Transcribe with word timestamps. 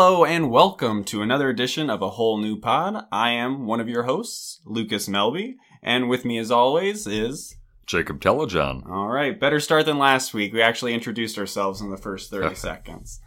Hello 0.00 0.24
and 0.24 0.48
welcome 0.48 1.02
to 1.02 1.22
another 1.22 1.48
edition 1.48 1.90
of 1.90 2.02
a 2.02 2.10
whole 2.10 2.38
new 2.38 2.56
pod. 2.56 3.06
I 3.10 3.30
am 3.30 3.66
one 3.66 3.80
of 3.80 3.88
your 3.88 4.04
hosts, 4.04 4.60
Lucas 4.64 5.08
Melby, 5.08 5.56
and 5.82 6.08
with 6.08 6.24
me 6.24 6.38
as 6.38 6.52
always 6.52 7.04
is 7.08 7.56
Jacob 7.84 8.20
Telejohn. 8.20 8.88
All 8.88 9.08
right, 9.08 9.40
better 9.40 9.58
start 9.58 9.86
than 9.86 9.98
last 9.98 10.32
week. 10.32 10.52
We 10.52 10.62
actually 10.62 10.94
introduced 10.94 11.36
ourselves 11.36 11.80
in 11.80 11.90
the 11.90 11.96
first 11.96 12.30
30 12.30 12.54
seconds. 12.54 13.18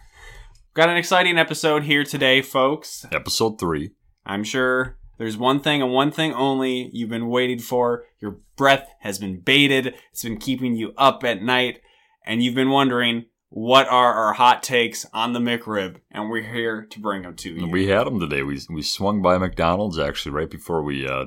Got 0.74 0.88
an 0.88 0.96
exciting 0.96 1.38
episode 1.38 1.84
here 1.84 2.06
today, 2.06 2.42
folks. 2.42 3.06
Episode 3.12 3.60
3. 3.60 3.92
I'm 4.26 4.46
sure 4.46 4.98
there's 5.18 5.36
one 5.36 5.60
thing 5.60 5.82
and 5.82 5.92
one 5.92 6.10
thing 6.10 6.32
only 6.32 6.90
you've 6.94 7.10
been 7.10 7.28
waiting 7.28 7.60
for. 7.60 8.06
Your 8.20 8.38
breath 8.56 8.88
has 9.02 9.20
been 9.20 9.42
baited. 9.42 9.94
It's 10.14 10.24
been 10.24 10.40
keeping 10.40 10.78
you 10.78 10.94
up 10.98 11.26
at 11.26 11.44
night, 11.44 11.82
and 12.26 12.42
you've 12.42 12.56
been 12.56 12.70
wondering 12.70 13.26
what 13.54 13.88
are 13.90 14.14
our 14.14 14.34
hot 14.34 14.64
takes 14.64 15.06
on 15.14 15.34
the 15.34 15.40
McRib, 15.40 15.98
and 16.10 16.30
we're 16.30 16.42
here 16.42 16.88
to 16.90 17.00
bring 17.00 17.24
them 17.24 17.36
to 17.36 17.54
you. 17.54 17.68
We 17.68 17.88
had 17.88 18.08
them 18.08 18.20
today. 18.20 18.44
We 18.44 18.60
we 18.70 18.82
swung 18.82 19.22
by 19.22 19.38
McDonald's 19.38 20.00
actually 20.00 20.32
right 20.32 20.50
before 20.50 20.82
we 20.82 21.06
uh, 21.06 21.26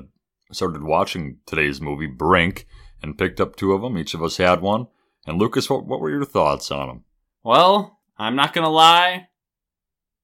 started 0.51 0.83
watching 0.83 1.37
today's 1.45 1.79
movie 1.79 2.07
Brink, 2.07 2.67
and 3.01 3.17
picked 3.17 3.39
up 3.39 3.55
two 3.55 3.73
of 3.73 3.81
them. 3.83 3.97
Each 3.97 4.15
of 4.15 4.23
us 4.23 4.37
had 4.37 4.61
one. 4.61 4.87
And 5.27 5.39
Lucas, 5.39 5.69
what 5.69 5.85
what 5.85 6.01
were 6.01 6.09
your 6.09 6.25
thoughts 6.25 6.71
on 6.71 6.87
them? 6.87 7.03
Well, 7.43 7.99
I'm 8.17 8.35
not 8.35 8.53
gonna 8.53 8.69
lie, 8.69 9.27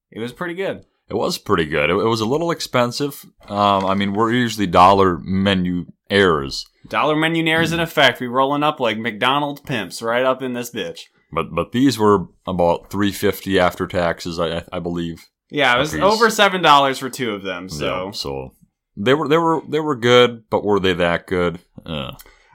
it 0.10 0.20
was 0.20 0.34
pretty 0.34 0.56
good. 0.56 0.86
It 1.08 1.16
was 1.16 1.38
pretty 1.38 1.66
good. 1.66 1.90
It, 1.90 1.94
it 1.94 2.08
was 2.08 2.22
a 2.22 2.26
little 2.26 2.52
expensive. 2.52 3.26
Um, 3.48 3.86
I 3.86 3.94
mean, 3.96 4.14
we're 4.14 4.32
usually 4.32 4.68
dollar 4.68 5.20
menu 5.20 5.86
errors, 6.10 6.66
Dollar 6.88 7.16
menu 7.16 7.44
nares 7.44 7.74
in 7.74 7.80
effect. 7.80 8.20
We 8.20 8.28
rolling 8.28 8.64
up 8.64 8.80
like 8.80 8.98
McDonald's 8.98 9.62
pimps 9.62 10.02
right 10.02 10.26
up 10.26 10.42
in 10.42 10.54
this 10.54 10.72
bitch. 10.72 11.02
But 11.32 11.54
but 11.54 11.72
these 11.72 11.98
were 12.00 12.28
about 12.48 12.90
three 12.92 13.12
fifty 13.12 13.60
after 13.60 13.88
taxes, 13.88 14.40
I 14.40 14.64
I- 14.72 14.80
believe. 14.80 15.26
Yeah, 15.50 15.76
it 15.76 15.80
was 15.80 15.94
over 15.96 16.30
seven 16.30 16.62
dollars 16.62 16.98
for 17.00 17.10
two 17.10 17.32
of 17.32 17.44
them. 17.44 17.64
Yeah, 17.70 17.78
So 17.78 18.12
so 18.14 18.56
they 18.96 19.14
were 19.14 19.28
they 19.28 19.38
were 19.38 19.62
they 19.68 19.80
were 19.80 19.96
good, 19.96 20.44
but 20.50 20.64
were 20.64 20.80
they 20.80 20.94
that 20.94 21.28
good? 21.28 21.60
Uh, 21.86 22.12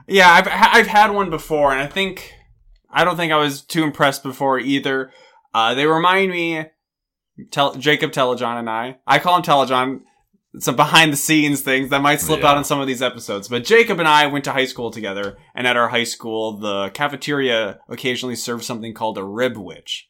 yeah, 0.08 0.30
I've 0.32 0.48
I've 0.48 0.86
had 0.86 1.10
one 1.10 1.28
before, 1.30 1.72
and 1.72 1.80
I 1.82 1.86
think 1.86 2.32
I 2.90 3.04
don't 3.04 3.16
think 3.16 3.32
I 3.32 3.36
was 3.36 3.60
too 3.62 3.82
impressed 3.84 4.22
before 4.22 4.58
either. 4.58 5.10
Uh, 5.52 5.74
they 5.74 5.86
remind 5.86 6.30
me, 6.30 6.64
Tel- 7.50 7.74
Jacob 7.74 8.12
Telejohn 8.12 8.58
and 8.58 8.70
I. 8.70 8.98
I 9.06 9.18
call 9.18 9.36
him 9.36 9.42
Telejohn. 9.42 10.00
Some 10.58 10.76
behind 10.76 11.12
the 11.12 11.16
scenes 11.16 11.60
things 11.60 11.90
that 11.90 12.00
might 12.02 12.20
slip 12.20 12.40
Yeah. 12.40 12.50
out 12.52 12.58
in 12.58 12.64
some 12.64 12.80
of 12.80 12.86
these 12.86 13.02
episodes. 13.02 13.48
But 13.48 13.64
Jacob 13.64 13.98
and 13.98 14.08
I 14.08 14.26
went 14.26 14.44
to 14.44 14.52
high 14.52 14.64
school 14.64 14.90
together, 14.90 15.36
and 15.54 15.66
at 15.66 15.76
our 15.76 15.88
high 15.88 16.04
school, 16.04 16.58
the 16.58 16.90
cafeteria 16.90 17.78
occasionally 17.88 18.36
served 18.36 18.64
something 18.64 18.94
called 18.94 19.18
a 19.18 19.24
rib 19.24 19.56
witch. 19.56 20.08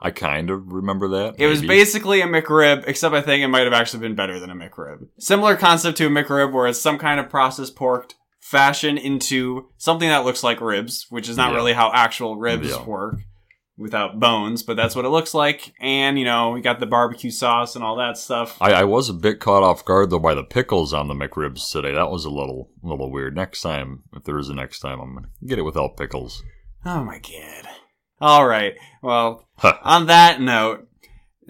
I 0.00 0.10
kind 0.10 0.50
of 0.50 0.72
remember 0.72 1.08
that. 1.08 1.36
It 1.38 1.46
was 1.46 1.62
basically 1.62 2.20
a 2.20 2.26
McRib, 2.26 2.84
except 2.86 3.14
I 3.14 3.22
think 3.22 3.42
it 3.42 3.48
might 3.48 3.64
have 3.64 3.72
actually 3.72 4.00
been 4.00 4.14
better 4.14 4.38
than 4.38 4.50
a 4.50 4.54
McRib. 4.54 5.06
Similar 5.18 5.56
concept 5.56 5.96
to 5.98 6.06
a 6.06 6.10
McRib, 6.10 6.52
where 6.52 6.66
it's 6.66 6.80
some 6.80 6.98
kind 6.98 7.18
of 7.18 7.30
processed 7.30 7.76
pork 7.76 8.12
fashioned 8.40 8.98
into 8.98 9.68
something 9.78 10.08
that 10.08 10.24
looks 10.24 10.44
like 10.44 10.60
ribs, 10.60 11.06
which 11.10 11.28
is 11.28 11.36
not 11.36 11.50
Yeah. 11.50 11.56
really 11.56 11.72
how 11.72 11.90
actual 11.94 12.36
ribs 12.36 12.68
Yeah. 12.70 12.84
work 12.84 13.16
without 13.78 14.18
bones, 14.18 14.62
but 14.62 14.76
that's 14.76 14.96
what 14.96 15.04
it 15.04 15.10
looks 15.10 15.34
like. 15.34 15.74
And, 15.80 16.18
you 16.18 16.24
know, 16.24 16.50
we 16.50 16.60
got 16.62 16.80
the 16.80 16.86
barbecue 16.86 17.30
sauce 17.30 17.74
and 17.76 17.84
all 17.84 17.96
that 17.96 18.16
stuff. 18.16 18.56
I, 18.60 18.72
I 18.72 18.84
was 18.84 19.08
a 19.08 19.12
bit 19.12 19.38
caught 19.40 19.62
off 19.62 19.84
guard 19.84 20.10
though 20.10 20.18
by 20.18 20.34
the 20.34 20.42
pickles 20.44 20.94
on 20.94 21.08
the 21.08 21.14
McRibs 21.14 21.70
today. 21.70 21.92
That 21.92 22.10
was 22.10 22.24
a 22.24 22.30
little 22.30 22.70
little 22.82 23.10
weird. 23.10 23.36
Next 23.36 23.60
time, 23.60 24.04
if 24.14 24.24
there 24.24 24.38
is 24.38 24.48
a 24.48 24.54
next 24.54 24.80
time, 24.80 25.00
I'm 25.00 25.14
gonna 25.14 25.28
get 25.46 25.58
it 25.58 25.62
without 25.62 25.96
pickles. 25.96 26.42
Oh 26.84 27.04
my 27.04 27.18
god. 27.18 27.68
All 28.20 28.46
right. 28.46 28.74
Well, 29.02 29.46
on 29.82 30.06
that 30.06 30.40
note, 30.40 30.88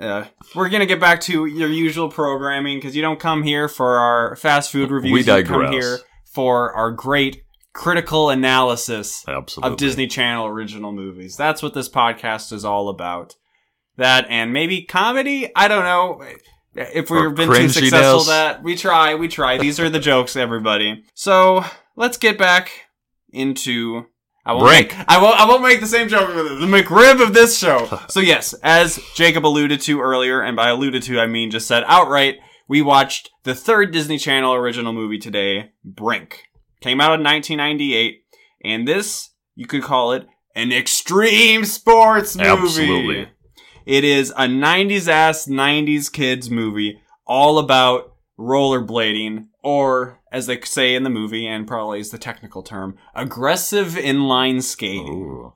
uh, 0.00 0.24
we're 0.54 0.68
gonna 0.68 0.84
get 0.86 0.98
back 0.98 1.20
to 1.22 1.46
your 1.46 1.68
usual 1.68 2.08
programming 2.10 2.78
because 2.78 2.96
you 2.96 3.02
don't 3.02 3.20
come 3.20 3.44
here 3.44 3.68
for 3.68 3.98
our 3.98 4.34
fast 4.34 4.72
food 4.72 4.90
reviews. 4.90 5.12
We 5.12 5.20
You 5.20 5.44
come 5.44 5.60
digress. 5.62 5.70
here 5.72 5.98
for 6.24 6.72
our 6.74 6.90
great 6.90 7.44
critical 7.76 8.30
analysis 8.30 9.24
Absolutely. 9.28 9.72
of 9.72 9.78
Disney 9.78 10.06
Channel 10.06 10.46
original 10.46 10.92
movies. 10.92 11.36
That's 11.36 11.62
what 11.62 11.74
this 11.74 11.88
podcast 11.88 12.52
is 12.52 12.64
all 12.64 12.88
about. 12.88 13.36
That 13.96 14.26
and 14.28 14.52
maybe 14.52 14.82
comedy. 14.82 15.50
I 15.54 15.68
don't 15.68 15.84
know 15.84 16.26
if 16.74 17.10
we've 17.10 17.34
been 17.34 17.48
too 17.48 17.68
successful. 17.68 18.24
That 18.24 18.62
we 18.62 18.76
try, 18.76 19.14
we 19.14 19.28
try. 19.28 19.58
These 19.58 19.78
are 19.78 19.88
the 19.88 20.00
jokes, 20.00 20.36
everybody. 20.36 21.04
So 21.14 21.64
let's 21.94 22.16
get 22.16 22.38
back 22.38 22.72
into. 23.30 24.06
I 24.44 24.52
won't. 24.52 24.70
Make, 24.70 24.94
I 25.08 25.20
won't. 25.20 25.40
I 25.40 25.46
won't 25.46 25.62
make 25.62 25.80
the 25.80 25.86
same 25.86 26.08
joke. 26.08 26.28
The 26.28 26.66
McRib 26.66 27.22
of 27.22 27.34
this 27.34 27.58
show. 27.58 28.00
so 28.08 28.20
yes, 28.20 28.54
as 28.62 29.00
Jacob 29.14 29.46
alluded 29.46 29.80
to 29.82 30.00
earlier, 30.00 30.40
and 30.40 30.56
by 30.56 30.68
alluded 30.68 31.02
to 31.04 31.20
I 31.20 31.26
mean 31.26 31.50
just 31.50 31.66
said 31.66 31.84
outright, 31.86 32.36
we 32.68 32.82
watched 32.82 33.30
the 33.44 33.54
third 33.54 33.92
Disney 33.92 34.18
Channel 34.18 34.54
original 34.54 34.92
movie 34.92 35.18
today, 35.18 35.72
Brink. 35.84 36.45
Came 36.80 37.00
out 37.00 37.18
in 37.18 37.24
1998, 37.24 38.22
and 38.64 38.86
this 38.86 39.30
you 39.54 39.66
could 39.66 39.82
call 39.82 40.12
it 40.12 40.26
an 40.54 40.72
extreme 40.72 41.64
sports 41.64 42.36
movie. 42.36 42.48
Absolutely. 42.50 43.28
It 43.86 44.04
is 44.04 44.30
a 44.30 44.46
90s 44.46 45.08
ass 45.08 45.46
90s 45.46 46.12
kids 46.12 46.50
movie 46.50 47.00
all 47.26 47.58
about 47.58 48.14
rollerblading 48.38 49.46
or 49.62 50.20
as 50.32 50.46
they 50.46 50.60
say 50.62 50.94
in 50.94 51.02
the 51.02 51.10
movie 51.10 51.46
and 51.46 51.66
probably 51.66 52.00
is 52.00 52.10
the 52.10 52.18
technical 52.18 52.62
term, 52.62 52.96
aggressive 53.14 53.88
inline 53.94 54.62
skating. 54.62 55.08
Ooh. 55.08 55.52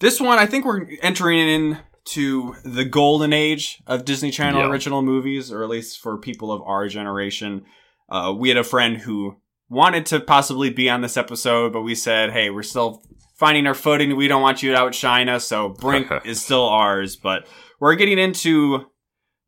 This 0.00 0.20
one, 0.20 0.38
I 0.38 0.46
think 0.46 0.64
we're 0.64 0.86
entering 1.02 1.38
into 1.48 2.54
the 2.64 2.84
golden 2.84 3.32
age 3.32 3.80
of 3.86 4.04
Disney 4.04 4.30
Channel 4.30 4.62
Yeah. 4.62 4.68
original 4.70 5.02
movies, 5.02 5.52
or 5.52 5.62
at 5.62 5.68
least 5.70 6.00
for 6.00 6.18
people 6.18 6.50
of 6.50 6.60
our 6.62 6.88
generation. 6.88 7.64
Uh, 8.08 8.34
we 8.36 8.48
had 8.48 8.58
a 8.58 8.64
friend 8.64 8.98
who 8.98 9.36
wanted 9.68 10.06
to 10.06 10.20
possibly 10.20 10.70
be 10.70 10.88
on 10.90 11.00
this 11.00 11.16
episode, 11.16 11.72
but 11.72 11.82
we 11.82 11.94
said, 11.94 12.30
hey, 12.32 12.50
we're 12.50 12.62
still 12.62 13.02
finding 13.36 13.66
our 13.66 13.74
footing. 13.74 14.14
We 14.16 14.28
don't 14.28 14.42
want 14.42 14.62
you 14.62 14.72
to 14.72 14.78
outshine 14.78 15.28
us, 15.28 15.44
so 15.46 15.70
Brink 15.70 16.08
is 16.24 16.42
still 16.42 16.66
ours. 16.68 17.16
But 17.16 17.46
we're 17.80 17.96
getting 17.96 18.18
into, 18.18 18.84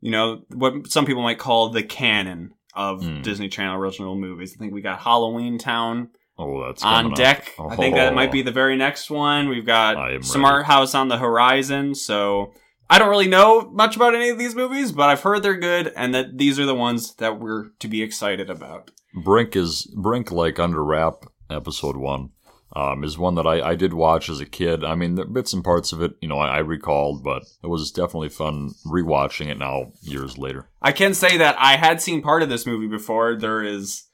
you 0.01 0.11
know, 0.11 0.43
what 0.55 0.89
some 0.89 1.07
people 1.07 1.23
might 1.23 1.39
call 1.39 1.69
the 1.71 1.83
canon 1.83 2.53
of 2.75 3.03
Hmm. 3.03 3.23
Disney 3.23 3.49
Channel 3.49 3.77
original 3.77 4.15
movies. 4.17 4.55
I 4.55 4.59
think 4.59 4.73
we 4.75 4.83
got 4.83 5.01
Halloweentown 5.01 6.09
Oh, 6.39 6.67
that's 6.67 6.85
on 6.85 7.15
deck. 7.15 7.53
I 7.59 7.77
think 7.77 7.95
that 7.95 8.15
might 8.15 8.31
be 8.31 8.43
Oh. 8.43 8.45
the 8.45 8.51
very 8.53 8.77
next 8.77 9.11
one. 9.11 9.49
We've 9.49 9.65
got 9.65 10.23
Smart 10.23 10.67
House 10.67 10.95
on 10.95 11.09
the 11.09 11.17
horizon. 11.17 11.95
So 11.95 12.53
I 12.91 12.99
don't 12.99 13.09
really 13.09 13.27
know 13.29 13.71
much 13.73 13.97
about 13.97 14.15
any 14.15 14.29
of 14.29 14.37
these 14.39 14.55
movies, 14.55 14.93
but 14.93 15.09
I've 15.09 15.23
heard 15.23 15.43
they're 15.43 15.57
good 15.57 15.91
and 15.97 16.15
that 16.15 16.37
these 16.37 16.59
are 16.61 16.67
the 16.67 16.75
ones 16.75 17.15
that 17.15 17.41
we're 17.41 17.71
to 17.79 17.89
be 17.89 18.03
excited 18.03 18.51
about. 18.51 18.91
Brink 19.17 19.57
is 19.57 19.87
Brink 19.97 20.31
like 20.31 20.59
Under 20.59 20.85
Wraps 20.85 21.27
episode 21.51 21.97
one. 21.97 22.31
Um, 22.75 23.05
is 23.05 23.17
one 23.17 23.37
that 23.37 23.47
I, 23.47 23.71
I 23.71 23.75
did 23.75 23.95
watch 23.95 24.29
as 24.29 24.41
a 24.41 24.45
kid. 24.45 24.85
I 24.85 24.97
mean, 24.97 25.15
the 25.15 25.25
bits 25.25 25.55
and 25.55 25.65
parts 25.65 25.93
of 25.93 26.03
it, 26.03 26.13
you 26.21 26.29
know, 26.29 26.39
I, 26.39 26.57
I 26.57 26.59
recalled, 26.59 27.25
but 27.25 27.45
it 27.63 27.69
was 27.69 27.91
definitely 27.91 28.29
fun 28.29 28.73
rewatching 28.85 29.47
it 29.47 29.59
now 29.59 29.93
years 30.03 30.37
later. 30.37 30.69
I 30.83 30.93
can 30.93 31.15
say 31.15 31.39
that 31.39 31.57
I 31.59 31.77
had 31.77 32.03
seen 32.03 32.21
part 32.21 32.43
of 32.43 32.51
this 32.51 32.67
movie 32.67 32.89
before. 32.89 33.35
There 33.35 33.63
is 33.63 34.05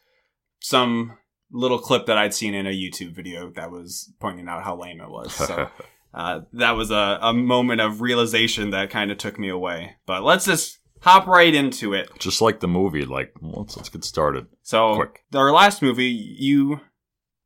some 0.61 1.19
little 1.51 1.79
clip 1.79 2.07
that 2.07 2.19
I'd 2.19 2.35
seen 2.35 2.55
in 2.55 2.67
a 2.67 2.71
YouTube 2.71 3.17
video 3.17 3.51
that 3.51 3.73
was 3.73 4.13
pointing 4.21 4.47
out 4.47 4.63
how 4.63 4.81
lame 4.81 5.01
it 5.01 5.11
was. 5.11 5.33
So 5.33 5.69
uh, 6.15 6.43
that 6.53 6.73
was 6.73 6.93
a, 6.93 7.19
a 7.21 7.33
moment 7.33 7.81
of 7.81 8.01
realization 8.01 8.71
that 8.71 8.91
kind 8.91 9.11
of 9.11 9.19
took 9.19 9.41
me 9.41 9.49
away. 9.49 9.97
But 10.07 10.23
let's 10.23 10.45
just 10.45 10.79
hop 11.03 11.27
right 11.27 11.55
into 11.55 11.93
it. 11.93 12.09
Just 12.19 12.41
like 12.41 12.61
the 12.61 12.69
movie, 12.69 13.05
like 13.05 13.33
let's 13.41 13.77
let's 13.77 13.89
get 13.89 14.05
started. 14.05 14.47
So 14.63 14.97
Quick. 14.97 15.21
our 15.35 15.53
last 15.53 15.83
movie, 15.83 16.07
you 16.09 16.81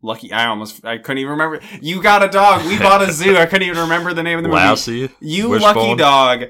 lucky 0.02 0.32
I 0.32 0.46
almost 0.46 0.84
I 0.84 0.98
couldn't 0.98 1.18
even 1.18 1.32
remember. 1.32 1.60
You 1.80 2.02
got 2.02 2.22
a 2.22 2.28
dog. 2.28 2.64
We 2.66 2.78
bought 2.78 3.02
a 3.02 3.12
zoo. 3.12 3.36
I 3.36 3.46
couldn't 3.46 3.66
even 3.68 3.82
remember 3.82 4.14
the 4.14 4.22
name 4.22 4.38
of 4.38 4.42
the 4.44 4.48
movie. 4.48 4.60
Lassie, 4.60 5.10
You 5.20 5.48
Wishbone. 5.50 5.74
lucky 5.74 5.94
dog. 5.96 6.44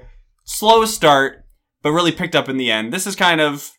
Slow 0.44 0.84
start, 0.84 1.44
but 1.82 1.92
really 1.92 2.12
picked 2.12 2.34
up 2.36 2.48
in 2.48 2.56
the 2.56 2.70
end. 2.70 2.92
This 2.92 3.06
is 3.06 3.16
kind 3.16 3.40
of 3.40 3.72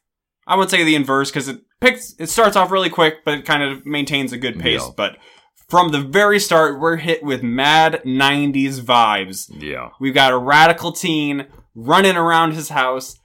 I 0.47 0.55
would 0.55 0.69
say 0.69 0.83
the 0.83 0.95
inverse 0.95 1.29
because 1.29 1.47
it 1.47 1.59
picks 1.81 2.15
it 2.19 2.29
starts 2.29 2.55
off 2.55 2.71
really 2.71 2.89
quick, 2.89 3.23
but 3.25 3.35
it 3.35 3.45
kind 3.45 3.63
of 3.63 3.85
maintains 3.85 4.31
a 4.33 4.37
good 4.37 4.59
pace. 4.59 4.81
Yeah. 4.81 4.91
But 4.95 5.17
from 5.69 5.89
the 5.91 5.99
very 5.99 6.39
start, 6.39 6.79
we're 6.79 6.95
hit 6.95 7.21
with 7.23 7.43
mad 7.43 8.01
'90s 8.05 8.79
vibes. 8.79 9.51
Yeah, 9.61 9.89
We've 9.99 10.13
got 10.13 10.31
a 10.31 10.37
radical 10.37 10.93
teen 10.93 11.47
running 11.77 12.17
around 12.17 12.53
his 12.53 12.69
house, 12.69 13.17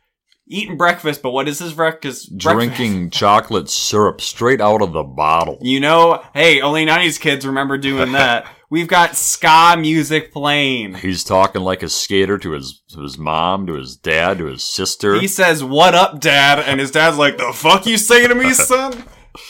eating 0.47 0.77
breakfast. 0.77 1.23
But 1.23 1.31
what 1.31 1.49
is 1.49 1.59
his 1.59 1.73
breakfast? 1.73 2.37
drinking 2.37 3.11
chocolate 3.11 3.69
syrup 3.69 4.21
straight 4.21 4.61
out 4.61 4.83
of 4.83 4.93
the 4.93 5.03
bottle. 5.03 5.59
You 5.63 5.81
know, 5.81 6.23
hey, 6.35 6.61
only 6.61 6.87
90s 6.87 7.19
kids 7.19 7.45
remember 7.47 7.79
doing 7.79 8.13
that. 8.13 8.47
We've 8.71 8.89
got 8.89 9.17
ska 9.17 9.77
music 9.79 10.33
playing. 10.33 10.95
He's 10.95 11.25
talking 11.25 11.61
like 11.63 11.83
a 11.83 11.89
skater 11.89 12.39
to 12.39 12.53
his 12.53 12.83
to 12.93 13.03
his 13.03 13.19
mom, 13.19 13.67
to 13.67 13.75
his 13.75 13.97
dad, 13.97 14.39
to 14.39 14.47
his 14.47 14.63
sister. 14.65 15.15
He 15.21 15.29
says, 15.29 15.63
What 15.65 15.95
up, 15.95 16.21
dad? 16.21 16.59
And 16.59 16.81
his 16.81 16.91
dad's 16.91 17.19
like, 17.19 17.37
The 17.37 17.53
fuck 17.55 17.85
you 17.87 17.99
say 17.99 18.27
to 18.27 18.35
me, 18.35 18.53
son? 18.55 19.05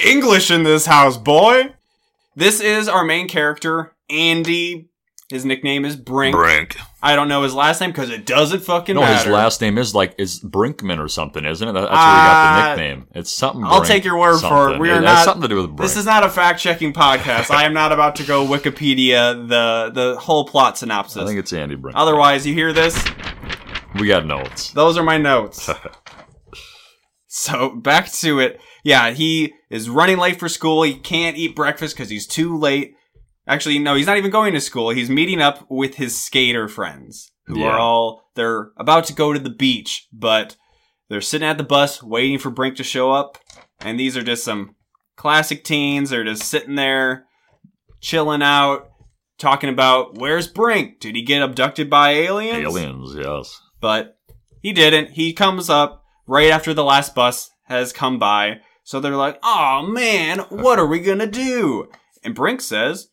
English 0.05 0.51
in 0.51 0.63
this 0.65 0.87
house, 0.87 1.17
boy. 1.17 1.73
This 2.35 2.61
is 2.61 2.89
our 2.89 3.05
main 3.05 3.29
character, 3.29 3.95
Andy 4.09 4.92
His 5.33 5.45
nickname 5.47 5.85
is 5.85 5.97
Brink. 5.97 6.37
Brink. 6.37 6.77
I 7.03 7.17
don't 7.17 7.27
know 7.29 7.43
his 7.43 7.55
last 7.55 7.81
name 7.81 7.91
because 7.91 8.11
it 8.11 8.27
doesn't 8.27 8.61
fucking 8.61 8.95
No, 8.95 9.01
matter. 9.01 9.17
his 9.25 9.27
last 9.27 9.61
name 9.63 9.79
is 9.79 9.95
like 9.95 10.15
is 10.19 10.41
Brinkman 10.41 10.99
or 11.03 11.09
something, 11.09 11.45
isn't 11.45 11.67
it? 11.67 11.73
That's 11.73 11.85
where 11.87 11.91
he 11.91 11.97
got 11.97 12.37
Uh, 12.37 12.63
the 12.77 12.83
nickname. 12.83 13.07
It's 13.15 13.33
something. 13.33 13.65
I'll 13.65 13.79
Brink 13.81 13.87
take 13.87 14.05
your 14.05 14.19
word 14.19 14.41
for 14.41 14.73
it. 14.75 14.79
We 14.79 14.91
are 14.91 14.99
it 14.99 15.01
not- 15.01 15.17
has 15.17 15.25
something 15.25 15.43
to 15.43 15.49
do 15.49 15.57
with 15.57 15.67
Brink. 15.69 15.81
This 15.81 15.97
is 15.97 16.05
not 16.07 16.23
a 16.23 16.29
fact 16.29 16.61
checking 16.61 16.93
podcast. 16.93 17.51
I 17.51 17.65
am 17.65 17.73
not 17.73 17.93
about 17.93 18.15
to 18.17 18.25
go 18.25 18.47
Wikipedia 18.47 19.49
the 19.49 19.91
the 19.93 20.21
whole 20.21 20.45
plot 20.47 20.77
synopsis. 20.77 21.23
I 21.23 21.27
think 21.27 21.39
it's 21.39 21.53
Andy 21.53 21.75
Brink. 21.77 21.97
Otherwise, 21.99 22.47
you 22.47 22.53
hear 22.55 22.73
this? 22.75 23.03
we 23.99 24.07
got 24.09 24.27
notes. 24.27 24.71
Those 24.73 24.97
are 24.99 25.03
my 25.03 25.17
notes. 25.19 25.71
so 27.27 27.71
back 27.77 28.11
to 28.13 28.39
it. 28.41 28.61
Yeah, 28.85 29.11
he 29.13 29.55
is 29.71 29.89
running 29.89 30.19
late 30.19 30.39
for 30.39 30.49
school. 30.49 30.83
He 30.83 30.95
can't 30.95 31.37
eat 31.37 31.55
breakfast 31.57 31.97
because 31.97 32.11
he's 32.11 32.27
too 32.27 32.59
late. 32.59 32.95
Actually, 33.47 33.79
no, 33.79 33.95
he's 33.95 34.07
not 34.07 34.19
even 34.19 34.31
going 34.31 34.53
to 34.55 34.61
school. 34.61 34.91
He's 34.91 35.11
meeting 35.11 35.41
up 35.41 35.67
with 35.69 35.97
his 35.97 36.19
skater 36.19 36.69
friends 36.69 37.33
who 37.47 37.59
Yeah. 37.61 37.71
are 37.71 37.79
all, 37.79 38.23
they're 38.37 38.71
about 38.77 39.05
to 39.07 39.13
go 39.15 39.33
to 39.33 39.39
the 39.39 39.51
beach, 39.51 40.07
but 40.13 40.57
they're 41.09 41.21
sitting 41.21 41.49
at 41.49 41.59
the 41.59 41.65
bus 41.65 42.03
waiting 42.03 42.39
for 42.39 42.51
Brink 42.51 42.77
to 42.77 42.85
show 42.85 43.11
up. 43.11 43.39
And 43.81 43.99
these 43.99 44.17
are 44.17 44.23
just 44.23 44.45
some 44.45 44.77
classic 45.17 45.65
teens. 45.65 46.11
They're 46.11 46.25
just 46.25 46.45
sitting 46.45 46.77
there, 46.77 47.27
chilling 48.01 48.43
out, 48.43 48.89
talking 49.39 49.71
about 49.71 50.19
where's 50.19 50.47
Brink? 50.47 51.01
Did 51.01 51.17
he 51.17 51.23
get 51.23 51.43
abducted 51.43 51.91
by 51.91 52.11
aliens? 52.13 52.65
Aliens, 52.65 53.15
yes. 53.17 53.61
but 53.81 54.17
he 54.61 54.73
didn't. 54.73 55.11
He 55.11 55.33
comes 55.33 55.69
up 55.69 56.05
right 56.29 56.51
after 56.51 56.73
the 56.73 56.85
last 56.85 57.15
bus 57.15 57.51
has 57.65 57.93
come 57.93 58.19
by. 58.21 58.61
So 58.85 59.01
they're 59.01 59.17
like, 59.17 59.39
oh 59.43 59.85
man, 59.87 60.39
what 60.49 60.79
are 60.79 60.87
we 60.87 61.01
gonna 61.01 61.27
do? 61.27 61.89
And 62.23 62.35
Brink 62.37 62.61
says, 62.61 63.09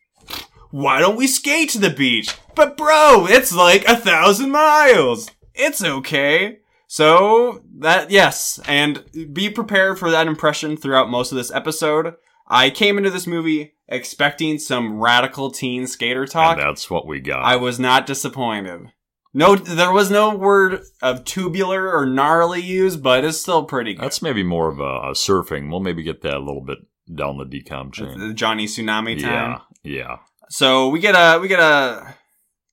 why 0.71 0.99
don't 0.99 1.17
we 1.17 1.27
skate 1.27 1.69
to 1.71 1.79
the 1.79 1.89
beach? 1.89 2.35
But 2.55 2.77
bro, 2.77 3.25
it's 3.27 3.53
like 3.53 3.85
a 3.85 3.95
thousand 3.95 4.51
miles. 4.51 5.31
It's 5.53 5.83
okay. 5.83 6.59
So 6.87 7.63
that, 7.79 8.09
yes, 8.09 8.59
and 8.67 9.03
be 9.33 9.49
prepared 9.49 9.99
for 9.99 10.09
that 10.09 10.27
impression 10.27 10.75
throughout 10.75 11.09
most 11.09 11.31
of 11.31 11.37
this 11.37 11.51
episode. 11.51 12.15
I 12.47 12.71
came 12.71 12.97
into 12.97 13.11
this 13.11 13.27
movie 13.27 13.75
expecting 13.87 14.57
some 14.57 14.99
radical 14.99 15.51
teen 15.51 15.85
skater 15.85 16.25
talk. 16.25 16.57
And 16.57 16.67
that's 16.67 16.89
what 16.89 17.05
we 17.05 17.19
got. 17.19 17.43
I 17.43 17.57
was 17.57 17.79
not 17.79 18.07
disappointed. 18.07 18.91
No, 19.33 19.55
there 19.55 19.91
was 19.91 20.09
no 20.09 20.35
word 20.35 20.81
of 21.03 21.23
tubular 21.23 21.95
or 21.95 22.07
gnarly 22.07 22.61
used, 22.61 23.03
but 23.03 23.23
it's 23.23 23.39
still 23.39 23.63
pretty 23.63 23.93
good. 23.93 24.03
That's 24.03 24.23
maybe 24.23 24.41
more 24.41 24.69
of 24.69 24.79
a, 24.79 24.83
a 24.83 25.11
surfing. 25.11 25.69
We'll 25.69 25.81
maybe 25.81 26.01
get 26.01 26.23
that 26.23 26.33
a 26.33 26.39
little 26.39 26.61
bit 26.61 26.79
down 27.13 27.37
the 27.37 27.45
DCOM 27.45 27.93
chain. 27.93 28.17
the 28.17 28.33
Johnny 28.33 28.65
Tsunami 28.65 29.21
time. 29.21 29.61
Yeah, 29.83 29.95
yeah. 29.97 30.17
So 30.49 30.89
we 30.89 30.99
get 30.99 31.15
a 31.15 31.39
we 31.39 31.47
get 31.47 31.59
a 31.59 32.15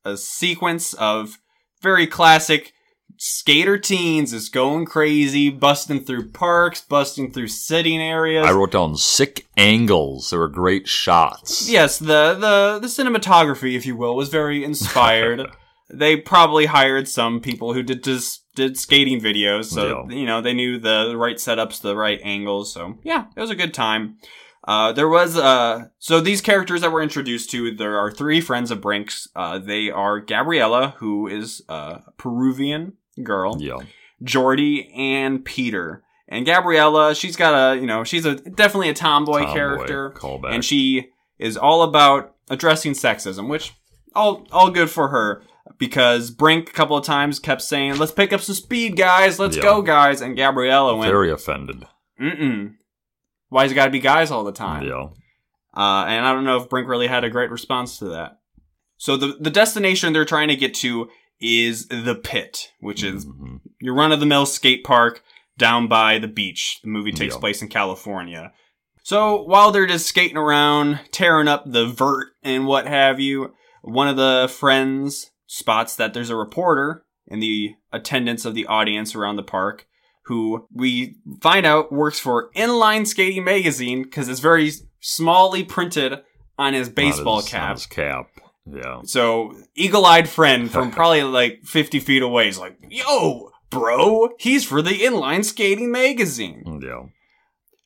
a 0.04 0.16
sequence 0.16 0.94
of 0.94 1.38
very 1.82 2.06
classic 2.06 2.72
skater 3.18 3.78
teens 3.78 4.32
is 4.32 4.48
going 4.48 4.84
crazy, 4.84 5.48
busting 5.50 6.04
through 6.04 6.30
parks, 6.32 6.80
busting 6.80 7.32
through 7.32 7.48
sitting 7.48 8.00
areas. 8.00 8.46
I 8.46 8.52
wrote 8.52 8.72
down 8.72 8.96
sick 8.96 9.46
angles. 9.56 10.30
There 10.30 10.38
were 10.38 10.48
great 10.48 10.86
shots. 10.88 11.68
yes, 11.70 11.98
the 11.98 12.34
the 12.34 12.78
the 12.80 12.86
cinematography, 12.88 13.76
if 13.76 13.86
you 13.86 13.96
will, 13.96 14.16
was 14.16 14.28
very 14.28 14.64
inspired. 14.64 15.46
they 15.92 16.16
probably 16.16 16.66
hired 16.66 17.08
some 17.08 17.40
people 17.40 17.74
who 17.74 17.82
did 17.82 18.02
just 18.04 18.42
did 18.54 18.78
skating 18.78 19.20
videos, 19.20 19.66
so 19.66 20.06
Yeah. 20.08 20.16
you 20.16 20.26
know 20.26 20.40
they 20.40 20.54
knew 20.54 20.78
the 20.78 21.14
right 21.16 21.36
setups, 21.36 21.80
the 21.80 21.96
right 21.96 22.20
angles. 22.22 22.72
So 22.72 22.98
yeah, 23.02 23.26
it 23.36 23.40
was 23.40 23.50
a 23.50 23.54
good 23.56 23.74
time. 23.74 24.16
Uh, 24.66 24.92
there 24.92 25.08
was 25.08 25.36
uh, 25.36 25.84
so 25.98 26.20
these 26.20 26.40
characters 26.40 26.80
that 26.80 26.90
we're 26.92 27.02
introduced 27.02 27.50
to. 27.52 27.74
There 27.74 27.98
are 27.98 28.10
three 28.10 28.40
friends 28.40 28.70
of 28.70 28.80
Brink's. 28.80 29.28
Uh, 29.36 29.58
they 29.58 29.90
are 29.90 30.20
Gabriella, 30.20 30.94
who 30.98 31.28
is 31.28 31.62
a 31.68 32.00
Peruvian 32.16 32.94
girl. 33.22 33.56
Yeah. 33.60 33.78
Jordy 34.22 34.90
and 34.94 35.44
Peter. 35.44 36.02
And 36.28 36.44
Gabriella, 36.44 37.14
she's 37.14 37.36
got 37.36 37.54
a, 37.54 37.78
you 37.80 37.86
know, 37.86 38.02
she's 38.02 38.24
a 38.24 38.34
definitely 38.34 38.88
a 38.88 38.94
tomboy, 38.94 39.40
Tomboy, 39.42 39.52
character. 39.54 40.10
callback. 40.10 40.52
And 40.54 40.64
she 40.64 41.10
is 41.38 41.56
all 41.56 41.82
about 41.82 42.34
addressing 42.50 42.92
sexism, 42.94 43.48
which 43.48 43.72
all 44.14 44.46
all 44.50 44.70
good 44.70 44.90
for 44.90 45.08
her 45.08 45.42
because 45.78 46.30
Brink 46.32 46.70
a 46.70 46.72
couple 46.72 46.96
of 46.96 47.04
times 47.04 47.38
kept 47.38 47.62
saying, 47.62 47.98
"Let's 47.98 48.10
pick 48.12 48.32
up 48.32 48.40
some 48.40 48.54
speed, 48.56 48.96
guys. 48.96 49.38
Let's 49.38 49.56
Yeah. 49.56 49.62
go, 49.62 49.82
guys." 49.82 50.20
And 50.20 50.36
Gabriella 50.36 50.96
went, 50.96 51.10
Very 51.12 51.30
offended. 51.30 51.84
"Mm-mm. 52.20 52.74
Why's 53.48 53.72
it 53.72 53.74
got 53.74 53.86
to 53.86 53.90
be 53.90 54.00
guys 54.00 54.30
all 54.30 54.44
the 54.44 54.52
time?" 54.52 54.84
Yeah. 54.86 55.08
Uh, 55.76 56.04
and 56.06 56.26
I 56.26 56.32
don't 56.32 56.44
know 56.44 56.56
if 56.56 56.68
Brink 56.70 56.88
really 56.88 57.06
had 57.06 57.24
a 57.24 57.30
great 57.30 57.50
response 57.50 57.98
to 57.98 58.06
that. 58.06 58.38
So 58.96 59.16
the 59.16 59.36
the 59.40 59.50
destination 59.50 60.12
they're 60.12 60.24
trying 60.24 60.48
to 60.48 60.56
get 60.56 60.74
to 60.76 61.08
is 61.40 61.86
the 61.88 62.14
pit, 62.14 62.72
which 62.80 63.02
is 63.02 63.26
Mhm. 63.26 63.60
your 63.80 63.94
run 63.94 64.10
of 64.12 64.20
the 64.20 64.26
mill 64.26 64.46
skate 64.46 64.84
park 64.84 65.22
down 65.58 65.86
by 65.86 66.18
the 66.18 66.28
beach. 66.28 66.80
The 66.82 66.88
movie 66.88 67.12
takes 67.12 67.34
Yeah. 67.34 67.40
place 67.40 67.60
in 67.60 67.68
California. 67.68 68.52
So 69.02 69.42
while 69.42 69.70
they're 69.70 69.86
just 69.86 70.06
skating 70.08 70.36
around, 70.38 71.00
tearing 71.12 71.46
up 71.46 71.64
the 71.70 71.86
vert 71.86 72.28
and 72.42 72.66
what 72.66 72.86
have 72.88 73.20
you, 73.20 73.54
one 73.82 74.08
of 74.08 74.16
the 74.16 74.50
friends 74.52 75.30
spots 75.46 75.94
that 75.96 76.12
there's 76.14 76.30
a 76.30 76.36
reporter 76.36 77.04
in 77.26 77.38
the 77.40 77.74
attendance 77.92 78.44
of 78.44 78.54
the 78.54 78.66
audience 78.66 79.14
around 79.14 79.36
the 79.36 79.42
park 79.42 79.86
who 80.26 80.66
we 80.72 81.16
find 81.40 81.64
out 81.66 81.92
works 81.92 82.18
for 82.18 82.50
Inline 82.56 83.06
Skating 83.06 83.44
Magazine 83.44 84.02
because 84.02 84.28
it's 84.28 84.40
very 84.40 84.70
smallly 85.02 85.66
printed 85.66 86.20
on 86.58 86.74
his 86.74 86.88
baseball 86.88 87.40
his- 87.40 87.48
cap. 87.48 87.74
his 87.76 87.86
cap. 87.86 88.26
Yeah. 88.68 89.02
So, 89.04 89.54
eagle 89.76 90.04
eyed 90.04 90.28
friend 90.28 90.68
from 90.70 90.90
probably 90.92 91.22
like 91.22 91.60
50 91.64 92.00
feet 92.00 92.22
away 92.22 92.48
is 92.48 92.58
like, 92.58 92.76
yo, 92.90 93.50
bro, 93.70 94.30
he's 94.40 94.64
for 94.64 94.82
the 94.82 94.90
inline 94.90 95.44
skating 95.44 95.92
magazine. 95.92 96.64
Mm, 96.66 96.82
yeah. 96.82 97.02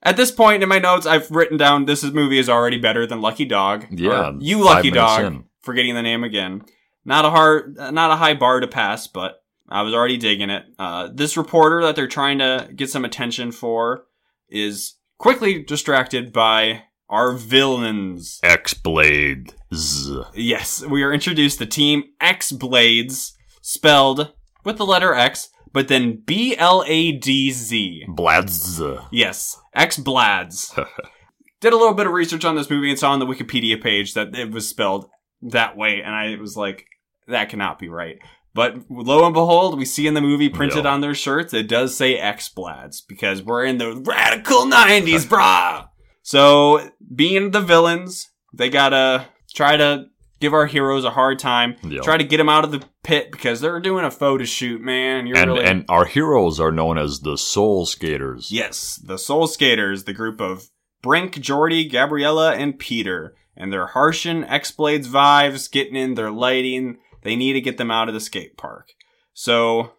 At 0.02 0.16
this 0.16 0.31
point 0.31 0.62
in 0.62 0.69
my 0.70 0.78
notes, 0.78 1.04
I've 1.04 1.31
written 1.31 1.59
down 1.59 1.85
this 1.85 2.02
movie 2.02 2.38
is 2.38 2.49
already 2.49 2.78
better 2.78 3.06
than 3.06 3.20
Lucky 3.20 3.44
Dog. 3.44 3.85
Yeah, 3.90 4.32
you 4.38 4.64
Lucky 4.64 4.90
Dog, 4.90 5.25
in. 5.25 5.44
forgetting 5.61 5.94
the 5.94 6.00
name 6.02 6.25
again. 6.25 6.62
Not 7.04 7.26
a 7.26 7.30
hard, 7.30 7.76
not 7.76 8.11
a 8.11 8.16
high 8.16 8.32
bar 8.32 8.61
to 8.61 8.66
pass, 8.66 9.06
but 9.06 9.39
I 9.70 9.82
was 9.82 9.94
already 9.94 10.16
digging 10.16 10.50
it. 10.50 10.64
Uh, 10.78 11.08
this 11.12 11.36
reporter 11.36 11.82
that 11.82 11.96
they're 11.96 12.08
trying 12.08 12.38
to 12.38 12.68
get 12.74 12.90
some 12.90 13.04
attention 13.04 13.52
for 13.52 14.04
is 14.48 14.96
quickly 15.18 15.62
distracted 15.62 16.32
by 16.32 16.84
our 17.08 17.32
villains. 17.32 18.40
X 18.42 18.74
Blade. 18.74 19.54
Z. 19.72 20.22
Yes, 20.34 20.84
we 20.84 21.02
are 21.02 21.12
introduced 21.12 21.58
to 21.58 21.66
Team 21.66 22.04
X 22.20 22.50
Blades, 22.50 23.36
spelled 23.62 24.32
with 24.64 24.78
the 24.78 24.86
letter 24.86 25.14
X, 25.14 25.50
but 25.72 25.88
then 25.88 26.22
B 26.24 26.56
L 26.56 26.84
A 26.86 27.12
D 27.12 27.52
Z. 27.52 28.06
Bladz. 28.08 29.06
Yes, 29.12 29.60
X 29.74 29.98
Blads. 29.98 30.74
Did 31.60 31.72
a 31.72 31.76
little 31.76 31.94
bit 31.94 32.06
of 32.06 32.12
research 32.12 32.44
on 32.44 32.56
this 32.56 32.70
movie 32.70 32.90
and 32.90 32.98
saw 32.98 33.12
on 33.12 33.18
the 33.18 33.26
Wikipedia 33.26 33.80
page 33.80 34.14
that 34.14 34.34
it 34.34 34.50
was 34.50 34.66
spelled 34.66 35.08
that 35.42 35.76
way, 35.76 36.00
and 36.02 36.14
I 36.14 36.36
was 36.40 36.56
like, 36.56 36.86
that 37.28 37.50
cannot 37.50 37.78
be 37.78 37.88
right. 37.88 38.18
But 38.54 38.76
lo 38.90 39.25
and 39.25 39.35
behold, 39.35 39.78
we 39.78 39.85
see 39.85 40.07
in 40.07 40.14
the 40.14 40.21
movie 40.21 40.49
printed 40.49 40.85
Yeah. 40.85 40.90
on 40.92 41.00
their 41.00 41.14
shirts, 41.14 41.54
it 41.54 41.69
does 41.69 41.97
say 41.97 42.16
X 42.16 42.49
Blads 42.49 43.00
because 43.00 43.42
we're 43.42 43.64
in 43.64 43.78
the 43.78 43.95
radical 44.04 44.66
90s, 44.66 45.25
brah! 45.28 45.88
So, 46.23 46.90
being 47.14 47.50
the 47.52 47.61
villains, 47.61 48.28
they 48.52 48.69
gotta 48.69 49.26
try 49.54 49.76
to 49.76 50.07
give 50.40 50.52
our 50.54 50.66
heroes 50.66 51.04
a 51.04 51.11
hard 51.11 51.38
time, 51.38 51.76
Yeah. 51.83 52.00
try 52.00 52.16
to 52.16 52.25
get 52.25 52.38
them 52.38 52.49
out 52.49 52.64
of 52.64 52.71
the 52.73 52.83
pit 53.02 53.30
because 53.30 53.61
they're 53.61 53.78
doing 53.80 54.04
a 54.04 54.11
photo 54.11 54.45
shoot, 54.45 54.80
man. 54.80 55.26
You're 55.26 55.37
And 55.37 55.50
really 55.52 55.64
and 55.64 55.85
our 55.88 56.04
heroes 56.07 56.59
are 56.59 56.73
known 56.73 56.99
as 56.99 57.21
the 57.21 57.37
Soul 57.37 57.85
Skaters. 57.87 58.50
Yes, 58.50 58.97
the 59.04 59.19
Soul 59.19 59.47
Skaters, 59.47 60.04
the 60.04 60.12
group 60.14 60.40
of 60.40 60.71
Brink, 61.02 61.40
Jordy, 61.40 61.88
Gabriella, 61.88 62.54
and 62.54 62.78
Peter. 62.78 63.35
And 63.57 63.71
they're 63.73 63.88
harshing 63.88 64.45
X-Blades 64.45 65.09
vibes, 65.09 65.71
getting 65.71 65.97
in 65.97 66.14
their 66.14 66.30
lighting. 66.30 66.99
They 67.22 67.36
need 67.36 67.52
to 67.54 67.60
get 67.60 67.76
them 67.78 67.90
out 67.90 68.08
of 68.08 68.14
the 68.14 68.20
skate 68.20 68.56
park. 68.56 68.88
So 69.32 69.92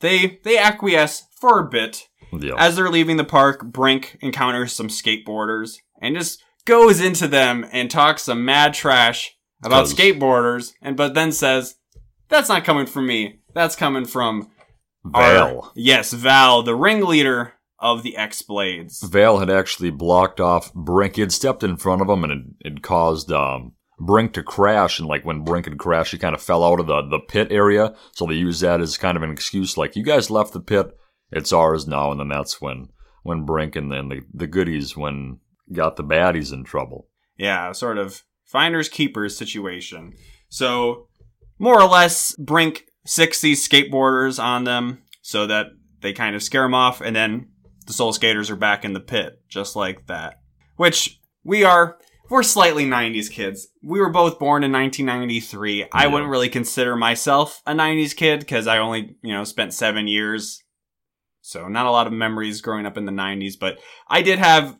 they 0.00 0.40
they 0.44 0.56
acquiesce 0.58 1.24
for 1.40 1.60
a 1.60 1.68
bit. 1.68 2.06
Yeah. 2.32 2.54
As 2.58 2.76
they're 2.76 2.88
leaving 2.90 3.16
the 3.16 3.24
park, 3.24 3.64
Brink 3.66 4.16
encounters 4.20 4.72
some 4.72 4.88
skateboarders 4.88 5.76
and 6.00 6.16
just 6.16 6.42
goes 6.64 7.00
into 7.00 7.26
them 7.26 7.66
and 7.72 7.90
talks 7.90 8.22
some 8.22 8.44
mad 8.44 8.74
trash 8.74 9.34
about 9.64 9.86
'Cause- 9.86 9.94
skateboarders 9.94 10.72
and 10.80 10.96
but 10.96 11.14
then 11.14 11.32
says, 11.32 11.74
That's 12.28 12.48
not 12.48 12.64
coming 12.64 12.86
from 12.86 13.06
me. 13.06 13.40
That's 13.54 13.74
coming 13.74 14.04
from 14.04 14.50
Val. 15.04 15.62
our- 15.62 15.72
yes, 15.74 16.12
Val, 16.12 16.62
the 16.62 16.76
ringleader 16.76 17.54
of 17.80 18.02
the 18.04 18.16
X 18.16 18.42
Blades. 18.42 19.02
Val 19.02 19.38
had 19.38 19.50
actually 19.50 19.90
blocked 19.90 20.38
off 20.40 20.72
Brink. 20.74 21.16
He 21.16 21.22
had 21.22 21.32
stepped 21.32 21.64
in 21.64 21.76
front 21.76 22.02
of 22.02 22.08
him 22.08 22.22
and 22.22 22.32
it, 22.60 22.66
it 22.74 22.82
caused 22.82 23.32
um, 23.32 23.72
Brink 24.00 24.32
to 24.32 24.42
crash. 24.42 24.98
And 24.98 25.06
like 25.06 25.24
when 25.24 25.44
Brink 25.44 25.66
had 25.66 25.78
crashed, 25.78 26.12
he 26.12 26.18
kind 26.18 26.34
of 26.34 26.42
fell 26.42 26.64
out 26.64 26.80
of 26.80 26.86
the, 26.86 27.02
the 27.02 27.20
pit 27.20 27.48
area. 27.50 27.94
So 28.12 28.26
they 28.26 28.34
use 28.34 28.60
that 28.60 28.80
as 28.80 28.98
kind 28.98 29.16
of 29.16 29.22
an 29.22 29.30
excuse, 29.30 29.76
like, 29.76 29.94
you 29.94 30.02
guys 30.02 30.30
left 30.30 30.52
the 30.52 30.60
pit, 30.60 30.96
it's 31.30 31.52
ours 31.52 31.86
now. 31.86 32.10
And 32.10 32.18
then 32.18 32.28
that's 32.28 32.60
when, 32.60 32.88
when 33.22 33.44
Brink 33.44 33.76
and 33.76 33.92
then 33.92 34.08
the, 34.08 34.22
the 34.32 34.46
goodies 34.46 34.96
when 34.96 35.38
got 35.72 35.96
the 35.96 36.04
baddies 36.04 36.52
in 36.52 36.64
trouble. 36.64 37.08
Yeah, 37.36 37.72
sort 37.72 37.98
of 37.98 38.24
finders 38.44 38.88
keepers 38.88 39.36
situation. 39.36 40.14
So, 40.48 41.06
more 41.58 41.80
or 41.80 41.88
less, 41.88 42.34
Brink 42.36 42.86
60 43.06 43.52
skateboarders 43.54 44.42
on 44.42 44.64
them 44.64 45.02
so 45.22 45.46
that 45.46 45.66
they 46.00 46.12
kind 46.12 46.34
of 46.34 46.42
scare 46.42 46.62
them 46.62 46.74
off, 46.74 47.00
and 47.00 47.14
then 47.14 47.48
the 47.86 47.92
Soul 47.92 48.12
Skaters 48.12 48.50
are 48.50 48.56
back 48.56 48.84
in 48.84 48.92
the 48.92 49.00
pit, 49.00 49.42
just 49.48 49.76
like 49.76 50.06
that. 50.06 50.40
Which 50.76 51.20
we 51.44 51.64
are, 51.64 51.98
we're 52.30 52.44
slightly 52.44 52.86
90s 52.86 53.30
kids. 53.30 53.68
We 53.82 54.00
were 54.00 54.08
both 54.08 54.38
born 54.38 54.62
in 54.62 54.72
1993. 54.72 55.88
I 55.92 56.06
wouldn't 56.06 56.30
really 56.30 56.48
consider 56.48 56.96
myself 56.96 57.60
a 57.66 57.72
90s 57.72 58.14
kid 58.14 58.40
because 58.40 58.66
I 58.66 58.78
only, 58.78 59.16
you 59.22 59.34
know, 59.34 59.44
spent 59.44 59.74
seven 59.74 60.06
years. 60.06 60.62
So 61.42 61.66
not 61.68 61.86
a 61.86 61.90
lot 61.90 62.06
of 62.06 62.12
memories 62.12 62.60
growing 62.60 62.86
up 62.86 62.96
in 62.96 63.04
the 63.04 63.12
90s, 63.12 63.54
but 63.58 63.80
I 64.08 64.22
did 64.22 64.38
have 64.38 64.78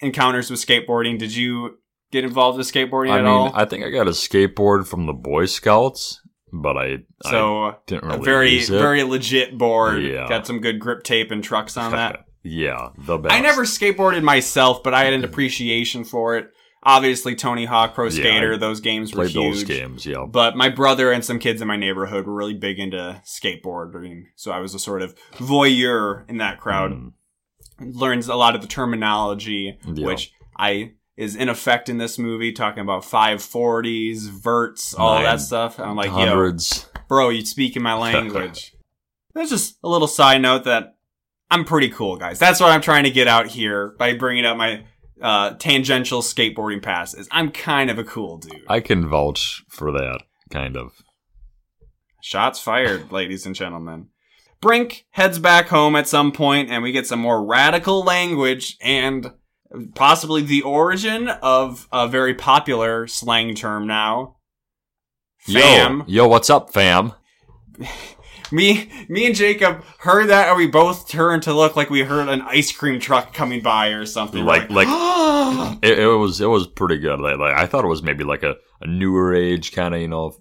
encounters 0.00 0.50
with 0.50 0.64
skateboarding. 0.64 1.18
Did 1.18 1.36
you 1.36 1.78
get 2.10 2.24
involved 2.24 2.56
with 2.56 2.72
skateboarding 2.72 3.10
I 3.10 3.18
at 3.18 3.24
mean, 3.24 3.32
all? 3.32 3.52
I 3.54 3.66
think 3.66 3.84
I 3.84 3.90
got 3.90 4.08
a 4.08 4.12
skateboard 4.12 4.86
from 4.86 5.04
the 5.04 5.12
Boy 5.12 5.44
Scouts, 5.44 6.22
but 6.52 6.78
I, 6.78 6.98
I 7.24 7.30
so 7.30 7.76
didn't 7.86 8.04
a 8.04 8.14
really 8.14 8.24
very, 8.24 8.50
use 8.50 8.70
it. 8.70 8.78
very 8.78 9.02
legit 9.02 9.58
board. 9.58 10.02
Yeah. 10.02 10.26
Got 10.26 10.46
some 10.46 10.60
good 10.60 10.80
grip 10.80 11.02
tape 11.02 11.30
and 11.30 11.44
trucks 11.44 11.76
on 11.76 11.92
that. 11.92 12.24
yeah, 12.42 12.90
the 12.96 13.18
best. 13.18 13.34
I 13.34 13.40
never 13.40 13.64
skateboarded 13.64 14.22
myself, 14.22 14.82
but 14.82 14.94
I 14.94 15.04
had 15.04 15.12
an 15.12 15.20
mm. 15.22 15.26
appreciation 15.26 16.04
for 16.04 16.36
it. 16.36 16.50
Obviously, 16.84 17.36
Tony 17.36 17.64
Hawk, 17.64 17.94
Pro 17.94 18.08
Skater, 18.08 18.54
I 18.54 18.56
those 18.56 18.80
games 18.80 19.14
were 19.14 19.24
huge. 19.24 19.34
those 19.34 19.64
games. 19.64 20.04
Yeah, 20.04 20.26
But 20.28 20.56
my 20.56 20.68
brother 20.68 21.12
and 21.12 21.24
some 21.24 21.38
kids 21.38 21.62
in 21.62 21.68
my 21.68 21.76
neighborhood 21.76 22.26
were 22.26 22.34
really 22.34 22.54
big 22.54 22.80
into 22.80 23.22
skateboarding, 23.24 24.24
so 24.34 24.50
I 24.50 24.58
was 24.58 24.74
a 24.74 24.80
sort 24.80 25.00
of 25.02 25.14
voyeur 25.34 26.28
in 26.28 26.38
that 26.38 26.58
crowd. 26.58 26.90
Mm, 26.92 27.12
Learns 27.80 28.26
a 28.28 28.34
lot 28.34 28.54
of 28.56 28.62
the 28.62 28.66
terminology, 28.68 29.78
Yeah. 29.86 30.06
which 30.06 30.32
I 30.56 30.92
is 31.16 31.36
in 31.36 31.48
effect 31.48 31.88
in 31.88 31.98
this 31.98 32.18
movie, 32.18 32.52
talking 32.52 32.80
about 32.80 33.04
540s, 33.04 34.28
verts, 34.28 34.94
all 34.94 35.14
Nine 35.14 35.24
that 35.24 35.40
stuff. 35.40 35.78
And 35.78 35.88
I'm 35.88 35.96
like, 35.96 36.10
yo, 36.10 36.56
bro, 37.08 37.28
you 37.28 37.44
speak 37.44 37.76
in 37.76 37.82
my 37.82 37.94
language. 37.98 38.74
That's 39.34 39.50
just 39.50 39.78
a 39.84 39.88
little 39.88 40.08
side 40.08 40.40
note 40.42 40.64
that 40.64 40.96
I'm 41.50 41.64
pretty 41.64 41.90
cool, 41.90 42.16
guys. 42.16 42.38
That's 42.38 42.60
what 42.60 42.70
I'm 42.70 42.80
trying 42.80 43.04
to 43.04 43.10
get 43.10 43.28
out 43.28 43.46
here 43.48 43.94
by 43.98 44.14
bringing 44.16 44.44
up 44.46 44.56
my 44.56 44.84
uh, 45.22 45.54
tangential 45.54 46.20
skateboarding 46.20 46.82
pass. 46.82 47.14
Is 47.14 47.28
I'm 47.30 47.50
kind 47.50 47.90
of 47.90 47.98
a 47.98 48.04
cool 48.04 48.38
dude. 48.38 48.64
I 48.68 48.80
can 48.80 49.08
vouch 49.08 49.64
for 49.68 49.92
that 49.92 50.22
kind 50.50 50.76
of. 50.76 50.92
Shots 52.20 52.60
fired, 52.60 53.10
ladies 53.10 53.46
and 53.46 53.54
gentlemen. 53.54 54.08
Brink 54.60 55.06
heads 55.10 55.38
back 55.38 55.68
home 55.68 55.96
at 55.96 56.06
some 56.06 56.30
point, 56.30 56.70
and 56.70 56.82
we 56.82 56.92
get 56.92 57.06
some 57.06 57.18
more 57.18 57.44
radical 57.44 58.04
language 58.04 58.76
and 58.80 59.32
possibly 59.94 60.42
the 60.42 60.62
origin 60.62 61.28
of 61.28 61.88
a 61.92 62.06
very 62.06 62.34
popular 62.34 63.06
slang 63.06 63.54
term 63.54 63.86
now. 63.86 64.36
Fam. 65.38 66.04
Yo, 66.06 66.24
yo, 66.24 66.28
what's 66.28 66.50
up, 66.50 66.72
fam? 66.72 67.12
Me, 68.52 68.90
me 69.08 69.26
and 69.26 69.34
Jacob 69.34 69.82
heard 69.98 70.28
that, 70.28 70.48
and 70.48 70.56
we 70.56 70.66
both 70.66 71.08
turned 71.08 71.42
to 71.44 71.54
look 71.54 71.74
like 71.74 71.88
we 71.90 72.02
heard 72.02 72.28
an 72.28 72.42
ice 72.42 72.70
cream 72.70 73.00
truck 73.00 73.32
coming 73.32 73.62
by 73.62 73.88
or 73.88 74.04
something. 74.06 74.44
Like- 74.44 74.68
We're 74.68 74.84
like- 74.84 74.88
It, 75.82 75.98
it 75.98 76.06
was 76.06 76.40
it 76.40 76.46
was 76.46 76.66
pretty 76.66 76.98
good. 76.98 77.18
Like, 77.20 77.38
like 77.38 77.56
I 77.56 77.66
thought 77.66 77.84
it 77.84 77.88
was 77.88 78.02
maybe 78.02 78.24
like 78.24 78.42
a, 78.42 78.54
a 78.80 78.86
newer 78.86 79.34
age 79.34 79.72
kind 79.72 79.94
of 79.94 80.00
you 80.00 80.08
know 80.08 80.34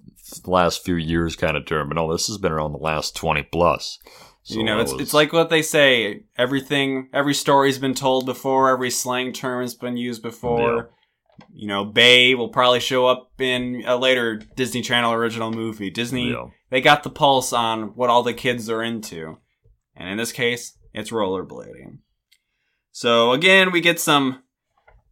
last 0.45 0.83
few 0.85 0.95
years 0.95 1.35
kind 1.35 1.57
of 1.57 1.65
term, 1.65 1.89
but 1.89 1.95
no, 1.95 2.11
this 2.11 2.27
has 2.27 2.37
been 2.37 2.51
around 2.51 2.73
the 2.73 2.77
last 2.79 3.15
twenty 3.15 3.43
plus. 3.43 3.97
So 4.43 4.55
you 4.55 4.63
know, 4.63 4.79
it's 4.79 4.91
was- 4.93 5.01
it's 5.01 5.13
like 5.13 5.33
what 5.33 5.49
they 5.49 5.61
say. 5.61 6.23
Everything, 6.37 7.09
every 7.13 7.33
story's 7.33 7.77
been 7.79 7.93
told 7.93 8.25
before. 8.25 8.69
Every 8.69 8.89
slang 8.91 9.33
term 9.33 9.61
has 9.61 9.73
been 9.75 9.97
used 9.97 10.21
before. 10.21 10.91
You 11.53 11.67
know, 11.67 11.85
Bay 11.85 12.35
will 12.35 12.49
probably 12.49 12.79
show 12.79 13.07
up 13.07 13.31
in 13.39 13.83
a 13.85 13.97
later 13.97 14.41
Disney 14.55 14.81
Channel 14.81 15.13
original 15.13 15.51
movie. 15.51 15.89
Disney, 15.89 16.31
yeah. 16.31 16.45
they 16.69 16.81
got 16.81 17.03
the 17.03 17.09
pulse 17.09 17.53
on 17.53 17.95
what 17.95 18.09
all 18.09 18.23
the 18.23 18.33
kids 18.33 18.69
are 18.69 18.83
into, 18.83 19.37
and 19.95 20.09
in 20.09 20.17
this 20.17 20.31
case, 20.31 20.77
it's 20.93 21.11
rollerblading. 21.11 21.99
So 22.91 23.31
again, 23.31 23.71
we 23.71 23.81
get 23.81 23.99
some, 23.99 24.43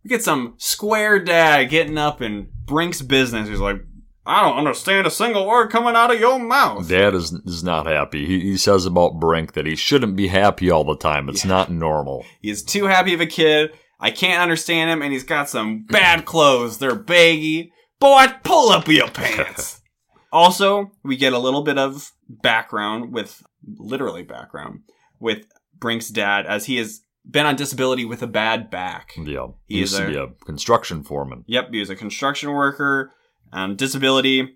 we 0.03 0.09
get 0.09 0.23
some 0.23 0.55
square 0.57 1.19
dad 1.19 1.65
getting 1.65 1.97
up 1.97 2.21
in 2.21 2.49
Brink's 2.65 3.01
business. 3.01 3.47
He's 3.47 3.59
like, 3.59 3.81
"I 4.25 4.41
don't 4.41 4.57
understand 4.57 5.07
a 5.07 5.11
single 5.11 5.47
word 5.47 5.69
coming 5.69 5.95
out 5.95 6.13
of 6.13 6.19
your 6.19 6.39
mouth." 6.39 6.89
Dad 6.89 7.15
is 7.15 7.31
is 7.31 7.63
not 7.63 7.85
happy. 7.85 8.25
He, 8.25 8.39
he 8.41 8.57
says 8.57 8.85
about 8.85 9.19
Brink 9.19 9.53
that 9.53 9.65
he 9.65 9.75
shouldn't 9.75 10.15
be 10.15 10.27
happy 10.27 10.69
all 10.69 10.83
the 10.83 10.97
time. 10.97 11.29
It's 11.29 11.45
not 11.45 11.71
normal. 11.71 12.25
He's 12.41 12.63
too 12.63 12.85
happy 12.85 13.13
of 13.13 13.21
a 13.21 13.25
kid. 13.25 13.71
I 13.99 14.11
can't 14.11 14.41
understand 14.41 14.89
him, 14.89 15.01
and 15.01 15.11
he's 15.11 15.23
got 15.23 15.49
some 15.49 15.83
bad 15.85 16.25
clothes. 16.25 16.77
They're 16.77 16.95
baggy. 16.95 17.71
Boy, 17.99 18.27
pull 18.43 18.69
up 18.69 18.87
your 18.87 19.09
pants. 19.09 19.81
also, 20.31 20.91
we 21.03 21.17
get 21.17 21.33
a 21.33 21.39
little 21.39 21.63
bit 21.63 21.77
of 21.77 22.11
background 22.29 23.11
with, 23.13 23.43
literally 23.77 24.23
background, 24.23 24.81
with 25.19 25.45
Brink's 25.77 26.09
dad, 26.09 26.45
as 26.45 26.65
he 26.65 26.77
has 26.77 27.01
been 27.29 27.45
on 27.45 27.55
disability 27.57 28.05
with 28.05 28.23
a 28.23 28.27
bad 28.27 28.69
back. 28.69 29.11
Yeah, 29.17 29.47
He 29.67 29.75
he 29.75 29.79
used 29.81 29.97
to 29.97 30.05
a- 30.05 30.09
be 30.09 30.15
a 30.15 30.27
construction 30.45 31.03
foreman. 31.03 31.43
Yep, 31.47 31.69
he 31.71 31.79
was 31.79 31.89
a 31.89 31.95
construction 31.95 32.51
worker 32.51 33.11
on 33.51 33.75
disability, 33.75 34.55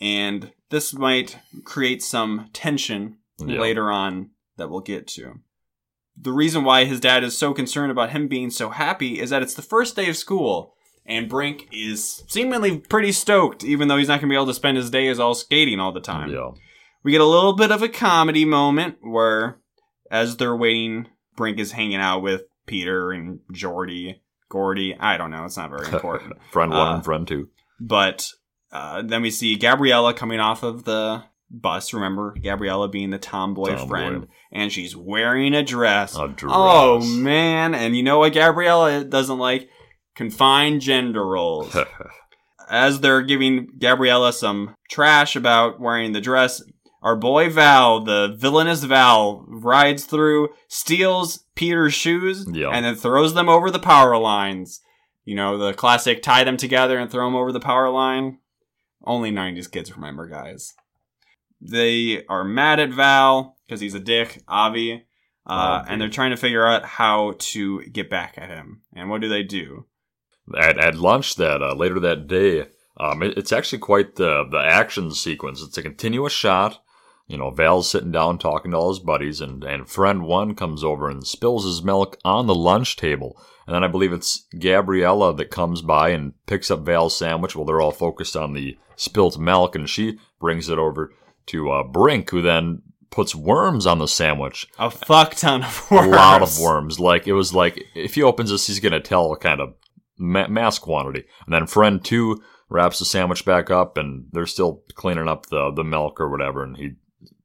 and 0.00 0.52
this 0.70 0.94
might 0.94 1.38
create 1.64 2.02
some 2.02 2.48
tension 2.52 3.18
Yeah. 3.38 3.60
later 3.60 3.90
on 3.90 4.30
that 4.56 4.70
we'll 4.70 4.80
get 4.80 5.08
to. 5.08 5.40
The 6.16 6.32
reason 6.32 6.64
why 6.64 6.84
his 6.84 7.00
dad 7.00 7.24
is 7.24 7.36
so 7.36 7.52
concerned 7.52 7.90
about 7.90 8.10
him 8.10 8.28
being 8.28 8.50
so 8.50 8.70
happy 8.70 9.20
is 9.20 9.30
that 9.30 9.42
it's 9.42 9.54
the 9.54 9.62
first 9.62 9.96
day 9.96 10.08
of 10.08 10.16
school, 10.16 10.74
and 11.04 11.28
Brink 11.28 11.68
is 11.72 12.22
seemingly 12.28 12.78
pretty 12.78 13.12
stoked, 13.12 13.64
even 13.64 13.88
though 13.88 13.96
he's 13.96 14.08
not 14.08 14.20
going 14.20 14.28
to 14.28 14.32
be 14.32 14.36
able 14.36 14.46
to 14.46 14.54
spend 14.54 14.76
his 14.76 14.90
days 14.90 15.18
all 15.18 15.34
skating 15.34 15.80
all 15.80 15.92
the 15.92 16.00
time. 16.00 16.30
Yeah, 16.30 16.50
We 17.02 17.12
get 17.12 17.20
a 17.20 17.26
little 17.26 17.54
bit 17.54 17.70
of 17.72 17.82
a 17.82 17.88
comedy 17.88 18.44
moment 18.44 18.98
where, 19.02 19.58
as 20.10 20.36
they're 20.36 20.56
waiting, 20.56 21.08
Brink 21.36 21.58
is 21.58 21.72
hanging 21.72 21.96
out 22.00 22.20
with 22.20 22.42
Peter 22.66 23.10
and 23.10 23.40
Jordy, 23.52 24.22
Gordy. 24.48 24.96
I 24.98 25.16
don't 25.16 25.30
know. 25.32 25.44
It's 25.44 25.56
not 25.56 25.70
very 25.70 25.88
important. 25.92 26.34
friend 26.52 26.70
one 26.70 26.80
Uh, 26.88 26.94
and 26.94 27.04
friend 27.04 27.26
two. 27.26 27.48
but 27.80 28.30
uh, 28.72 29.02
then 29.02 29.20
we 29.22 29.30
see 29.30 29.56
Gabriella 29.56 30.14
coming 30.14 30.40
off 30.40 30.62
of 30.62 30.84
the 30.84 31.24
bus. 31.60 31.92
Remember, 31.94 32.34
Gabriella 32.42 32.88
being 32.88 33.10
the 33.10 33.18
tomboy, 33.18 33.76
Tomboy. 33.76 33.86
friend, 33.88 34.26
and 34.52 34.72
she's 34.72 34.96
wearing 34.96 35.54
a 35.54 35.62
dress. 35.62 36.16
A 36.16 36.28
dress. 36.28 36.52
Oh 36.54 37.00
man! 37.04 37.74
And 37.74 37.96
you 37.96 38.02
know 38.02 38.18
what 38.18 38.32
Gabriella 38.34 39.04
doesn't 39.04 39.38
like? 39.38 39.68
Confined 40.14 40.80
gender 40.80 41.24
roles. 41.26 41.76
As 42.70 43.00
they're 43.00 43.22
giving 43.22 43.68
Gabriella 43.78 44.32
some 44.32 44.74
trash 44.90 45.36
about 45.36 45.80
wearing 45.80 46.12
the 46.12 46.20
dress, 46.20 46.62
our 47.02 47.14
boy 47.16 47.50
Val, 47.50 48.00
the 48.02 48.34
villainous 48.38 48.84
Val, 48.84 49.44
rides 49.48 50.04
through, 50.04 50.48
steals 50.68 51.44
Peter's 51.54 51.92
shoes, 51.92 52.46
Yeah. 52.50 52.70
and 52.70 52.84
then 52.84 52.94
throws 52.94 53.34
them 53.34 53.48
over 53.50 53.70
the 53.70 53.78
power 53.78 54.16
lines. 54.16 54.80
You 55.26 55.34
know, 55.36 55.58
the 55.58 55.74
classic 55.74 56.22
tie 56.22 56.44
them 56.44 56.56
together 56.56 56.98
and 56.98 57.10
throw 57.10 57.26
them 57.26 57.36
over 57.36 57.52
the 57.52 57.60
power 57.60 57.90
line. 57.90 58.38
Only 59.04 59.30
90s 59.30 59.70
kids 59.70 59.94
remember, 59.94 60.26
guys. 60.26 60.72
They 61.64 62.24
are 62.26 62.44
mad 62.44 62.78
at 62.78 62.90
Val 62.90 63.56
because 63.66 63.80
he's 63.80 63.94
a 63.94 64.00
dick, 64.00 64.42
Avi. 64.46 65.06
Uh, 65.46 65.84
and 65.86 66.00
they're 66.00 66.08
trying 66.08 66.30
to 66.30 66.38
figure 66.38 66.66
out 66.66 66.84
how 66.84 67.34
to 67.38 67.82
get 67.82 68.08
back 68.08 68.34
at 68.38 68.48
him. 68.48 68.80
And 68.94 69.10
what 69.10 69.20
do 69.20 69.28
they 69.28 69.42
do? 69.42 69.86
at, 70.56 70.78
at 70.78 70.94
lunch 70.94 71.36
that 71.36 71.62
uh, 71.62 71.74
later 71.74 72.00
that 72.00 72.26
day. 72.26 72.66
Um, 72.98 73.22
it, 73.22 73.36
it's 73.38 73.52
actually 73.52 73.78
quite 73.78 74.16
the 74.16 74.44
the 74.50 74.58
action 74.58 75.10
sequence. 75.12 75.62
It's 75.62 75.78
a 75.78 75.82
continuous 75.82 76.32
shot. 76.32 76.80
You 77.26 77.38
know, 77.38 77.50
Val's 77.50 77.90
sitting 77.90 78.12
down 78.12 78.38
talking 78.38 78.72
to 78.72 78.76
all 78.76 78.90
his 78.90 78.98
buddies, 78.98 79.40
and 79.40 79.64
and 79.64 79.88
friend 79.88 80.24
one 80.24 80.54
comes 80.54 80.84
over 80.84 81.08
and 81.08 81.26
spills 81.26 81.64
his 81.64 81.82
milk 81.82 82.18
on 82.24 82.46
the 82.46 82.54
lunch 82.54 82.96
table. 82.96 83.40
And 83.66 83.74
then 83.74 83.82
I 83.82 83.88
believe 83.88 84.12
it's 84.12 84.46
Gabriella 84.58 85.34
that 85.36 85.50
comes 85.50 85.80
by 85.80 86.10
and 86.10 86.34
picks 86.46 86.70
up 86.70 86.80
Val's 86.80 87.16
sandwich 87.16 87.56
while 87.56 87.64
they're 87.64 87.80
all 87.80 87.92
focused 87.92 88.36
on 88.36 88.52
the 88.52 88.76
spilt 88.94 89.38
milk, 89.38 89.74
and 89.74 89.88
she 89.88 90.18
brings 90.38 90.68
it 90.68 90.78
over 90.78 91.12
to 91.46 91.70
uh, 91.70 91.82
Brink, 91.84 92.30
who 92.30 92.42
then 92.42 92.82
puts 93.10 93.34
worms 93.34 93.86
on 93.86 93.98
the 93.98 94.08
sandwich. 94.08 94.66
A 94.78 94.90
fuck 94.90 95.34
ton 95.34 95.62
of 95.62 95.90
worms. 95.90 96.06
A 96.06 96.10
lot 96.10 96.42
of 96.42 96.58
worms. 96.58 96.98
Like 96.98 97.26
it 97.26 97.32
was 97.32 97.54
like 97.54 97.84
if 97.94 98.14
he 98.14 98.22
opens 98.22 98.50
this, 98.50 98.66
he's 98.66 98.80
gonna 98.80 99.00
tell 99.00 99.34
kind 99.36 99.60
of 99.60 99.74
ma- 100.18 100.48
mass 100.48 100.78
quantity. 100.78 101.24
And 101.46 101.54
then 101.54 101.66
friend 101.66 102.04
two 102.04 102.42
wraps 102.68 102.98
the 102.98 103.04
sandwich 103.04 103.44
back 103.44 103.70
up, 103.70 103.96
and 103.96 104.26
they're 104.32 104.46
still 104.46 104.82
cleaning 104.94 105.28
up 105.28 105.46
the 105.46 105.70
the 105.70 105.84
milk 105.84 106.20
or 106.20 106.28
whatever, 106.28 106.64
and 106.64 106.76
he 106.76 106.92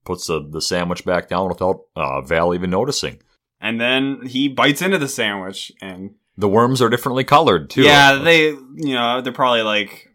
puts 0.05 0.25
the, 0.25 0.47
the 0.49 0.61
sandwich 0.61 1.05
back 1.05 1.29
down 1.29 1.49
without 1.49 1.81
uh, 1.95 2.21
Val 2.21 2.55
even 2.55 2.71
noticing. 2.71 3.19
And 3.61 3.79
then 3.79 4.25
he 4.25 4.47
bites 4.47 4.81
into 4.81 4.97
the 4.97 5.09
sandwich 5.09 5.71
and 5.81 6.15
The 6.37 6.47
worms 6.47 6.81
are 6.81 6.89
differently 6.89 7.25
colored 7.25 7.69
too. 7.69 7.83
Yeah, 7.83 8.15
they 8.15 8.47
you 8.47 8.93
know, 8.95 9.21
they're 9.21 9.33
probably 9.33 9.61
like 9.61 10.07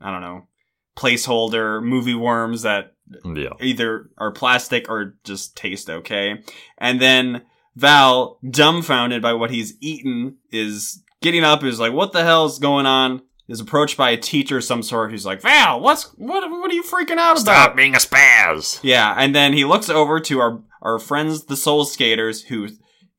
I 0.00 0.12
don't 0.12 0.20
know, 0.20 0.46
placeholder 0.96 1.82
movie 1.82 2.14
worms 2.14 2.62
that 2.62 2.94
yeah. 3.24 3.50
either 3.60 4.10
are 4.18 4.32
plastic 4.32 4.88
or 4.88 5.16
just 5.24 5.56
taste 5.56 5.88
okay. 5.90 6.42
And 6.78 7.00
then 7.00 7.42
Val, 7.76 8.38
dumbfounded 8.48 9.22
by 9.22 9.32
what 9.32 9.50
he's 9.50 9.74
eaten, 9.80 10.36
is 10.50 11.02
getting 11.22 11.44
up, 11.44 11.64
is 11.64 11.80
like, 11.80 11.92
what 11.92 12.12
the 12.12 12.24
hell's 12.24 12.58
going 12.58 12.86
on? 12.86 13.22
is 13.50 13.60
approached 13.60 13.96
by 13.96 14.10
a 14.10 14.16
teacher 14.16 14.58
of 14.58 14.64
some 14.64 14.80
sort 14.82 15.10
who's 15.10 15.26
like, 15.26 15.42
Val, 15.42 15.80
what's 15.80 16.04
what 16.16 16.48
what 16.48 16.70
are 16.70 16.74
you 16.74 16.84
freaking 16.84 17.18
out 17.18 17.32
about? 17.32 17.38
Stop 17.40 17.76
being 17.76 17.96
a 17.96 17.98
spaz. 17.98 18.78
Yeah, 18.82 19.12
and 19.18 19.34
then 19.34 19.52
he 19.52 19.64
looks 19.64 19.90
over 19.90 20.20
to 20.20 20.38
our 20.38 20.62
our 20.80 20.98
friends, 20.98 21.44
the 21.44 21.56
Soul 21.56 21.84
Skaters, 21.84 22.44
who, 22.44 22.68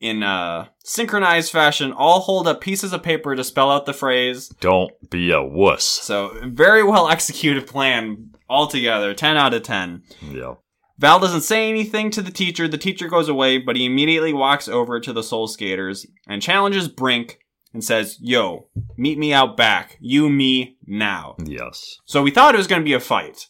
in 0.02 0.24
uh, 0.24 0.66
synchronized 0.84 1.52
fashion, 1.52 1.94
all 1.94 2.20
hold 2.22 2.48
up 2.48 2.60
pieces 2.60 2.92
of 2.92 3.04
paper 3.04 3.36
to 3.36 3.44
spell 3.44 3.72
out 3.72 3.86
the 3.86 3.94
phrase. 3.94 4.50
Don't 4.60 4.92
be 5.10 5.32
a 5.32 5.42
wuss. 5.42 5.84
So, 5.86 6.34
very 6.46 6.84
well 6.84 7.08
executed 7.12 7.68
plan 7.68 8.32
altogether. 8.50 9.14
Ten 9.14 9.38
out 9.38 9.54
of 9.54 9.64
ten. 9.64 10.04
Yeah. 10.22 10.56
Val 10.98 11.20
doesn't 11.20 11.42
say 11.42 11.70
anything 11.70 12.12
to 12.12 12.22
the 12.22 12.32
teacher. 12.32 12.68
The 12.68 12.78
teacher 12.78 13.08
goes 13.08 13.30
away, 13.30 13.58
but 13.58 13.76
he 13.76 13.86
immediately 13.86 14.34
walks 14.34 14.68
over 14.68 15.00
to 15.00 15.14
the 15.14 15.24
Soul 15.24 15.48
Skaters 15.48 16.06
and 16.28 16.42
challenges 16.42 16.88
Brink 16.88 17.40
and 17.74 17.84
says, 17.84 18.18
"Yo, 18.20 18.68
meet 18.98 19.18
me 19.18 19.34
out 19.34 19.56
back. 19.56 19.98
You, 20.02 20.30
me, 20.30 20.78
now." 20.86 21.36
Yes. 21.44 21.98
So 22.06 22.22
we 22.22 22.30
thought 22.32 22.54
it 22.54 22.58
was 22.60 22.68
going 22.68 22.82
to 22.82 22.86
be 22.86 22.94
a 22.94 23.00
fight. 23.00 23.48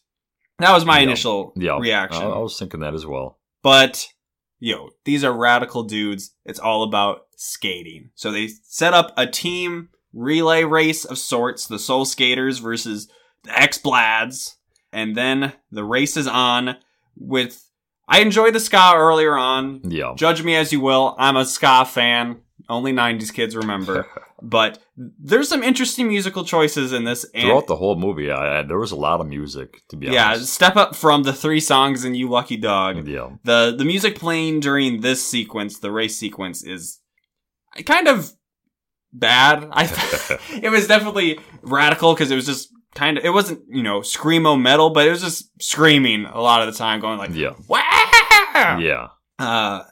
That 0.60 0.74
was 0.74 0.86
my 0.86 0.98
Yeah. 0.98 1.04
initial 1.04 1.54
Yeah. 1.56 1.78
reaction. 1.80 2.24
I, 2.24 2.28
I 2.30 2.38
was 2.38 2.58
thinking 2.60 2.82
that 2.82 2.94
as 2.94 3.06
well. 3.06 3.40
But 3.64 4.08
yo, 4.62 4.92
these 5.04 5.26
are 5.26 5.34
radical 5.34 5.84
dudes. 5.84 6.32
It's 6.46 6.60
all 6.60 6.84
about 6.84 7.24
skating. 7.36 8.12
So 8.16 8.32
they 8.32 8.48
set 8.64 8.94
up 8.94 9.12
a 9.18 9.28
team 9.28 9.90
relay 10.14 10.64
race 10.64 11.04
of 11.04 11.18
sorts, 11.18 11.68
the 11.68 11.80
Soul 11.80 12.06
Skaters 12.06 12.60
versus 12.60 13.10
the 13.44 13.60
X 13.60 13.78
Blads, 13.78 14.58
and 14.94 15.18
then 15.18 15.54
the 15.72 15.84
race 15.84 16.16
is 16.16 16.28
on 16.28 16.78
with 17.18 17.68
I 18.08 18.20
enjoyed 18.20 18.54
the 18.54 18.60
ska 18.60 18.94
earlier 18.96 19.36
on. 19.36 19.82
Yeah. 19.84 20.14
Judge 20.16 20.44
me 20.44 20.56
as 20.56 20.72
you 20.72 20.80
will. 20.80 21.16
I'm 21.18 21.38
a 21.38 21.46
ska 21.46 21.86
fan. 21.86 22.42
Only 22.72 22.94
90s 22.94 23.34
kids 23.34 23.56
remember. 23.56 24.08
but 24.42 24.80
there's 24.96 25.50
some 25.50 25.62
interesting 25.62 26.08
musical 26.08 26.44
choices 26.46 26.94
in 26.94 27.04
this 27.04 27.26
and 27.34 27.44
Throughout 27.44 27.68
the 27.68 27.76
whole 27.76 27.96
movie, 27.98 28.32
I, 28.32 28.62
there 28.64 28.80
was 28.80 28.92
a 28.92 28.96
lot 28.96 29.20
of 29.22 29.28
music, 29.28 29.82
to 29.90 29.96
be 29.98 30.08
yeah, 30.08 30.30
honest. 30.30 30.54
step 30.54 30.76
up 30.78 30.96
from 30.96 31.24
the 31.24 31.34
three 31.34 31.60
songs 31.60 32.06
in 32.06 32.16
You 32.16 32.30
Lucky 32.30 32.58
Dog. 32.58 33.08
Yeah. 33.08 33.30
the 33.44 33.76
the 33.78 33.86
music 33.86 34.16
playing 34.18 34.62
during 34.62 35.02
this 35.02 35.22
sequence, 35.26 35.80
the 35.80 35.92
race 35.92 36.18
sequence, 36.18 36.64
is 36.64 37.00
kind 37.86 38.08
of 38.08 38.32
bad. 39.14 39.68
I 39.72 39.84
it 40.62 40.70
was 40.72 40.88
definitely 40.88 41.40
radical 41.62 42.14
because 42.14 42.32
it 42.32 42.36
was 42.36 42.46
just 42.46 42.70
kind 42.96 43.18
of 43.18 43.26
it 43.26 43.32
wasn't 43.32 43.62
you 43.70 43.84
know 43.84 44.00
screamo 44.02 44.60
metal, 44.60 44.90
but 44.92 45.06
it 45.08 45.12
was 45.12 45.22
just 45.22 45.50
screaming 45.62 46.26
a 46.26 46.42
lot 46.42 46.62
of 46.66 46.74
the 46.74 46.78
time, 46.78 47.00
going 47.00 47.18
like 47.18 47.32
Yeah. 47.34 47.54
wow. 47.68 48.78
Yeah. 48.80 49.08
Uh, 49.40 49.84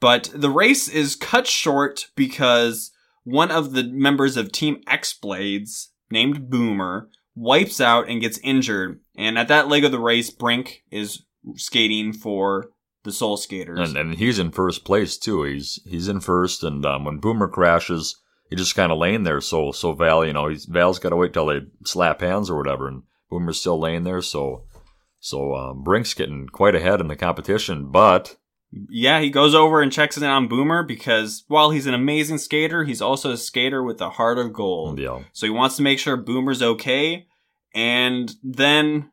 but 0.00 0.30
the 0.34 0.50
race 0.50 0.88
is 0.88 1.16
cut 1.16 1.46
short 1.46 2.10
because 2.14 2.92
one 3.24 3.50
of 3.50 3.72
the 3.72 3.84
members 3.84 4.36
of 4.36 4.52
Team 4.52 4.80
X 4.86 5.12
Blades, 5.12 5.90
named 6.10 6.48
Boomer, 6.48 7.08
wipes 7.34 7.80
out 7.80 8.08
and 8.08 8.20
gets 8.20 8.38
injured. 8.38 9.00
And 9.16 9.38
at 9.38 9.48
that 9.48 9.68
leg 9.68 9.84
of 9.84 9.92
the 9.92 10.00
race, 10.00 10.30
Brink 10.30 10.84
is 10.90 11.24
skating 11.56 12.12
for 12.12 12.70
the 13.04 13.12
Soul 13.12 13.36
Skaters. 13.36 13.88
And, 13.88 13.96
and 13.96 14.14
he's 14.16 14.38
in 14.38 14.50
first 14.50 14.84
place 14.84 15.16
too. 15.16 15.44
He's 15.44 15.80
he's 15.84 16.08
in 16.08 16.20
first, 16.20 16.62
and 16.62 16.84
um, 16.84 17.04
when 17.04 17.18
Boomer 17.18 17.48
crashes, 17.48 18.20
he 18.50 18.56
just 18.56 18.74
kind 18.74 18.92
of 18.92 18.98
laying 18.98 19.24
there. 19.24 19.40
So 19.40 19.72
so 19.72 19.92
Val, 19.92 20.24
you 20.24 20.32
know, 20.32 20.48
he's, 20.48 20.64
Val's 20.64 20.98
got 20.98 21.10
to 21.10 21.16
wait 21.16 21.32
till 21.32 21.46
they 21.46 21.60
slap 21.84 22.20
hands 22.20 22.50
or 22.50 22.56
whatever, 22.56 22.88
and 22.88 23.02
Boomer's 23.30 23.60
still 23.60 23.78
laying 23.78 24.04
there. 24.04 24.22
So 24.22 24.64
so 25.20 25.54
um, 25.54 25.82
Brink's 25.82 26.14
getting 26.14 26.48
quite 26.48 26.74
ahead 26.74 27.00
in 27.00 27.08
the 27.08 27.16
competition, 27.16 27.90
but 27.90 28.36
yeah, 28.70 29.20
he 29.20 29.30
goes 29.30 29.54
over 29.54 29.80
and 29.80 29.90
checks 29.92 30.16
in 30.16 30.24
on 30.24 30.48
Boomer 30.48 30.82
because 30.82 31.44
while 31.48 31.70
he's 31.70 31.86
an 31.86 31.94
amazing 31.94 32.38
skater, 32.38 32.84
he's 32.84 33.00
also 33.00 33.30
a 33.32 33.36
skater 33.36 33.82
with 33.82 34.00
a 34.00 34.10
heart 34.10 34.38
of 34.38 34.52
gold. 34.52 34.98
yeah, 34.98 35.20
So 35.32 35.46
he 35.46 35.50
wants 35.50 35.76
to 35.76 35.82
make 35.82 35.98
sure 35.98 36.16
Boomer's 36.16 36.62
okay. 36.62 37.26
And 37.74 38.34
then, 38.42 39.10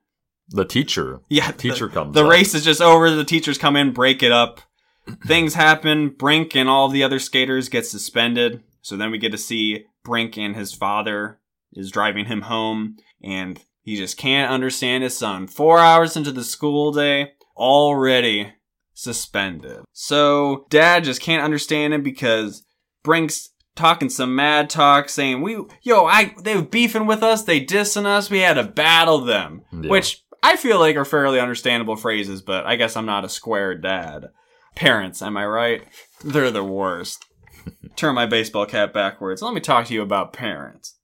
the 0.49 0.65
teacher 0.65 1.21
yeah, 1.29 1.51
teacher 1.51 1.87
comes. 1.89 2.13
The 2.13 2.23
up. 2.25 2.31
race 2.31 2.53
is 2.53 2.63
just 2.63 2.81
over. 2.81 3.09
The 3.11 3.23
teachers 3.25 3.57
come 3.57 3.75
in, 3.75 3.91
break 3.93 4.23
it 4.23 4.31
up. 4.31 4.61
Things 5.25 5.53
happen. 5.53 6.09
Brink 6.09 6.55
and 6.55 6.69
all 6.69 6.89
the 6.89 7.03
other 7.03 7.19
skaters 7.19 7.69
get 7.69 7.85
suspended. 7.85 8.63
So 8.81 8.97
then 8.97 9.11
we 9.11 9.17
get 9.17 9.31
to 9.31 9.37
see 9.37 9.85
Brink 10.03 10.37
and 10.37 10.55
his 10.55 10.73
father 10.73 11.39
is 11.73 11.91
driving 11.91 12.25
him 12.25 12.41
home, 12.41 12.97
and 13.21 13.59
he 13.81 13.95
just 13.97 14.17
can't 14.17 14.51
understand 14.51 15.03
his 15.03 15.17
son. 15.17 15.47
Four 15.47 15.79
hours 15.79 16.15
into 16.15 16.31
the 16.31 16.43
school 16.43 16.91
day, 16.91 17.33
already 17.57 18.53
suspended. 18.95 19.81
So 19.93 20.65
dad 20.69 21.03
just 21.03 21.21
can't 21.21 21.43
understand 21.43 21.93
him 21.93 22.01
because 22.01 22.65
Brink's 23.03 23.49
talking 23.75 24.09
some 24.09 24.35
mad 24.35 24.69
talk, 24.69 25.09
saying 25.09 25.41
we, 25.41 25.57
yo, 25.83 26.05
I, 26.05 26.33
they 26.41 26.55
were 26.55 26.61
beefing 26.63 27.05
with 27.05 27.21
us, 27.21 27.43
they 27.43 27.63
dissing 27.63 28.05
us, 28.05 28.29
we 28.31 28.39
had 28.39 28.53
to 28.55 28.63
battle 28.63 29.19
them, 29.19 29.61
Yeah. 29.71 29.89
which 29.89 30.23
I 30.41 30.55
feel 30.55 30.79
like 30.79 30.95
are 30.95 31.05
fairly 31.05 31.39
understandable 31.39 31.95
phrases, 31.97 32.41
but 32.41 32.65
I 32.65 32.77
guess 32.77 32.95
I'm 32.95 33.05
not 33.05 33.25
a 33.25 33.29
square 33.29 33.75
dad. 33.75 34.29
Parents, 34.75 35.21
am 35.21 35.37
I 35.37 35.45
right? 35.45 35.83
They're 36.23 36.51
the 36.51 36.63
worst. 36.63 37.25
Turn 37.95 38.15
my 38.15 38.25
baseball 38.25 38.65
cap 38.65 38.93
backwards. 38.93 39.41
Let 39.41 39.53
me 39.53 39.61
talk 39.61 39.85
to 39.87 39.93
you 39.93 40.01
about 40.01 40.33
parents. 40.33 40.97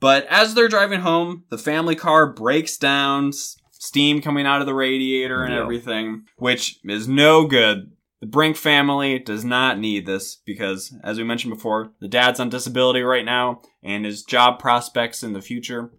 But 0.00 0.26
as 0.26 0.54
they're 0.54 0.68
driving 0.68 1.00
home, 1.00 1.44
the 1.50 1.58
family 1.58 1.94
car 1.94 2.26
breaks 2.32 2.76
down, 2.76 3.32
steam 3.84 4.20
coming 4.22 4.46
out 4.46 4.60
of 4.60 4.66
the 4.66 4.74
radiator 4.74 5.42
and 5.44 5.52
Yeah. 5.54 5.60
everything, 5.60 6.24
which 6.36 6.78
is 6.84 7.06
no 7.08 7.46
good. 7.46 7.90
The 8.20 8.26
Brink 8.26 8.56
family 8.56 9.18
does 9.18 9.44
not 9.44 9.78
need 9.78 10.06
this 10.06 10.36
because, 10.46 10.94
as 11.04 11.18
we 11.18 11.24
mentioned 11.24 11.52
before, 11.54 11.92
the 12.00 12.08
dad's 12.08 12.40
on 12.40 12.48
disability 12.48 13.02
right 13.02 13.24
now, 13.24 13.60
and 13.82 14.04
his 14.06 14.22
job 14.22 14.58
prospects 14.58 15.22
in 15.22 15.34
the 15.34 15.42
future 15.42 15.90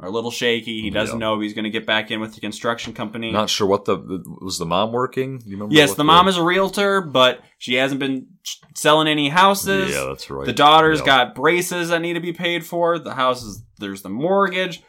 are 0.00 0.08
a 0.08 0.10
little 0.10 0.32
shaky. 0.32 0.80
He 0.82 0.90
doesn't 0.90 1.20
Yeah. 1.20 1.26
know 1.26 1.34
if 1.36 1.42
he's 1.42 1.54
going 1.54 1.62
to 1.64 1.70
get 1.70 1.86
back 1.86 2.10
in 2.10 2.18
with 2.18 2.34
the 2.34 2.40
construction 2.40 2.92
company. 2.92 3.30
Not 3.30 3.48
sure 3.50 3.68
what 3.68 3.84
the 3.84 3.96
was 4.40 4.58
the 4.58 4.66
mom 4.66 4.90
working. 4.90 5.40
You 5.46 5.52
remember? 5.52 5.74
yes, 5.76 5.94
the 5.94 6.02
mom 6.02 6.26
is 6.26 6.36
a 6.36 6.42
realtor, 6.42 7.00
but 7.00 7.40
she 7.58 7.74
hasn't 7.74 8.00
been 8.00 8.26
selling 8.74 9.06
any 9.06 9.28
houses. 9.28 9.92
Yeah, 9.94 10.06
that's 10.08 10.28
right. 10.28 10.46
The 10.46 10.52
daughter's 10.52 10.98
Yeah. 11.00 11.06
got 11.06 11.34
braces 11.36 11.90
that 11.90 12.00
need 12.00 12.14
to 12.14 12.20
be 12.20 12.32
paid 12.32 12.66
for. 12.66 12.98
The 12.98 13.14
house 13.14 13.44
is 13.44 13.62
there's 13.78 14.02
the 14.02 14.08
mortgage, 14.08 14.82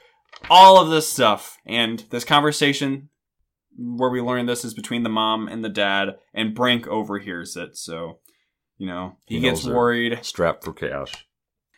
all 0.49 0.81
of 0.81 0.89
this 0.89 1.11
stuff. 1.11 1.57
And 1.65 2.03
this 2.09 2.23
conversation 2.25 3.09
where 3.77 4.09
we 4.09 4.21
learn 4.21 4.45
this 4.45 4.63
is 4.63 4.73
between 4.73 5.03
the 5.03 5.09
mom 5.09 5.47
and 5.47 5.63
the 5.63 5.69
dad, 5.69 6.17
and 6.33 6.53
Brink 6.53 6.87
overhears 6.87 7.57
it. 7.57 7.75
So, 7.75 8.19
you 8.77 8.85
know, 8.87 9.17
he, 9.25 9.35
He 9.35 9.41
gets 9.41 9.65
worried. 9.65 10.19
strapped 10.21 10.63
for 10.63 10.73
cash. 10.73 11.27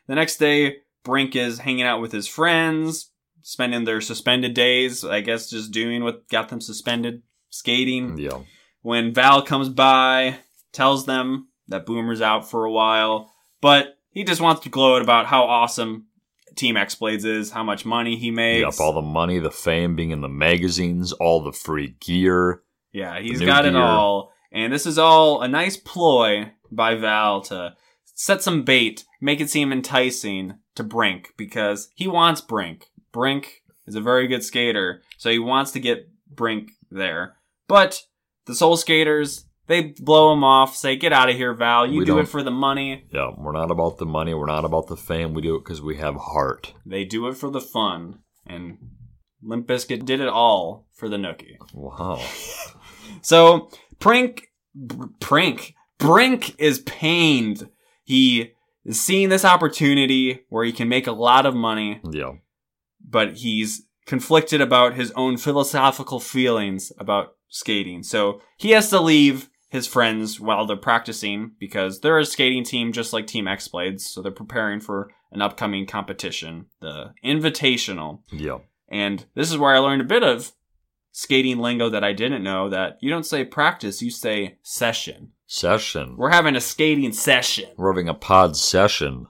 The 0.08 0.16
next 0.16 0.38
day, 0.38 0.78
Brink 1.04 1.36
is 1.36 1.60
hanging 1.60 1.86
out 1.86 2.02
with 2.02 2.12
his 2.12 2.28
friends, 2.28 3.12
spending 3.42 3.86
their 3.86 4.02
suspended 4.02 4.54
days, 4.54 5.06
I 5.06 5.22
guess 5.22 5.50
just 5.50 5.72
doing 5.72 6.04
what 6.04 6.28
got 6.30 6.50
them 6.50 6.60
suspended, 6.60 7.22
skating 7.50 8.18
Yeah, 8.18 8.40
when 8.82 9.14
Val 9.14 9.42
comes 9.42 9.70
by, 9.70 10.38
tells 10.74 11.06
them 11.06 11.48
that 11.68 11.86
Boomer's 11.86 12.22
out 12.22 12.50
for 12.50 12.66
a 12.66 12.72
while, 12.72 13.32
but 13.62 13.98
he 14.10 14.24
just 14.24 14.42
wants 14.42 14.62
to 14.64 14.70
gloat 14.70 15.02
about 15.02 15.28
how 15.28 15.44
awesome 15.44 16.08
Team 16.56 16.78
X 16.78 16.96
Blades 16.96 17.26
is, 17.26 17.52
how 17.52 17.64
much 17.64 17.86
money 17.86 18.16
he 18.18 18.32
makes. 18.32 18.62
Yep, 18.62 18.80
all 18.80 18.94
the 18.94 19.02
money, 19.02 19.40
the 19.40 19.52
fame, 19.52 19.96
being 19.96 20.12
in 20.12 20.22
the 20.22 20.30
magazines, 20.30 21.12
all 21.14 21.44
the 21.44 21.52
free 21.52 21.96
gear. 22.00 22.62
yeah, 22.92 23.20
he's 23.20 23.42
got 23.42 23.66
it 23.66 23.76
all. 23.76 24.32
And 24.52 24.72
this 24.72 24.86
is 24.86 24.98
all 24.98 25.42
a 25.42 25.48
nice 25.48 25.76
ploy 25.76 26.54
by 26.72 26.96
Val 26.96 27.42
to 27.42 27.76
set 28.06 28.42
some 28.42 28.64
bait, 28.64 29.04
make 29.20 29.42
it 29.42 29.50
seem 29.50 29.72
enticing 29.74 30.60
to 30.76 30.84
Brink 30.84 31.34
because 31.38 31.90
he 31.96 32.08
wants 32.08 32.40
Brink. 32.42 32.88
Brink 33.12 33.64
is 33.86 33.96
a 33.96 34.02
very 34.02 34.28
good 34.28 34.44
skater, 34.44 35.02
so 35.18 35.30
he 35.30 35.40
wants 35.40 35.72
to 35.72 35.80
get 35.80 36.10
Brink 36.30 36.72
there. 36.90 37.36
But 37.68 38.04
the 38.46 38.56
Soul 38.56 38.78
Skaters, 38.78 39.46
they 39.68 39.82
blow 40.00 40.34
him 40.34 40.44
off, 40.44 40.76
say, 40.76 40.96
Get 40.96 41.14
out 41.14 41.30
of 41.30 41.36
here, 41.36 41.54
Val. 41.54 41.88
You 41.88 42.00
We 42.00 42.06
do 42.06 42.20
it 42.20 42.28
for 42.28 42.44
the 42.44 42.52
money. 42.52 43.06
Yeah, 43.12 43.32
we're 43.38 43.52
not 43.52 43.72
about 43.72 43.98
the 43.98 44.06
money. 44.06 44.34
We're 44.34 44.46
not 44.46 44.66
about 44.66 44.88
the 44.88 44.96
fame. 44.98 45.34
We 45.34 45.42
do 45.42 45.56
it 45.56 45.64
because 45.64 45.82
we 45.82 45.98
have 45.98 46.16
heart. 46.16 46.74
They 46.86 47.04
do 47.06 47.28
it 47.28 47.36
for 47.38 47.50
the 47.50 47.62
fun. 47.62 48.20
And 48.46 48.78
Limp 49.42 49.68
Bizkit 49.68 50.06
did 50.06 50.20
it 50.22 50.28
all 50.28 50.88
for 50.94 51.10
the 51.10 51.18
nookie. 51.18 51.58
Wow. 51.74 52.22
So 53.22 53.70
Prink, 54.00 54.48
Br- 54.74 55.06
Prink, 55.20 55.74
Brink 56.00 56.56
is 56.60 56.80
pained. 56.80 57.70
He 58.04 58.52
is 58.84 59.00
seeing 59.02 59.30
this 59.30 59.46
opportunity 59.46 60.42
where 60.50 60.64
he 60.66 60.72
can 60.72 60.90
make 60.90 61.08
a 61.08 61.12
lot 61.12 61.46
of 61.46 61.56
money, 61.56 62.02
Yeah. 62.12 62.34
but 63.04 63.36
he's 63.38 63.86
conflicted 64.06 64.62
about 64.62 64.96
his 64.96 65.12
own 65.16 65.38
philosophical 65.38 66.20
feelings 66.20 66.92
about 67.00 67.36
skating. 67.50 68.04
So 68.04 68.42
he 68.58 68.72
has 68.72 68.90
to 68.90 69.00
leave 69.00 69.50
his 69.76 69.86
friends 69.86 70.40
while 70.40 70.66
they're 70.66 70.78
practicing 70.78 71.52
because 71.60 72.00
they're 72.00 72.18
a 72.18 72.26
skating 72.26 72.64
team 72.64 72.92
just 72.92 73.14
like 73.14 73.28
Team 73.28 73.48
X 73.48 73.68
Blades. 73.68 74.10
So 74.10 74.22
they're 74.22 74.32
preparing 74.32 74.80
for 74.80 75.12
an 75.32 75.42
upcoming 75.42 75.86
competition, 75.86 76.68
the 76.82 77.14
Invitational. 77.24 78.22
Yeah. 78.32 78.60
And 78.90 79.26
this 79.36 79.52
is 79.52 79.58
where 79.58 79.76
I 79.76 79.80
learned 79.80 80.02
a 80.02 80.06
bit 80.06 80.24
of 80.24 80.52
skating 81.12 81.60
lingo 81.60 81.90
that 81.90 82.04
I 82.04 82.14
didn't 82.14 82.44
know 82.44 82.70
that 82.70 82.98
you 83.02 83.10
don't 83.10 83.26
say 83.26 83.46
practice, 83.46 84.02
you 84.02 84.10
say 84.10 84.58
session. 84.64 85.32
Session. 85.48 86.16
We're 86.18 86.32
having 86.32 86.56
a 86.56 86.62
skating 86.62 87.12
session. 87.12 87.70
We're 87.78 87.94
having 87.94 88.10
a 88.10 88.14
pod 88.14 88.58
session. 88.58 89.28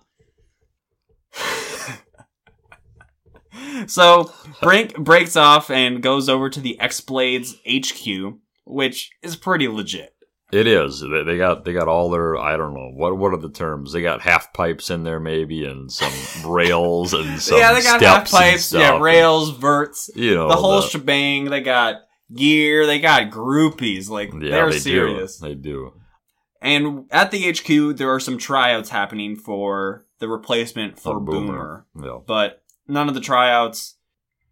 so 3.87 4.31
Brink 4.61 4.97
breaks 4.97 5.35
off 5.35 5.69
and 5.69 6.01
goes 6.01 6.29
over 6.29 6.49
to 6.49 6.59
the 6.59 6.79
X 6.79 7.01
Blades 7.01 7.55
HQ, 7.69 8.35
which 8.65 9.11
is 9.21 9.35
pretty 9.35 9.67
legit. 9.67 10.14
It 10.55 10.67
is. 10.67 11.01
They, 11.01 11.37
got 11.37 11.65
they 11.65 11.73
got 11.73 11.87
all 11.89 12.09
their 12.09 12.37
I 12.37 12.55
don't 12.55 12.73
know 12.73 12.91
what 12.93 13.17
what 13.17 13.33
are 13.33 13.37
the 13.37 13.49
terms. 13.49 13.91
They 13.91 14.01
got 14.01 14.21
half 14.21 14.53
pipes 14.53 14.89
in 14.89 15.03
there 15.03 15.19
maybe 15.19 15.65
and 15.65 15.91
some 15.91 16.11
rails 16.49 17.13
and 17.13 17.41
some 17.41 17.57
yeah, 17.57 17.73
they 17.73 17.81
got 17.83 18.01
half 18.01 18.31
pipes, 18.31 18.71
yeah, 18.71 18.97
rails, 18.99 19.49
verts, 19.57 20.09
You 20.15 20.35
know 20.35 20.47
the 20.47 20.55
whole 20.55 20.81
the- 20.81 20.87
shebang. 20.87 21.45
They 21.45 21.61
got 21.61 21.95
gear, 22.33 22.85
they 22.85 22.99
got 22.99 23.29
groupies. 23.31 24.09
Like 24.09 24.31
yeah, 24.33 24.39
they're 24.51 24.71
they 24.71 24.79
serious. 24.79 25.37
do. 25.39 25.47
They 25.47 25.55
do. 25.55 25.93
And 26.61 27.05
at 27.11 27.31
the 27.31 27.51
HQ, 27.51 27.97
there 27.97 28.11
are 28.13 28.19
some 28.19 28.37
tryouts 28.37 28.89
happening 28.89 29.35
for 29.35 30.05
the 30.19 30.27
replacement 30.27 30.97
for 30.97 31.17
A 31.17 31.21
Boomer. 31.21 31.85
Yeah. 32.01 32.19
but 32.25 32.63
none 32.87 33.07
of 33.09 33.13
the 33.13 33.21
tryouts. 33.21 33.95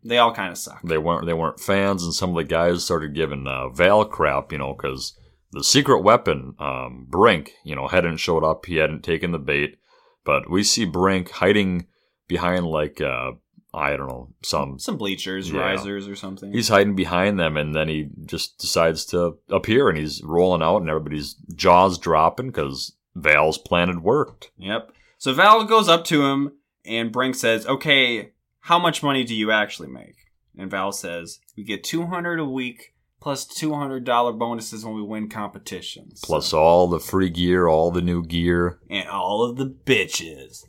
They 0.03 0.17
all 0.17 0.33
kind 0.33 0.51
of 0.51 0.57
suck. 0.57 0.81
They 0.83 0.97
weren't 0.97 1.25
they 1.25 1.33
weren't 1.33 1.61
fans, 1.61 2.03
and 2.03 2.13
some 2.13 2.31
of 2.31 2.35
the 2.35 2.43
guys 2.43 2.83
started 2.83 3.15
giving 3.15 3.47
uh, 3.47 3.69
Val 3.69 4.03
crap, 4.03 4.51
you 4.51 4.57
know, 4.57 4.73
because 4.73 5.17
the 5.53 5.63
secret 5.63 6.01
weapon, 6.01 6.55
um, 6.59 7.05
Brink, 7.09 7.53
you 7.63 7.75
know, 7.75 7.87
hadn't 7.87 8.17
showed 8.17 8.43
up. 8.43 8.65
He 8.65 8.75
hadn't 8.77 9.03
taken 9.03 9.31
the 9.31 9.39
bait, 9.39 9.77
but 10.25 10.49
we 10.49 10.63
see 10.63 10.85
Brink 10.85 11.29
hiding 11.29 11.87
behind 12.27 12.65
like 12.67 12.99
uh, 12.99 13.31
I 13.73 13.95
don't 13.95 14.07
know 14.07 14.29
some. 14.43 14.77
Some 14.79 14.97
bleachers, 14.97 15.49
Yeah. 15.51 15.61
risers, 15.61 16.07
or 16.07 16.15
something. 16.15 16.51
He's 16.53 16.67
hiding 16.69 16.95
behind 16.95 17.39
them, 17.39 17.57
and 17.57 17.73
then 17.75 17.87
he 17.87 18.09
just 18.25 18.57
decides 18.59 19.05
to 19.07 19.37
appear, 19.49 19.89
and 19.89 19.97
he's 19.97 20.21
rolling 20.23 20.61
out, 20.61 20.77
and 20.77 20.89
everybody's 20.89 21.35
jaws 21.55 21.97
dropping 21.97 22.47
because 22.47 22.95
Val's 23.15 23.57
plan 23.57 23.87
had 23.87 24.03
worked. 24.03 24.51
Yep. 24.57 24.91
So 25.17 25.33
Val 25.33 25.63
goes 25.65 25.87
up 25.87 26.03
to 26.05 26.23
him 26.25 26.53
and 26.85 27.11
Brink 27.11 27.35
says, 27.35 27.65
"Okay, 27.65 28.31
how 28.61 28.77
much 28.77 29.01
money 29.03 29.23
do 29.23 29.33
you 29.33 29.51
actually 29.51 29.87
make?" 29.87 30.15
And 30.57 30.69
Val 30.69 30.91
says, 30.91 31.39
"We 31.57 31.63
get 31.63 31.83
200 31.83 32.39
a 32.39 32.45
week 32.45 32.92
plus 33.23 33.45
$200 33.45 34.37
bonuses 34.37 34.83
when 34.85 34.93
we 34.95 35.01
win 35.01 35.29
competitions." 35.29 36.19
Plus 36.23 36.53
all 36.53 36.87
the 36.87 36.99
free 36.99 37.29
gear, 37.29 37.67
all 37.67 37.89
the 37.89 38.01
new 38.01 38.23
gear, 38.23 38.79
and 38.89 39.07
all 39.07 39.43
of 39.43 39.55
the 39.57 39.65
bitches. 39.65 40.63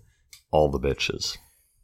all 0.51 0.71
the 0.71 0.79
bitches. 0.79 1.37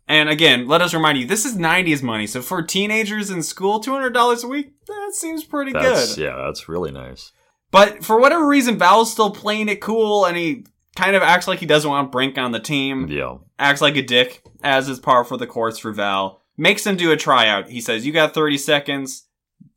And 0.07 0.29
again, 0.29 0.69
let 0.69 0.81
us 0.81 0.95
remind 0.95 1.19
you, 1.19 1.27
this 1.27 1.45
is 1.45 1.57
90s 1.57 2.03
money. 2.05 2.27
So 2.29 2.41
for 2.41 2.63
teenagers 2.63 3.31
in 3.31 3.43
school, 3.43 3.81
$200 3.81 4.45
a 4.45 4.47
week, 4.47 4.73
that 4.87 5.11
seems 5.15 5.43
pretty 5.45 5.73
That's 5.73 6.15
good. 6.15 6.23
yeah, 6.23 6.37
that's 6.47 6.69
really 6.69 6.93
nice. 6.93 7.33
But 7.73 8.05
for 8.05 8.21
whatever 8.21 8.47
reason, 8.47 8.79
Val's 8.79 9.11
still 9.13 9.31
playing 9.33 9.69
it 9.69 9.81
cool 9.81 10.25
and 10.25 10.37
he 10.37 10.67
kind 10.97 11.15
of 11.17 11.23
acts 11.23 11.47
like 11.49 11.59
he 11.61 11.67
doesn't 11.67 11.91
want 11.91 12.11
Brink 12.13 12.39
on 12.39 12.51
the 12.53 12.59
team. 12.61 13.07
Yeah. 13.09 13.37
acts 13.59 13.81
like 13.81 13.97
a 13.97 14.03
dick, 14.03 14.43
as 14.63 14.89
is 14.89 14.99
par 15.01 15.25
for 15.25 15.37
the 15.37 15.47
course 15.47 15.79
for 15.79 15.93
Val. 15.93 16.43
Makes 16.57 16.87
him 16.87 16.97
do 16.97 17.11
a 17.13 17.17
tryout. 17.17 17.69
He 17.71 17.81
says, 17.81 18.05
"You 18.07 18.13
got 18.13 18.35
30 18.35 18.59
seconds. 18.59 19.27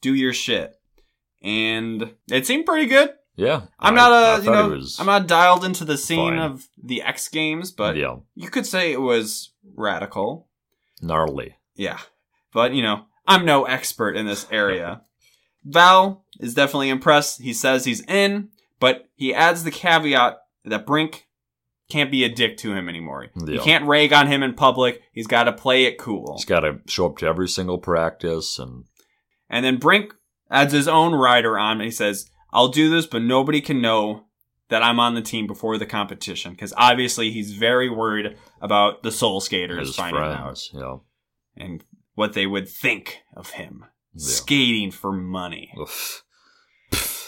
Do 0.01 0.13
your 0.13 0.33
shit." 0.33 0.73
And 1.43 2.13
it 2.31 2.47
seemed 2.47 2.65
pretty 2.65 2.87
good. 2.87 3.11
Yeah. 3.35 3.63
I'm 3.79 3.93
I- 3.93 3.97
not 3.97 4.11
a, 4.39 4.43
you 4.43 4.51
know, 4.51 4.79
I'm 4.99 5.05
not 5.05 5.27
dialed 5.27 5.65
into 5.65 5.85
the 5.85 5.97
scene 5.97 6.33
fine. 6.35 6.39
of 6.39 6.67
the 6.81 7.01
X 7.01 7.27
Games, 7.29 7.71
but 7.71 7.95
yeah, 7.97 8.17
you 8.35 8.49
could 8.49 8.65
say 8.65 8.91
it 8.91 9.01
was 9.01 9.51
radical. 9.75 10.47
gnarly. 11.01 11.55
Yeah. 11.75 11.99
But, 12.53 12.73
you 12.73 12.81
know, 12.83 13.05
I'm 13.27 13.45
no 13.45 13.65
expert 13.65 14.15
in 14.15 14.25
this 14.27 14.45
area. 14.51 15.01
Val 15.65 16.25
is 16.39 16.53
definitely 16.53 16.89
impressed. 16.89 17.41
He 17.41 17.53
says 17.53 17.85
he's 17.85 18.01
in, 18.01 18.49
but 18.79 19.09
he 19.15 19.33
adds 19.33 19.63
the 19.63 19.71
caveat 19.71 20.37
that 20.65 20.85
Brink 20.85 21.27
can't 21.89 22.11
be 22.11 22.23
a 22.23 22.29
dick 22.29 22.57
to 22.57 22.73
him 22.73 22.87
anymore. 22.87 23.27
You 23.45 23.59
can't 23.59 23.85
rag 23.85 24.13
on 24.13 24.27
him 24.27 24.43
in 24.43 24.53
public. 24.53 25.01
He's 25.11 25.27
got 25.27 25.45
to 25.45 25.53
play 25.53 25.85
it 25.85 25.97
cool. 25.97 26.35
He's 26.37 26.45
got 26.45 26.61
to 26.61 26.79
show 26.87 27.07
up 27.07 27.17
to 27.17 27.25
every 27.27 27.47
single 27.47 27.77
practice, 27.77 28.59
and 28.59 28.85
And 29.49 29.63
then 29.65 29.77
Brink 29.77 30.13
adds 30.53 30.71
his 30.71 30.87
own 30.87 31.13
rider 31.13 31.57
on 31.57 31.77
and 31.77 31.85
he 31.85 31.91
says, 31.91 32.29
I'll 32.51 32.69
do 32.69 32.89
this, 32.89 33.05
but 33.05 33.21
nobody 33.21 33.59
can 33.59 33.81
know 33.81 34.25
that 34.69 34.83
I'm 34.83 34.99
on 34.99 35.15
the 35.15 35.21
team 35.21 35.47
before 35.47 35.77
the 35.77 35.85
competition. 35.85 36.51
Because 36.51 36.73
obviously 36.77 37.31
he's 37.31 37.53
very 37.53 37.89
worried 37.89 38.37
about 38.61 39.03
the 39.03 39.11
Soul 39.11 39.41
Skaters 39.41 39.87
his 39.87 39.95
finding 39.95 40.21
out. 40.21 40.59
Yeah. 40.71 40.97
and 41.57 41.83
what 42.15 42.33
they 42.33 42.45
would 42.45 42.69
think 42.69 43.19
of 43.35 43.51
him. 43.51 43.85
Yeah. 44.13 44.27
Skating 44.27 44.91
for 44.91 45.11
money. 45.11 45.73
Oof. 45.79 46.23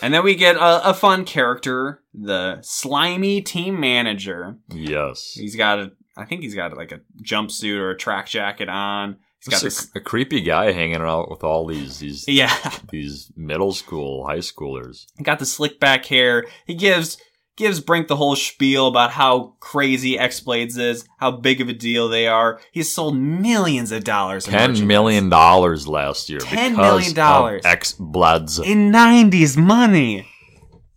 And 0.02 0.14
then 0.14 0.24
we 0.24 0.36
get 0.36 0.56
a, 0.58 0.90
a 0.90 0.94
fun 0.94 1.26
character, 1.26 2.04
the 2.14 2.60
slimy 2.62 3.42
team 3.42 3.80
manager. 3.80 4.58
Yes. 4.70 5.32
He's 5.34 5.56
got 5.56 5.80
a, 5.80 5.92
I 6.16 6.26
think 6.26 6.42
he's 6.42 6.54
got 6.54 6.78
like 6.78 6.92
a 6.92 7.02
jumpsuit 7.24 7.78
or 7.80 7.92
a 7.92 7.98
track 7.98 8.28
jacket 8.28 8.70
on. 8.70 9.18
He's 9.46 9.62
got 9.62 9.96
a, 9.96 10.00
a 10.00 10.02
creepy 10.02 10.42
guy 10.42 10.72
hanging 10.72 10.96
out 10.96 11.30
with 11.30 11.44
all 11.44 11.68
these 11.68 12.00
these 12.00 12.26
yeah, 12.28 12.56
these 12.92 13.32
middle 13.36 13.72
school, 13.72 14.26
high 14.26 14.40
schoolers. 14.40 15.06
got 15.22 15.40
the 15.40 15.46
slick 15.46 15.80
back 15.80 16.06
hair. 16.06 16.46
He 16.66 16.74
gives 16.74 17.18
gives 17.56 17.80
Brink 17.80 18.08
the 18.08 18.16
whole 18.16 18.36
spiel 18.36 18.88
about 18.88 19.12
how 19.12 19.56
crazy 19.60 20.18
X 20.20 20.40
Blades 20.40 20.78
is, 20.78 21.08
how 21.20 21.32
big 21.32 21.62
of 21.62 21.70
a 21.70 21.74
deal 21.74 22.10
they 22.10 22.28
are. 22.28 22.60
He's 22.72 22.94
sold 22.94 23.18
millions 23.18 23.92
of 23.92 24.04
dollars. 24.04 24.46
Ten 24.46 24.88
million 24.88 25.30
dollars 25.30 25.88
last 25.88 26.30
year. 26.30 26.40
$10 26.40 26.72
because 26.72 27.96
million 27.96 28.12
Bloods. 28.12 28.60
in 28.60 28.92
'90s 28.92 29.58
money. 29.58 30.28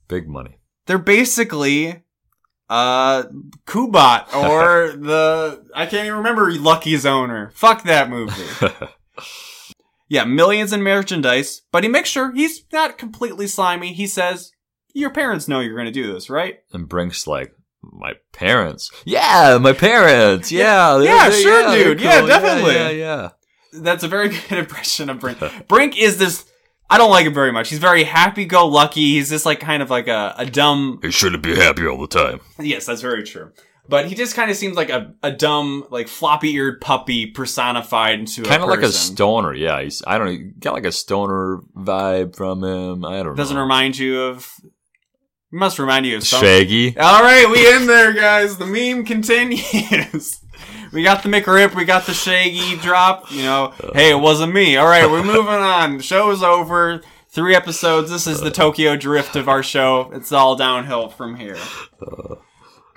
Big 0.09 0.27
money. 0.27 0.59
they're 0.87 0.97
basically 0.99 2.03
uh 2.69 3.25
Kubot 3.67 4.35
or 4.35 4.97
the 4.97 5.65
I 5.75 5.87
can't 5.87 6.07
even 6.07 6.19
remember 6.19 6.51
Lucky's 6.53 7.07
owner. 7.07 7.51
Fuck 7.55 7.85
that 7.85 8.11
movie. 8.11 8.43
yeah, 10.09 10.25
millions 10.25 10.73
in 10.73 10.83
merchandise, 10.83 11.63
but 11.73 11.83
he 11.83 11.89
makes 11.89 12.09
sure 12.09 12.33
he's 12.33 12.65
not 12.73 12.99
completely 12.99 13.47
slimy. 13.47 13.93
He 13.93 14.07
says, 14.07 14.53
"Your 14.93 15.11
parents 15.11 15.49
know 15.49 15.61
you're 15.61 15.75
going 15.75 15.87
to 15.87 15.93
do 15.93 16.13
this, 16.13 16.29
right?" 16.29 16.59
and 16.73 16.89
Brink's 16.89 17.27
like, 17.27 17.55
my 17.83 18.15
parents. 18.33 18.91
Yeah, 19.05 19.59
my 19.61 19.73
parents. 19.73 20.51
Yeah. 20.51 21.01
Yeah, 21.01 21.31
sure, 21.31 21.71
they're 21.71 21.95
dude. 21.95 22.01
Yeah, 22.01 22.21
cool. 22.21 22.29
definitely. 22.29 22.75
Yeah, 22.75 22.91
yeah. 22.91 23.29
That's 23.73 24.03
a 24.03 24.09
very 24.09 24.29
good 24.49 24.59
impression 24.59 25.11
of 25.11 25.21
Brink. 25.21 25.39
Brink 25.69 25.99
is 25.99 26.19
this 26.19 26.51
I 26.91 26.97
don't 26.99 27.11
like 27.11 27.27
him 27.27 27.35
very 27.35 27.53
much. 27.53 27.69
He's 27.69 27.79
very 27.79 28.05
happy-go-lucky. 28.05 29.01
He's 29.15 29.29
just 29.31 29.45
like 29.45 29.61
kind 29.61 29.83
of 29.83 29.91
like 29.91 30.09
a, 30.09 30.35
a 30.39 30.47
dumb 30.47 31.01
He 31.03 31.11
shouldn't 31.11 31.43
be 31.43 31.55
happy 31.55 31.87
all 31.87 31.99
the 32.01 32.07
time. 32.07 32.41
Yes, 32.59 32.87
that's 32.87 33.03
very 33.03 33.25
true. 33.25 33.53
But 33.91 34.07
he 34.07 34.15
just 34.15 34.35
kind 34.35 34.51
of 34.51 34.57
seems 34.57 34.77
like 34.77 34.91
a, 34.91 35.15
a 35.23 35.31
dumb, 35.33 35.85
like 35.91 36.09
floppy 36.09 36.53
eared 36.55 36.81
puppy 36.81 37.27
personified 37.27 38.19
into 38.21 38.43
a 38.43 38.45
Kind 38.45 38.63
of 38.63 38.69
like 38.69 38.81
a 38.81 38.83
person. 38.83 39.15
stoner. 39.15 39.55
Yeah, 39.55 39.81
he's. 39.83 40.03
I 40.07 40.19
don't 40.19 40.27
know. 40.27 40.51
Got 40.61 40.75
like 40.75 40.85
a 40.85 40.93
stoner 40.93 41.61
vibe 41.75 42.37
from 42.37 42.63
him. 42.63 43.05
I 43.05 43.19
don't 43.19 43.29
know. 43.29 43.35
Doesn't 43.35 43.57
know. 43.57 43.63
remind 43.63 43.97
you 43.99 44.21
of. 44.23 44.51
Must 45.51 45.79
remind 45.79 46.05
you 46.05 46.19
of 46.19 46.27
something. 46.27 46.47
Shaggy. 46.47 46.99
All 46.99 47.23
right, 47.23 47.49
we 47.51 47.67
in 47.75 47.87
there, 47.87 48.13
guys. 48.13 48.59
The 48.59 48.67
meme 48.67 49.07
continues. 49.07 50.41
we 50.93 51.03
got 51.03 51.23
the 51.23 51.29
McRib, 51.29 51.75
we 51.75 51.85
got 51.85 52.07
the 52.07 52.15
Shaggy 52.15 52.77
drop. 52.77 53.31
You 53.33 53.43
know, 53.43 53.75
hey, 53.95 54.11
it 54.11 54.21
wasn't 54.21 54.53
me. 54.55 54.77
All 54.77 54.87
right, 54.89 55.09
we're 55.11 55.23
moving 55.25 55.47
on. 55.55 55.99
The 55.99 56.03
show 56.03 56.31
is 56.31 56.43
over. 56.43 57.03
Three 57.31 57.55
episodes. 57.55 58.11
This 58.11 58.27
is 58.27 58.41
the 58.41 58.51
Tokyo 58.51 58.97
Drift 58.97 59.37
of 59.37 59.49
our 59.49 59.63
show. 59.63 60.11
It's 60.15 60.33
all 60.33 60.57
downhill 60.57 61.09
from 61.11 61.37
here. 61.37 61.59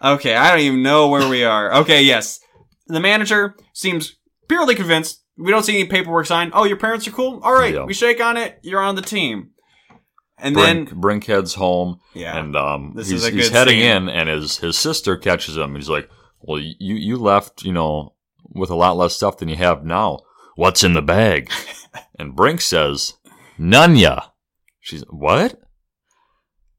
Okay, 0.03 0.35
I 0.35 0.49
don't 0.49 0.59
even 0.61 0.81
know 0.83 1.09
where 1.09 1.27
we 1.29 1.43
are. 1.43 1.73
Okay, 1.75 2.01
yes. 2.01 2.39
The 2.87 2.99
manager 2.99 3.55
seems 3.73 4.17
purely 4.47 4.73
convinced. 4.73 5.23
We 5.37 5.51
don't 5.51 5.63
see 5.63 5.79
any 5.79 5.87
paperwork 5.87 6.25
signed. 6.25 6.51
Oh, 6.55 6.63
your 6.63 6.77
parents 6.77 7.07
are 7.07 7.11
cool? 7.11 7.39
All 7.43 7.53
right, 7.53 7.73
Yeah. 7.73 7.83
we 7.85 7.93
shake 7.93 8.19
on 8.21 8.37
it. 8.37 8.59
You're 8.63 8.81
on 8.81 8.95
the 8.95 9.01
team. 9.01 9.51
And 10.37 10.55
Brink, 10.55 10.89
then, 10.89 10.99
Brink 10.99 11.25
heads 11.25 11.53
home, 11.53 11.99
yeah. 12.15 12.35
and 12.37 12.55
um, 12.55 12.93
This 12.95 13.09
he's, 13.09 13.25
he's 13.27 13.49
heading 13.49 13.79
scene. 13.79 14.07
in, 14.07 14.09
and 14.09 14.27
his 14.27 14.57
his 14.57 14.75
sister 14.75 15.15
catches 15.15 15.55
him. 15.55 15.75
He's 15.75 15.89
like, 15.89 16.09
"Well, 16.43 16.59
you 16.59 16.95
you 16.95 17.17
left, 17.17 17.63
you 17.63 17.73
know, 17.73 18.15
with 18.43 18.69
a 18.69 18.75
lot 18.75 18.97
less 18.97 19.15
stuff 19.15 19.37
than 19.37 19.49
you 19.49 19.55
have 19.55 19.85
now. 19.85 20.19
What's 20.55 20.83
in 20.83 20.93
the 20.93 21.01
bag?" 21.01 21.49
and 22.19 22.35
Brink 22.35 22.61
says, 22.61 23.15
"Nunya." 23.59 24.31
She's 24.79 25.03
what? 25.09 25.61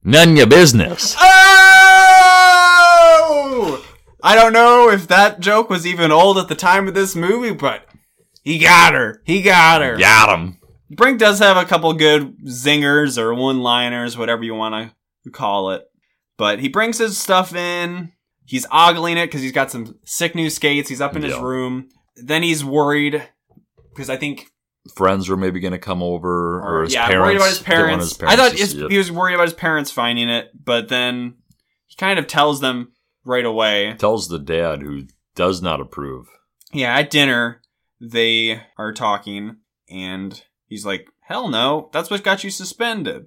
Nunya 0.04 0.48
business. 0.48 1.16
Oh! 3.24 3.84
I 4.22 4.34
don't 4.36 4.52
know 4.52 4.88
if 4.88 5.08
that 5.08 5.40
joke 5.40 5.68
was 5.68 5.86
even 5.86 6.12
old 6.12 6.38
at 6.38 6.48
the 6.48 6.54
time 6.54 6.86
of 6.86 6.94
this 6.94 7.16
movie, 7.16 7.52
but 7.52 7.86
he 8.42 8.58
got 8.58 8.94
her. 8.94 9.20
He 9.24 9.42
got 9.42 9.82
her. 9.82 9.96
Got 9.98 10.38
him. 10.38 10.58
Brink 10.90 11.18
does 11.18 11.38
have 11.40 11.56
a 11.56 11.64
couple 11.64 11.92
good 11.94 12.44
zingers 12.46 13.18
or 13.18 13.34
one-liners, 13.34 14.16
whatever 14.16 14.44
you 14.44 14.54
want 14.54 14.92
to 15.24 15.30
call 15.30 15.72
it. 15.72 15.82
But 16.36 16.60
he 16.60 16.68
brings 16.68 16.98
his 16.98 17.18
stuff 17.18 17.54
in. 17.54 18.12
He's 18.44 18.66
ogling 18.70 19.16
it 19.16 19.26
because 19.26 19.40
he's 19.42 19.52
got 19.52 19.70
some 19.70 19.96
sick 20.04 20.34
new 20.34 20.50
skates. 20.50 20.88
He's 20.88 21.00
up 21.00 21.16
in 21.16 21.22
his 21.22 21.34
Yeah. 21.34 21.42
room. 21.42 21.88
Then 22.16 22.42
he's 22.42 22.64
worried 22.64 23.22
because 23.90 24.10
I 24.10 24.16
think 24.16 24.48
Friends 24.96 25.28
were 25.28 25.36
maybe 25.36 25.60
going 25.60 25.72
to 25.72 25.78
come 25.78 26.02
over, 26.02 26.60
or, 26.60 26.82
his 26.82 26.92
yeah, 26.92 27.06
parents. 27.06 27.24
worried 27.24 27.36
about 27.36 27.48
his 27.50 27.58
didn't 27.60 27.68
want 27.78 27.86
parents. 27.88 28.16
his 28.16 28.22
I 28.28 28.34
thought 28.36 28.50
to 28.50 28.56
his, 28.58 28.70
see 28.72 28.84
it. 28.84 28.90
he 28.90 28.98
was 28.98 29.12
worried 29.12 29.34
about 29.34 29.44
his 29.44 29.54
parents 29.54 29.92
finding 29.92 30.28
it, 30.28 30.50
but 30.60 30.88
then 30.88 31.34
he 31.86 31.94
kind 31.94 32.18
of 32.18 32.26
tells 32.26 32.60
them 32.60 32.90
right 33.24 33.44
away. 33.44 33.94
tells 33.96 34.26
the 34.26 34.40
dad 34.40 34.82
who 34.82 35.04
does 35.36 35.62
not 35.62 35.80
approve. 35.80 36.26
Yeah, 36.72 36.98
at 36.98 37.10
dinner, 37.10 37.62
they 38.00 38.60
are 38.76 38.92
talking, 38.92 39.58
and 39.88 40.42
he's 40.66 40.84
like, 40.84 41.06
"Hell 41.20 41.48
no, 41.48 41.88
that's 41.92 42.10
what 42.10 42.24
got 42.24 42.42
you 42.42 42.50
suspended." 42.50 43.26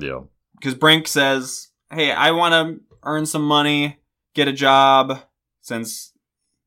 Yeah. 0.00 0.20
Because 0.58 0.74
Brink 0.74 1.06
says, 1.06 1.68
"Hey, 1.92 2.12
I 2.12 2.30
want 2.30 2.52
to 2.54 2.80
earn 3.02 3.26
some 3.26 3.44
money, 3.46 3.98
get 4.34 4.48
a 4.48 4.52
job, 4.52 5.20
since 5.60 6.12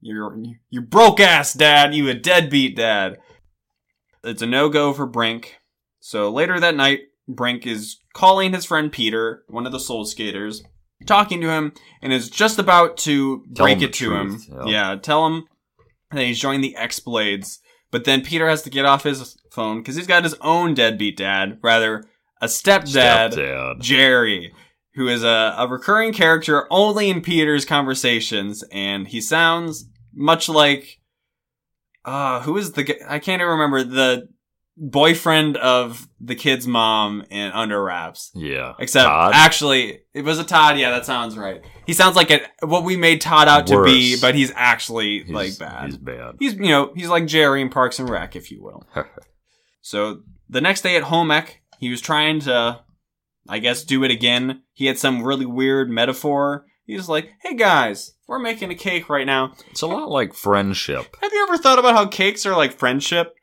you're 0.01 0.38
you 0.69 0.82
broke 0.82 1.19
ass 1.19 1.53
dad, 1.53 1.93
you 1.93 2.10
a 2.10 2.13
deadbeat 2.13 2.75
dad." 2.75 3.17
It's 4.23 4.41
a 4.41 4.47
no 4.47 4.69
go 4.69 4.93
for 4.93 5.06
Brink. 5.06 5.60
So 5.99 6.30
later 6.32 6.60
that 6.60 6.75
night, 6.75 7.01
Brink 7.27 7.65
is 7.67 7.97
calling 8.13 8.53
his 8.53 8.65
friend 8.65 8.91
Peter, 8.91 9.43
one 9.47 9.65
of 9.65 9.71
the 9.71 9.80
Soul 9.80 10.06
Skaters, 10.06 10.63
talking 11.06 11.39
to 11.41 11.49
him, 11.49 11.73
and 12.01 12.12
is 12.12 12.30
just 12.30 12.60
about 12.60 12.97
to 12.97 13.43
Tell 13.56 13.65
break 13.65 13.82
it 13.82 13.93
to 13.93 14.06
truth, 14.06 14.47
him. 14.47 14.60
yeah. 14.67 14.89
Yeah, 14.91 14.95
tell 14.95 15.25
him 15.27 15.45
that 16.12 16.25
he's 16.25 16.39
joined 16.39 16.63
the 16.63 16.75
X 16.75 16.99
Blades. 16.99 17.60
But 17.91 18.03
then 18.03 18.21
Peter 18.21 18.49
has 18.49 18.63
to 18.63 18.69
get 18.69 18.86
off 18.86 19.03
his 19.03 19.38
phone 19.51 19.80
because 19.80 19.95
he's 19.95 20.08
got 20.08 20.23
his 20.23 20.36
own 20.41 20.73
deadbeat 20.73 21.15
dad, 21.17 21.58
rather 21.63 22.03
a 22.41 22.47
stepdad, 22.47 23.32
Stepdad. 23.34 23.82
Jerry, 23.82 24.53
who 24.97 25.07
is 25.07 25.23
a, 25.23 25.55
a 25.57 25.67
recurring 25.67 26.12
character 26.12 26.67
only 26.69 27.10
in 27.10 27.21
Peter's 27.21 27.63
conversations, 27.63 28.63
and 28.71 29.07
he 29.07 29.21
sounds 29.21 29.88
much 30.13 30.49
like 30.49 30.99
uh 32.03 32.41
who 32.41 32.57
is 32.57 32.73
the 32.73 32.81
I 33.07 33.19
can't 33.19 33.41
even 33.41 33.51
remember 33.51 33.83
the 33.83 34.27
boyfriend 34.79 35.57
of 35.57 36.07
the 36.19 36.36
kid's 36.36 36.67
mom 36.67 37.23
in 37.29 37.51
Under 37.51 37.81
Wraps. 37.83 38.31
Yeah. 38.36 38.73
Except 38.79 39.05
Todd? 39.07 39.31
actually, 39.36 39.99
it 40.13 40.23
was 40.23 40.38
a 40.39 40.43
Todd. 40.43 40.77
Yeah, 40.77 40.91
that 40.91 41.05
sounds 41.05 41.38
right. 41.38 41.62
He 41.86 41.93
sounds 41.93 42.15
like 42.15 42.29
a, 42.31 42.41
what 42.65 42.83
we 42.83 42.95
made 42.97 43.21
Todd 43.21 43.47
out 43.47 43.65
to 43.67 43.83
be, 43.83 44.17
but 44.19 44.36
he's 44.36 44.51
actually 44.55 45.23
He's- 45.23 45.29
like 45.29 45.57
bad. 45.57 45.86
He's 45.86 45.97
bad. 45.97 46.36
He's 46.39 46.53
you 46.53 46.69
know 46.69 46.91
he's 46.95 47.10
like 47.10 47.25
Jerry 47.27 47.62
in 47.62 47.69
Parks 47.69 47.99
and 47.99 48.10
Rec, 48.10 48.36
if 48.36 48.51
you 48.51 48.62
will. 48.63 48.86
So 49.81 50.19
the 50.49 50.60
next 50.60 50.81
day 50.81 50.97
at 50.97 51.03
home 51.03 51.31
he 51.79 51.89
was 51.89 52.01
trying 52.01 52.41
to, 52.41 52.81
I 53.49 53.60
guess, 53.60 53.83
do 53.83 54.03
it 54.03 54.12
again. 54.12 54.63
He 54.73 54.86
had 54.88 54.97
some 54.97 55.23
really 55.23 55.45
weird 55.45 55.89
metaphor. 55.89 56.65
He 56.86 56.95
was 56.95 57.10
like, 57.10 57.31
"Hey 57.41 57.55
guys, 57.55 58.13
we're 58.27 58.39
making 58.39 58.71
a 58.71 58.75
cake 58.75 59.10
right 59.10 59.25
now. 59.25 59.53
it's 59.69 59.81
a 59.81 59.88
lot 59.88 60.10
like 60.10 60.33
friendship. 60.33 61.15
Have 61.21 61.33
you 61.33 61.43
ever 61.47 61.57
thought 61.57 61.79
about 61.79 61.95
how 61.95 62.07
cakes 62.07 62.45
are 62.45 62.55
like 62.55 62.73
friendship?" 62.77 63.33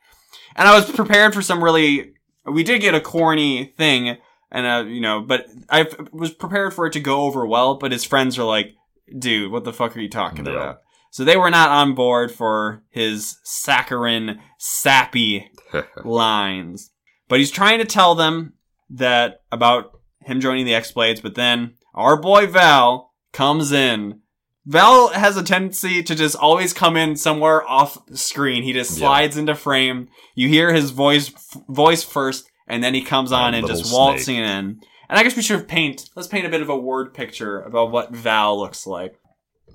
And 0.55 0.67
I 0.67 0.75
was 0.75 0.89
prepared 0.91 1.33
for 1.33 1.41
some 1.41 1.63
really. 1.63 2.13
We 2.45 2.63
did 2.63 2.81
get 2.81 2.93
a 2.95 3.01
corny 3.01 3.65
thing, 3.77 4.17
and 4.51 4.65
uh, 4.67 4.87
you 4.89 5.01
know, 5.01 5.21
but 5.21 5.47
I 5.69 5.87
was 6.11 6.31
prepared 6.31 6.73
for 6.73 6.85
it 6.87 6.93
to 6.93 6.99
go 6.99 7.21
over 7.21 7.45
well. 7.45 7.75
But 7.75 7.91
his 7.91 8.03
friends 8.03 8.37
are 8.39 8.43
like, 8.43 8.73
"Dude, 9.17 9.51
what 9.51 9.63
the 9.63 9.73
fuck 9.73 9.95
are 9.95 9.99
you 10.01 10.09
talking 10.09 10.45
Yeah. 10.45 10.51
about?" 10.53 10.77
So 11.11 11.23
they 11.23 11.37
were 11.37 11.49
not 11.49 11.69
on 11.69 11.95
board 11.95 12.31
for 12.31 12.83
his 12.89 13.37
saccharine, 13.43 14.39
sappy 14.59 15.49
lines. 16.03 16.91
But 17.27 17.39
he's 17.39 17.51
trying 17.51 17.79
to 17.79 17.85
tell 17.85 18.15
them 18.15 18.53
that 18.89 19.41
about 19.51 19.94
him 20.25 20.39
joining 20.41 20.65
the 20.65 20.75
X 20.75 20.91
Blades, 20.91 21.21
but 21.21 21.35
then 21.35 21.75
our 21.93 22.19
boy 22.19 22.47
Val 22.47 23.13
comes 23.33 23.71
in. 23.71 24.21
Val 24.65 25.09
has 25.09 25.37
a 25.37 25.43
tendency 25.43 26.01
to 26.01 26.15
just 26.15 26.35
always 26.35 26.73
come 26.73 26.97
in 26.97 27.15
somewhere 27.15 27.67
off 27.69 27.97
screen. 28.13 28.63
He 28.63 28.73
just 28.73 28.91
Yeah. 28.91 29.07
slides 29.07 29.37
into 29.37 29.53
frame. 29.55 30.09
You 30.33 30.47
hear 30.49 30.73
his 30.73 30.89
voice 30.91 31.29
voice 31.69 32.03
first, 32.03 32.49
and 32.67 32.83
then 32.83 32.93
he 32.93 33.01
comes 33.01 33.31
on 33.31 33.53
and 33.53 33.67
just 33.67 33.93
waltzing 33.93 34.37
snake. 34.37 34.45
in. 34.49 34.79
And 35.07 35.19
I 35.19 35.23
guess 35.23 35.35
we 35.35 35.43
should 35.43 35.67
paint. 35.67 36.09
Let's 36.15 36.27
paint 36.27 36.47
a 36.47 36.49
bit 36.49 36.61
of 36.63 36.69
a 36.69 36.75
word 36.77 37.13
picture 37.13 37.61
about 37.61 37.91
what 37.91 38.11
Val 38.15 38.59
looks 38.59 38.87
like. 38.87 39.13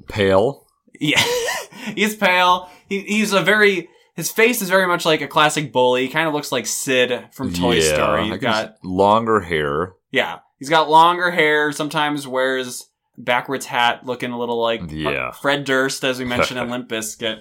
Pale. 0.08 0.66
Yeah, 1.00 1.22
he's 1.94 2.16
pale. 2.16 2.68
He, 2.88 3.00
he's 3.02 3.32
a 3.32 3.40
very 3.42 3.88
his 4.16 4.30
face 4.30 4.60
is 4.60 4.68
very 4.68 4.86
much 4.86 5.06
like 5.06 5.20
a 5.20 5.28
classic 5.28 5.72
bully. 5.72 6.02
He 6.06 6.12
kind 6.12 6.26
of 6.26 6.34
looks 6.34 6.50
like 6.50 6.66
Sid 6.66 7.28
from 7.32 7.52
Toy 7.52 7.76
yeah, 7.76 7.94
Story. 7.94 8.22
I 8.22 8.24
He's 8.24 8.38
got 8.38 8.74
longer 8.82 9.40
hair. 9.40 9.94
Yeah, 10.10 10.38
he's 10.58 10.68
got 10.70 10.90
longer 10.90 11.30
hair. 11.30 11.72
Sometimes 11.72 12.26
wears 12.26 12.86
backwards 13.18 13.66
hat, 13.66 14.04
looking 14.06 14.30
a 14.32 14.38
little 14.38 14.60
like 14.60 14.82
Yeah. 14.88 15.30
Fred 15.32 15.64
Durst, 15.64 16.04
as 16.04 16.18
we 16.18 16.24
mentioned 16.24 16.58
in 16.60 16.70
Limp 16.70 16.88
Bizkit. 16.88 17.40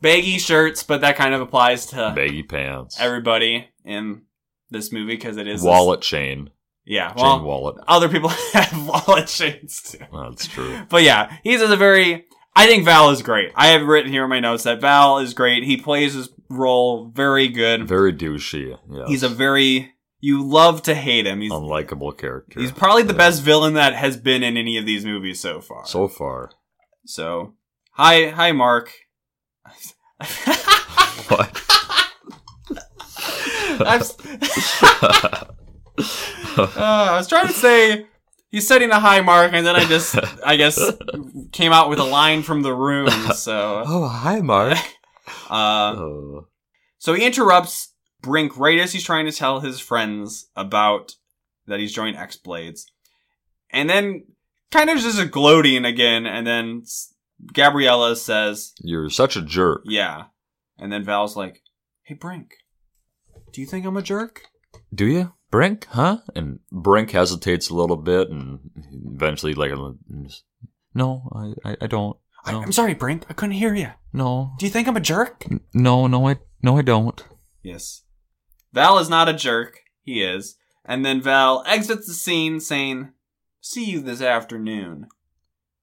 Baggy 0.00 0.38
shirts, 0.38 0.82
but 0.82 1.00
that 1.02 1.16
kind 1.16 1.32
of 1.34 1.40
applies 1.40 1.86
to 1.86 2.12
Baggy 2.16 2.42
pants. 2.42 2.96
everybody 2.98 3.68
in 3.84 4.22
this 4.70 4.90
movie 4.92 5.14
because 5.14 5.36
it 5.36 5.46
is 5.46 5.60
this- 5.60 5.68
wallet 5.68 6.00
chain. 6.00 6.50
yeah, 6.84 7.08
Chain 7.12 7.22
well, 7.24 7.42
wallet. 7.44 7.76
other 7.86 8.08
people 8.08 8.28
have 8.52 8.86
wallet 8.88 9.28
chains 9.28 9.80
too. 9.82 9.98
That's 10.12 10.46
true. 10.48 10.80
But 10.88 11.02
yeah, 11.04 11.36
he's 11.44 11.60
a 11.62 11.76
very. 11.76 12.24
I 12.54 12.66
think 12.66 12.84
Val 12.84 13.10
is 13.10 13.22
great. 13.22 13.50
I 13.54 13.68
have 13.68 13.86
written 13.86 14.10
here 14.12 14.24
in 14.24 14.28
my 14.30 14.40
notes 14.40 14.64
that 14.64 14.80
Val 14.80 15.18
is 15.18 15.32
great. 15.34 15.62
He 15.64 15.76
plays 15.78 16.12
his 16.14 16.28
role 16.50 17.06
very 17.14 17.48
good. 17.48 17.86
Very 17.88 18.12
douchey. 18.12 18.76
Yeah. 18.90 19.04
He's 19.06 19.22
a 19.22 19.28
very. 19.28 19.91
You 20.24 20.40
love 20.42 20.82
to 20.84 20.94
hate 20.94 21.26
him. 21.26 21.40
He's 21.40 21.50
unlikable 21.50 22.16
character. 22.16 22.60
he's 22.60 22.70
probably 22.70 23.02
the 23.02 23.12
best 23.12 23.42
villain 23.42 23.74
that 23.74 23.94
has 23.96 24.16
been 24.16 24.44
in 24.44 24.56
any 24.56 24.78
of 24.78 24.86
these 24.86 25.04
movies 25.04 25.40
so 25.40 25.60
far. 25.60 25.84
so 25.84 26.06
far. 26.08 26.52
So, 27.04 27.54
hi, 27.90 28.28
hi, 28.30 28.52
Mark. 28.52 28.92
What? 31.28 31.60
Uh, 36.54 36.66
I 36.76 37.16
was 37.16 37.28
trying 37.28 37.46
to 37.46 37.52
say 37.54 38.06
he's 38.50 38.66
setting 38.68 38.90
a 38.90 39.00
high 39.00 39.20
mark, 39.22 39.52
and 39.54 39.66
then 39.66 39.74
I 39.76 39.84
just, 39.86 40.16
I 40.44 40.56
guess, 40.56 40.78
came 41.52 41.72
out 41.72 41.88
with 41.88 41.98
a 41.98 42.04
line 42.04 42.42
from 42.42 42.60
the 42.62 42.74
room. 42.74 43.08
So, 43.34 43.82
oh, 43.86 44.06
hi, 44.08 44.40
Mark. 44.40 44.76
uh, 45.48 45.94
Oh. 45.96 46.48
So 46.98 47.14
he 47.14 47.24
interrupts 47.24 47.91
Brink 48.22 48.56
right 48.56 48.78
as 48.78 48.92
he's 48.92 49.04
trying 49.04 49.26
to 49.26 49.32
tell 49.32 49.60
his 49.60 49.80
friends 49.80 50.46
about 50.56 51.12
that 51.66 51.80
he's 51.80 51.92
joined 51.92 52.16
X 52.16 52.36
Blades. 52.36 52.90
And 53.70 53.88
then 53.88 54.24
kind 54.70 54.90
of 54.90 54.98
just 54.98 55.20
a 55.20 55.26
gloating 55.26 55.84
again, 55.84 56.26
and 56.26 56.46
then 56.46 56.84
Gabriella 57.52 58.16
says, 58.16 58.72
You're 58.80 59.10
such 59.10 59.36
a 59.36 59.42
jerk. 59.42 59.82
Yeah. 59.84 60.24
And 60.78 60.92
then 60.92 61.04
Val's 61.04 61.36
like, 61.36 61.62
Hey 62.04 62.14
Brink, 62.14 62.54
do 63.52 63.60
you 63.60 63.66
think 63.66 63.86
I'm 63.86 63.96
a 63.96 64.02
jerk? 64.02 64.42
Do 64.94 65.06
you? 65.06 65.32
Brink, 65.50 65.86
huh? 65.90 66.18
And 66.34 66.60
Brink 66.70 67.10
hesitates 67.10 67.68
a 67.68 67.74
little 67.74 67.98
bit 67.98 68.30
and 68.30 68.58
eventually, 69.14 69.52
like, 69.52 69.70
no, 70.94 71.28
I, 71.34 71.70
I, 71.70 71.76
I 71.82 71.86
don't. 71.86 72.16
I, 72.44 72.52
No. 72.52 72.62
I'm 72.62 72.72
sorry, 72.72 72.94
Brink, 72.94 73.26
I 73.28 73.34
couldn't 73.34 73.56
hear 73.56 73.74
you. 73.74 73.90
No. 74.14 74.54
Do 74.58 74.64
you 74.64 74.72
think 74.72 74.88
I'm 74.88 74.96
a 74.96 75.00
jerk? 75.00 75.44
No, 75.74 76.06
no, 76.06 76.26
I, 76.26 76.38
no, 76.62 76.78
I 76.78 76.82
don't. 76.82 77.22
Yes. 77.62 78.02
Val 78.72 78.98
is 78.98 79.08
not 79.08 79.28
a 79.28 79.32
jerk. 79.32 79.80
He 80.02 80.22
is. 80.22 80.56
And 80.84 81.04
then 81.04 81.20
Val 81.20 81.62
exits 81.66 82.06
the 82.06 82.14
scene 82.14 82.58
saying, 82.60 83.12
See 83.60 83.84
you 83.84 84.00
this 84.00 84.20
afternoon. 84.20 85.06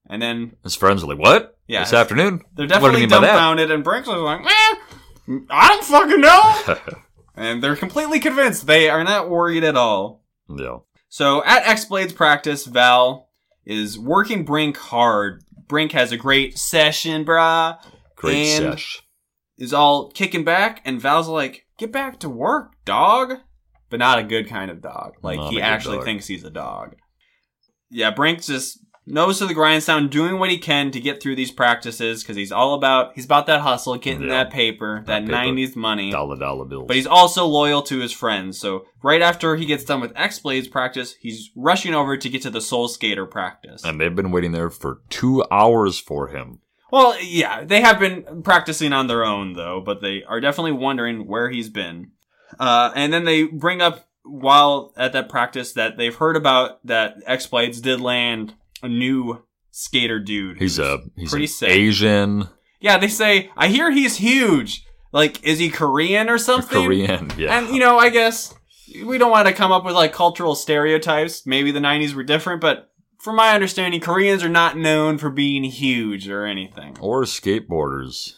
And 0.09 0.21
then 0.21 0.55
His 0.63 0.75
friends 0.75 1.03
are 1.03 1.07
like, 1.07 1.19
what? 1.19 1.57
Yeah. 1.67 1.81
This 1.81 1.93
afternoon? 1.93 2.41
They're 2.41 2.41
What 2.41 2.57
do 2.57 2.63
you 2.63 2.67
definitely 2.67 2.99
mean 3.01 3.09
by 3.09 3.19
that? 3.21 3.27
dumbfounded, 3.27 3.71
and 3.71 3.83
Brinks 3.83 4.07
was 4.07 4.17
like, 4.21 4.41
man, 4.43 5.45
I 5.49 5.67
don't 5.67 5.83
fucking 5.83 6.19
know. 6.19 7.03
and 7.35 7.63
they're 7.63 7.75
completely 7.75 8.19
convinced. 8.19 8.65
They 8.65 8.89
are 8.89 9.03
not 9.03 9.29
worried 9.29 9.63
at 9.63 9.77
all. 9.77 10.23
yeah. 10.49 10.77
So 11.09 11.43
at 11.45 11.67
X 11.67 11.85
Blades 11.85 12.13
practice, 12.13 12.65
Val 12.65 13.29
is 13.65 13.97
working 13.99 14.45
Brink 14.45 14.77
hard. 14.77 15.43
Brink 15.67 15.91
has 15.91 16.11
a 16.11 16.17
great 16.17 16.57
session, 16.57 17.23
brah. 17.23 17.77
Great 18.15 18.57
sesh. 18.57 19.01
Is 19.57 19.73
all 19.73 20.09
kicking 20.09 20.43
back, 20.43 20.81
and 20.85 20.99
Val's 21.01 21.27
like, 21.27 21.65
get 21.79 21.91
back 21.91 22.19
to 22.19 22.29
work, 22.29 22.73
dog. 22.85 23.33
But 23.89 23.99
not 23.99 24.19
a 24.19 24.23
good 24.23 24.47
kind 24.47 24.69
of 24.69 24.81
dog. 24.81 25.13
Like, 25.23 25.39
Not 25.39 25.51
he 25.51 25.59
actually 25.61 25.97
dog. 25.97 26.05
thinks 26.05 26.27
he's 26.27 26.43
a 26.43 26.51
dog. 26.51 26.95
Yeah, 27.89 28.11
Brink 28.11 28.43
just 28.43 28.79
nose 29.07 29.39
to 29.39 29.47
the 29.47 29.55
grindstone, 29.55 30.09
doing 30.09 30.37
what 30.37 30.51
he 30.51 30.59
can 30.59 30.91
to 30.91 30.99
get 30.99 31.19
through 31.23 31.35
these 31.35 31.49
practices 31.49 32.21
because 32.21 32.35
he's 32.35 32.51
all 32.51 32.75
about 32.75 33.13
he's 33.15 33.25
about 33.25 33.47
that 33.47 33.61
hustle, 33.61 33.95
getting 33.97 34.21
Yeah. 34.27 34.43
that 34.43 34.51
paper, 34.51 35.03
that, 35.07 35.25
That 35.25 35.31
paper. 35.31 35.31
'90s 35.35 35.75
money. 35.75 36.11
Dollar 36.11 36.37
dollar 36.37 36.65
bills. 36.65 36.85
But 36.87 36.97
he's 36.97 37.07
also 37.07 37.47
loyal 37.47 37.81
to 37.83 37.97
his 37.97 38.11
friends. 38.11 38.59
So 38.59 38.85
right 39.01 39.23
after 39.23 39.55
he 39.55 39.65
gets 39.65 39.83
done 39.85 40.01
with 40.01 40.13
X 40.15 40.37
Blades 40.37 40.67
practice, 40.67 41.15
he's 41.19 41.49
rushing 41.55 41.95
over 41.95 42.15
to 42.15 42.29
get 42.29 42.43
to 42.43 42.51
the 42.51 42.61
Soul 42.61 42.87
Skater 42.89 43.25
practice. 43.25 43.83
and 43.83 43.99
they've 43.99 44.15
been 44.15 44.29
waiting 44.31 44.51
there 44.51 44.69
for 44.69 45.01
two 45.09 45.43
hours 45.49 45.97
for 45.97 46.27
him. 46.27 46.59
Well, 46.91 47.21
yeah, 47.21 47.63
they 47.63 47.81
have 47.81 47.99
been 47.99 48.41
practicing 48.43 48.93
on 48.93 49.07
their 49.07 49.25
own 49.25 49.53
though, 49.53 49.81
but 49.85 50.01
they 50.01 50.23
are 50.23 50.39
definitely 50.39 50.73
wondering 50.73 51.27
where 51.27 51.49
he's 51.49 51.69
been. 51.69 52.11
Uh, 52.59 52.91
and 52.95 53.13
then 53.13 53.25
they 53.25 53.43
bring 53.43 53.81
up 53.81 54.07
while 54.23 54.93
at 54.97 55.13
that 55.13 55.29
practice 55.29 55.73
that 55.73 55.97
they've 55.97 56.15
heard 56.15 56.35
about 56.35 56.85
that 56.85 57.15
X 57.25 57.47
Blades 57.47 57.81
did 57.81 58.01
land 58.01 58.53
a 58.81 58.87
new 58.87 59.43
skater 59.71 60.19
dude. 60.19 60.57
He's 60.57 60.79
a 60.79 60.99
he's 61.15 61.29
pretty 61.29 61.47
sick. 61.47 61.69
Asian, 61.69 62.47
Yeah, 62.79 62.97
they 62.97 63.07
say 63.07 63.51
I 63.55 63.67
hear 63.67 63.91
he's 63.91 64.17
huge. 64.17 64.85
Like, 65.11 65.43
is 65.43 65.57
he 65.57 65.69
Korean 65.69 66.29
or 66.29 66.37
something? 66.37 66.83
Korean. 66.83 67.31
Yeah. 67.37 67.57
And 67.57 67.73
you 67.73 67.79
know, 67.79 67.97
I 67.97 68.09
guess 68.09 68.53
we 69.03 69.17
don't 69.17 69.31
want 69.31 69.47
to 69.47 69.53
come 69.53 69.71
up 69.71 69.85
with 69.85 69.95
like 69.95 70.13
cultural 70.13 70.55
stereotypes. 70.55 71.45
Maybe 71.45 71.71
the 71.71 71.79
'90s 71.79 72.13
were 72.13 72.23
different, 72.23 72.61
but 72.61 72.88
from 73.19 73.35
my 73.35 73.53
understanding, 73.53 73.99
Koreans 74.01 74.43
are 74.43 74.49
not 74.49 74.77
known 74.77 75.17
for 75.17 75.29
being 75.29 75.63
huge 75.63 76.27
or 76.29 76.45
anything. 76.45 76.97
or 76.99 77.23
skateboarders. 77.23 78.33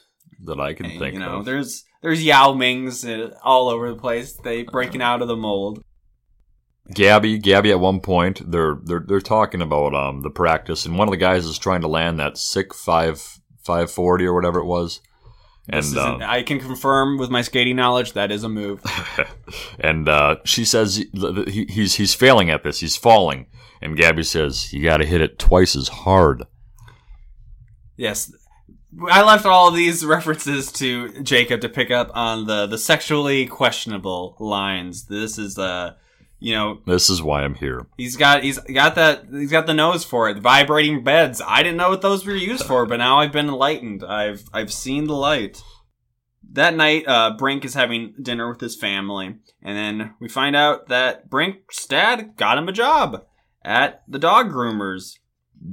that 0.46 0.60
I 0.60 0.74
can 0.74 0.88
And, 0.88 1.00
think 1.00 1.14
you 1.14 1.20
know, 1.20 1.40
of. 1.40 1.46
there's 1.46 1.84
there's 2.02 2.24
Yao 2.24 2.54
Mings 2.54 3.06
uh, 3.06 3.30
all 3.44 3.70
over 3.70 3.90
the 3.90 3.96
place. 4.00 4.34
They 4.34 4.64
breaking 4.64 5.02
out 5.04 5.22
of 5.22 5.28
the 5.28 5.36
mold. 5.36 5.84
Gabby, 6.94 7.38
Gabby. 7.38 7.72
At 7.72 7.80
one 7.80 8.00
point, 8.02 8.42
they're 8.52 8.76
they're 8.84 9.04
they're 9.08 9.22
talking 9.22 9.62
about 9.62 9.94
um 9.94 10.22
the 10.24 10.30
practice, 10.32 10.86
and 10.86 10.98
one 10.98 11.08
of 11.08 11.12
the 11.12 11.18
guys 11.18 11.46
is 11.46 11.58
trying 11.60 11.82
to 11.82 11.88
land 11.88 12.20
that 12.20 12.38
sick 12.38 12.74
five 12.74 13.22
five 13.64 13.92
forty 13.92 14.26
or 14.26 14.34
whatever 14.34 14.60
it 14.60 14.66
was, 14.66 15.00
and 15.70 15.86
uh, 15.96 16.18
I 16.24 16.42
can 16.42 16.60
confirm 16.60 17.18
with 17.20 17.30
my 17.30 17.44
skating 17.44 17.76
knowledge 17.76 18.14
that 18.14 18.32
is 18.32 18.44
a 18.44 18.50
move. 18.50 18.82
and 19.80 20.10
uh, 20.10 20.38
she 20.44 20.66
says 20.66 20.96
he- 21.48 21.68
he's 21.70 21.96
he's 21.96 22.14
failing 22.16 22.50
at 22.50 22.64
this. 22.64 22.80
He's 22.80 22.98
falling, 22.98 23.46
and 23.82 23.98
Gabby 23.98 24.24
says 24.24 24.72
you 24.74 24.84
got 24.84 24.98
to 24.98 25.06
hit 25.06 25.22
it 25.22 25.40
twice 25.40 25.76
as 25.76 25.88
hard. 25.88 26.44
Yes. 27.98 28.32
I 29.10 29.24
left 29.24 29.46
all 29.46 29.70
of 29.70 29.76
these 29.76 30.06
references 30.06 30.72
to 30.74 31.22
Jacob 31.24 31.62
to 31.62 31.70
pick 31.70 31.92
up 31.92 32.12
on 32.14 32.46
the, 32.46 32.68
the 32.68 32.78
sexually 32.78 33.46
questionable 33.48 34.36
lines. 34.40 35.06
This 35.06 35.38
is 35.38 35.58
uh 35.58 35.94
you 36.44 36.56
know, 36.56 36.82
This 36.88 37.08
is 37.12 37.22
why 37.22 37.44
I'm 37.44 37.54
here. 37.54 37.86
he's 37.98 38.18
got 38.18 38.44
he's 38.44 38.58
got 38.58 38.96
that 38.96 39.26
he's 39.32 39.52
got 39.52 39.68
the 39.68 39.74
nose 39.76 40.04
for 40.04 40.28
it. 40.30 40.40
Vibrating 40.40 41.04
beds. 41.04 41.42
I 41.46 41.62
didn't 41.64 41.78
know 41.78 41.90
what 41.90 42.02
those 42.02 42.26
were 42.26 42.36
used 42.36 42.66
for, 42.66 42.86
but 42.86 42.98
now 42.98 43.20
I've 43.20 43.32
been 43.32 43.48
enlightened. 43.48 44.04
I've 44.04 44.44
I've 44.52 44.74
seen 44.74 45.06
the 45.06 45.16
light. 45.16 45.62
That 46.54 46.76
night, 46.76 47.08
uh, 47.08 47.36
Brink 47.38 47.64
is 47.64 47.76
having 47.76 48.14
dinner 48.22 48.50
with 48.50 48.60
his 48.60 48.76
family, 48.76 49.36
and 49.62 49.78
then 49.78 50.16
we 50.20 50.28
find 50.28 50.54
out 50.56 50.90
that 50.90 51.30
Brink's 51.30 51.86
dad 51.86 52.36
got 52.36 52.58
him 52.58 52.68
a 52.68 52.74
job 52.74 53.24
at 53.64 54.04
the 54.08 54.20
dog 54.20 54.52
groomers. 54.52 55.18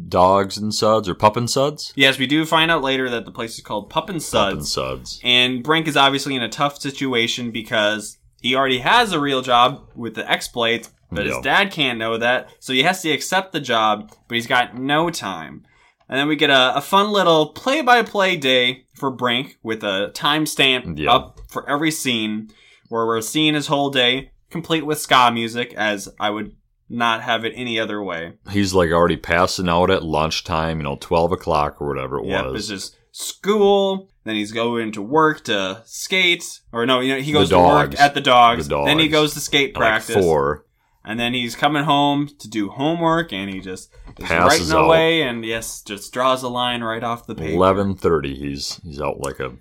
Dogs 0.09 0.59
and 0.59 0.75
suds 0.75 1.09
or 1.09 1.15
pup 1.15 1.37
and 1.37 1.49
suds? 1.49 1.93
Yes, 1.97 2.19
we 2.19 2.27
do 2.27 2.45
find 2.45 2.71
out 2.71 2.83
later 2.83 3.09
that 3.09 3.25
the 3.25 3.31
place 3.33 3.55
is 3.57 3.65
called 3.65 3.89
Pup 3.89 4.11
and 4.11 4.21
Pup 4.23 4.53
and 4.53 4.67
Suds. 4.67 4.73
suds. 4.73 5.21
And 5.25 5.63
Brink 5.63 5.89
is 5.89 5.97
obviously 5.97 6.35
in 6.37 6.43
a 6.43 6.49
tough 6.49 6.79
situation 6.79 7.51
because 7.51 8.19
he 8.43 8.55
already 8.55 8.81
has 8.81 9.13
a 9.13 9.21
real 9.21 9.41
job 9.41 9.89
with 9.97 10.15
the 10.15 10.31
X 10.31 10.47
Blades, 10.49 10.91
but 11.11 11.25
Yeah. 11.25 11.37
his 11.37 11.43
dad 11.43 11.73
can't 11.73 11.99
know 11.99 12.19
that. 12.19 12.51
So 12.61 12.75
he 12.75 12.83
has 12.83 13.01
to 13.03 13.11
accept 13.11 13.53
the 13.53 13.61
job, 13.61 14.13
but 14.29 14.35
he's 14.35 14.47
got 14.47 14.77
no 14.77 15.09
time. 15.09 15.65
And 16.07 16.19
then 16.19 16.29
we 16.29 16.37
get 16.37 16.51
a, 16.51 16.77
a 16.77 16.81
fun 16.83 17.11
little 17.11 17.47
play 17.53 17.81
by 17.81 18.03
play 18.03 18.37
day 18.37 18.85
for 18.95 19.11
Brink 19.11 19.57
with 19.63 19.83
a 19.83 20.11
timestamp 20.15 20.99
Yeah. 20.99 21.13
up 21.15 21.41
for 21.49 21.69
every 21.69 21.91
scene 21.91 22.51
where 22.91 23.07
we're 23.07 23.23
seeing 23.23 23.55
his 23.55 23.69
whole 23.69 23.89
day, 23.91 24.33
complete 24.51 24.85
with 24.85 24.99
ska 25.01 25.31
music, 25.33 25.73
as 25.75 26.11
I 26.21 26.29
would 26.31 26.53
not 26.89 27.23
have 27.23 27.45
it 27.45 27.53
any 27.57 27.79
other 27.79 28.03
way. 28.03 28.35
He's 28.51 28.73
like 28.75 28.91
already 28.91 29.17
passing 29.17 29.69
out 29.69 29.91
at 29.91 30.03
lunchtime, 30.03 30.79
you 30.79 30.85
know, 30.85 30.97
12 31.01 31.33
o'clock 31.33 31.81
or 31.81 31.89
whatever 31.89 32.19
it 32.19 32.27
Yep, 32.27 32.45
it's 32.47 32.53
was. 32.53 32.69
just 32.69 32.97
school. 33.13 34.11
Then 34.25 34.35
he's 34.37 34.53
going 34.53 34.93
to 34.93 35.03
work 35.03 35.45
to 35.45 35.83
skate, 35.87 36.61
or 36.73 36.85
no, 36.85 37.01
you 37.01 37.15
know, 37.15 37.21
he 37.21 37.33
goes 37.33 37.49
to 37.51 37.59
work 37.59 37.99
at 37.99 38.13
the 38.15 38.21
dogs. 38.21 38.69
The 38.69 38.85
Then 38.85 38.99
he 38.99 39.09
goes 39.09 39.33
to 39.35 39.41
skate 39.41 39.71
At 39.71 39.81
like 39.81 39.89
practice, 39.91 40.17
four. 40.17 40.67
and 41.05 41.19
then 41.19 41.33
he's 41.33 41.57
coming 41.57 41.85
home 41.85 42.29
to 42.39 42.49
do 42.49 42.69
homework, 42.69 43.33
and 43.33 43.49
he 43.53 43.61
just 43.61 43.91
Passes 44.21 44.69
writing 44.69 44.77
out. 44.77 44.85
away, 44.85 45.23
and 45.23 45.45
yes, 45.47 45.81
just 45.83 46.13
draws 46.13 46.43
a 46.43 46.49
line 46.49 46.83
right 46.83 47.03
off 47.03 47.27
the 47.27 47.35
paper. 47.35 47.57
11.30, 47.59 48.37
he's, 48.37 48.81
he's 48.85 49.01
out 49.01 49.21
like 49.25 49.41
a... 49.41 49.53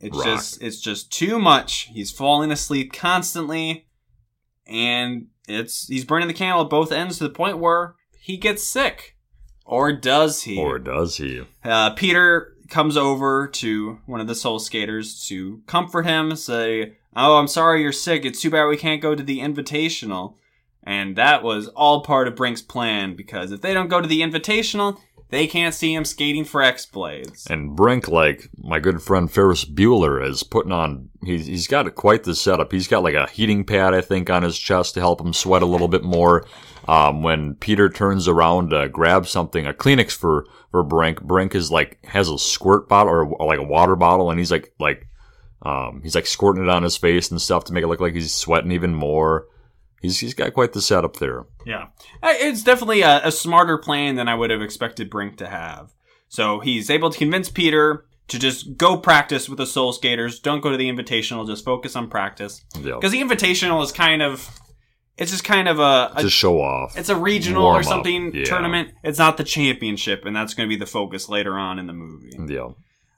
It's 0.00 0.16
rock. 0.16 0.24
just 0.24 0.62
it's 0.62 0.80
just 0.80 1.12
too 1.12 1.38
much. 1.38 1.88
He's 1.92 2.10
falling 2.10 2.50
asleep 2.50 2.92
constantly, 2.94 3.86
and 4.66 5.26
it's 5.48 5.86
he's 5.88 6.04
burning 6.04 6.28
the 6.28 6.34
candle 6.34 6.62
at 6.62 6.70
both 6.70 6.92
ends 6.92 7.18
to 7.18 7.24
the 7.24 7.30
point 7.30 7.58
where 7.58 7.94
he 8.18 8.36
gets 8.36 8.64
sick, 8.64 9.16
or 9.64 9.92
does 9.92 10.42
he? 10.42 10.58
Or 10.58 10.78
does 10.78 11.16
he? 11.16 11.42
Uh, 11.64 11.90
Peter 11.90 12.54
comes 12.68 12.96
over 12.96 13.46
to 13.46 13.98
one 14.06 14.20
of 14.20 14.26
the 14.26 14.34
soul 14.34 14.58
skaters 14.58 15.24
to 15.26 15.62
comfort 15.66 16.06
him, 16.06 16.34
say, 16.36 16.96
Oh, 17.16 17.36
I'm 17.38 17.48
sorry 17.48 17.82
you're 17.82 17.92
sick. 17.92 18.24
It's 18.24 18.40
too 18.40 18.50
bad 18.50 18.66
we 18.66 18.76
can't 18.76 19.02
go 19.02 19.14
to 19.14 19.22
the 19.22 19.38
invitational. 19.38 20.34
And 20.82 21.16
that 21.16 21.42
was 21.42 21.68
all 21.68 22.02
part 22.02 22.28
of 22.28 22.36
Brink's 22.36 22.62
plan 22.62 23.16
because 23.16 23.52
if 23.52 23.62
they 23.62 23.72
don't 23.72 23.88
go 23.88 24.00
to 24.00 24.08
the 24.08 24.20
invitational, 24.20 24.98
they 25.30 25.46
can't 25.46 25.74
see 25.74 25.94
him 25.94 26.04
skating 26.04 26.44
for 26.44 26.62
X 26.62 26.86
Blades. 26.86 27.46
And 27.48 27.74
Brink, 27.74 28.08
like 28.08 28.50
my 28.56 28.78
good 28.78 29.02
friend 29.02 29.30
Ferris 29.30 29.64
Bueller, 29.64 30.24
is 30.24 30.42
putting 30.42 30.72
on. 30.72 31.10
He's 31.24 31.46
he's 31.46 31.66
got 31.66 31.92
quite 31.94 32.24
the 32.24 32.34
setup. 32.34 32.72
He's 32.72 32.88
got 32.88 33.02
like 33.02 33.14
a 33.14 33.28
heating 33.30 33.64
pad, 33.64 33.94
I 33.94 34.00
think, 34.00 34.30
on 34.30 34.42
his 34.42 34.58
chest 34.58 34.94
to 34.94 35.00
help 35.00 35.20
him 35.20 35.32
sweat 35.32 35.62
a 35.62 35.66
little 35.66 35.88
bit 35.88 36.04
more. 36.04 36.46
Um, 36.86 37.22
when 37.22 37.54
Peter 37.54 37.88
turns 37.88 38.28
around 38.28 38.70
to 38.70 38.88
grab 38.88 39.26
something, 39.26 39.66
a 39.66 39.72
Kleenex 39.72 40.12
for 40.12 40.46
for 40.70 40.82
Brink, 40.82 41.22
Brink 41.22 41.54
is 41.54 41.70
like 41.70 42.04
has 42.04 42.28
a 42.28 42.38
squirt 42.38 42.88
bottle 42.88 43.12
or, 43.12 43.24
or 43.24 43.46
like 43.46 43.58
a 43.58 43.64
water 43.64 43.96
bottle, 43.96 44.30
and 44.30 44.38
he's 44.38 44.50
like 44.50 44.72
like 44.78 45.08
um, 45.62 46.00
he's 46.02 46.14
like 46.14 46.26
squirting 46.26 46.62
it 46.62 46.68
on 46.68 46.82
his 46.82 46.96
face 46.96 47.30
and 47.30 47.40
stuff 47.40 47.64
to 47.64 47.72
make 47.72 47.82
it 47.82 47.86
look 47.86 48.00
like 48.00 48.14
he's 48.14 48.34
sweating 48.34 48.72
even 48.72 48.94
more. 48.94 49.46
He's 50.04 50.20
he's 50.20 50.34
got 50.34 50.52
quite 50.52 50.74
the 50.74 50.82
setup 50.82 51.16
there. 51.16 51.46
Yeah. 51.64 51.86
It's 52.22 52.62
definitely 52.62 53.00
a, 53.00 53.26
a 53.26 53.32
smarter 53.32 53.78
plan 53.78 54.16
than 54.16 54.28
I 54.28 54.34
would 54.34 54.50
have 54.50 54.60
expected 54.60 55.08
Brink 55.08 55.38
to 55.38 55.46
have. 55.46 55.94
So 56.28 56.60
he's 56.60 56.90
able 56.90 57.08
to 57.08 57.16
convince 57.16 57.48
Peter 57.48 58.04
to 58.28 58.38
just 58.38 58.76
go 58.76 58.98
practice 58.98 59.48
with 59.48 59.56
the 59.56 59.64
Soul 59.64 59.94
Skaters. 59.94 60.40
Don't 60.40 60.60
go 60.60 60.70
to 60.70 60.76
the 60.76 60.90
Invitational. 60.90 61.46
Just 61.46 61.64
focus 61.64 61.96
on 61.96 62.10
practice. 62.10 62.62
Yeah, 62.74 62.96
Because 62.96 63.12
the 63.12 63.22
Invitational 63.22 63.82
is 63.82 63.92
kind 63.92 64.20
of, 64.20 64.46
it's 65.16 65.30
just 65.30 65.44
kind 65.44 65.68
of 65.68 65.78
a, 65.78 66.12
a 66.16 66.22
to 66.22 66.28
show 66.28 66.60
off. 66.60 66.98
it's 66.98 67.08
a 67.08 67.16
regional 67.16 67.64
or 67.64 67.82
something 67.82 68.34
yeah. 68.34 68.44
tournament. 68.44 68.90
It's 69.02 69.18
not 69.18 69.38
the 69.38 69.44
championship, 69.44 70.26
and 70.26 70.36
that's 70.36 70.52
going 70.52 70.68
to 70.68 70.74
be 70.74 70.78
the 70.78 70.84
focus 70.86 71.30
later 71.30 71.56
on 71.58 71.78
in 71.78 71.86
the 71.86 71.94
movie. 71.94 72.36
Yeah, 72.46 72.70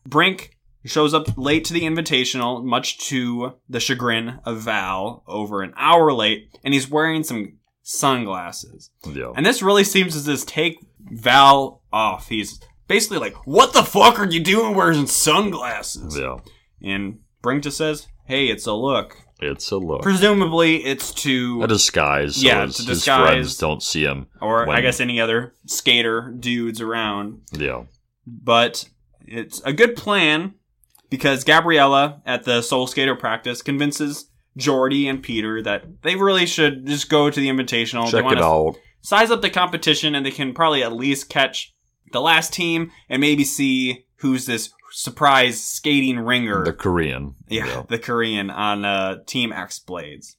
Brink 0.06 0.55
shows 0.86 1.12
up 1.14 1.36
late 1.36 1.64
to 1.66 1.72
the 1.74 1.82
invitational, 1.82 2.64
much 2.64 2.98
to 3.08 3.54
the 3.68 3.80
chagrin 3.80 4.40
of 4.44 4.58
Val, 4.62 5.22
over 5.26 5.62
an 5.62 5.72
hour 5.76 6.12
late, 6.12 6.48
and 6.64 6.72
he's 6.74 6.88
wearing 6.90 7.22
some 7.22 7.58
sunglasses. 7.82 8.90
yeah. 9.06 9.32
And 9.36 9.44
this 9.44 9.62
really 9.62 9.84
seems 9.84 10.16
to 10.18 10.24
just 10.24 10.48
take 10.48 10.78
Val 11.00 11.82
off. 11.92 12.28
He's 12.28 12.60
basically 12.88 13.18
like, 13.18 13.46
What 13.46 13.72
the 13.72 13.82
fuck 13.82 14.18
are 14.18 14.26
you 14.26 14.40
doing 14.40 14.74
wearing 14.74 15.06
sunglasses? 15.06 16.18
Yeah, 16.18 16.36
And 16.82 17.20
Brink 17.42 17.62
just 17.64 17.76
says, 17.78 18.08
Hey, 18.26 18.46
it's 18.46 18.66
a 18.66 18.72
look. 18.72 19.16
it's 19.40 19.70
a 19.70 19.76
look. 19.76 20.02
Presumably, 20.02 20.84
it's 20.84 21.12
to, 21.22 21.62
a 21.62 21.66
disguise. 21.68 22.36
So 22.36 22.46
Yeah, 22.46 22.66
his, 22.66 22.76
to 22.76 22.82
his 22.82 22.98
disguise. 22.98 23.26
friends 23.28 23.56
don't 23.58 23.82
see 23.82 24.02
him. 24.04 24.26
or 24.40 24.68
I 24.68 24.80
guess 24.80 25.00
any 25.00 25.20
other 25.20 25.54
skater 25.66 26.34
dudes 26.38 26.80
around. 26.80 27.42
Yeah, 27.52 27.84
but 28.26 28.88
it's 29.20 29.60
a 29.64 29.72
good 29.72 29.96
plan 29.96 30.54
because 31.10 31.44
Gabriella 31.44 32.22
at 32.26 32.44
the 32.44 32.62
Soul 32.62 32.86
Skater 32.86 33.14
practice 33.14 33.62
convinces 33.62 34.30
Jordy 34.56 35.08
and 35.08 35.22
Peter 35.22 35.62
that 35.62 36.02
they 36.02 36.16
really 36.16 36.46
should 36.46 36.86
just 36.86 37.08
go 37.08 37.30
to 37.30 37.40
the 37.40 37.48
invitational. 37.48 38.10
check 38.10 38.30
it 38.30 38.38
out. 38.38 38.76
size 39.00 39.30
up 39.30 39.42
the 39.42 39.50
competition 39.50 40.14
and 40.14 40.24
they 40.24 40.30
can 40.30 40.54
probably 40.54 40.82
at 40.82 40.92
least 40.92 41.28
catch 41.28 41.74
the 42.12 42.20
last 42.20 42.52
team 42.52 42.90
and 43.08 43.20
maybe 43.20 43.44
see 43.44 44.06
who's 44.16 44.46
this 44.46 44.70
surprise 44.92 45.62
skating 45.62 46.18
ringer. 46.18 46.64
The 46.64 46.72
Korean. 46.72 47.34
Yeah, 47.48 47.82
the 47.88 47.98
Korean 47.98 48.50
on 48.50 48.84
uh, 48.84 49.16
Team 49.26 49.52
X 49.52 49.78
Blades. 49.78 50.36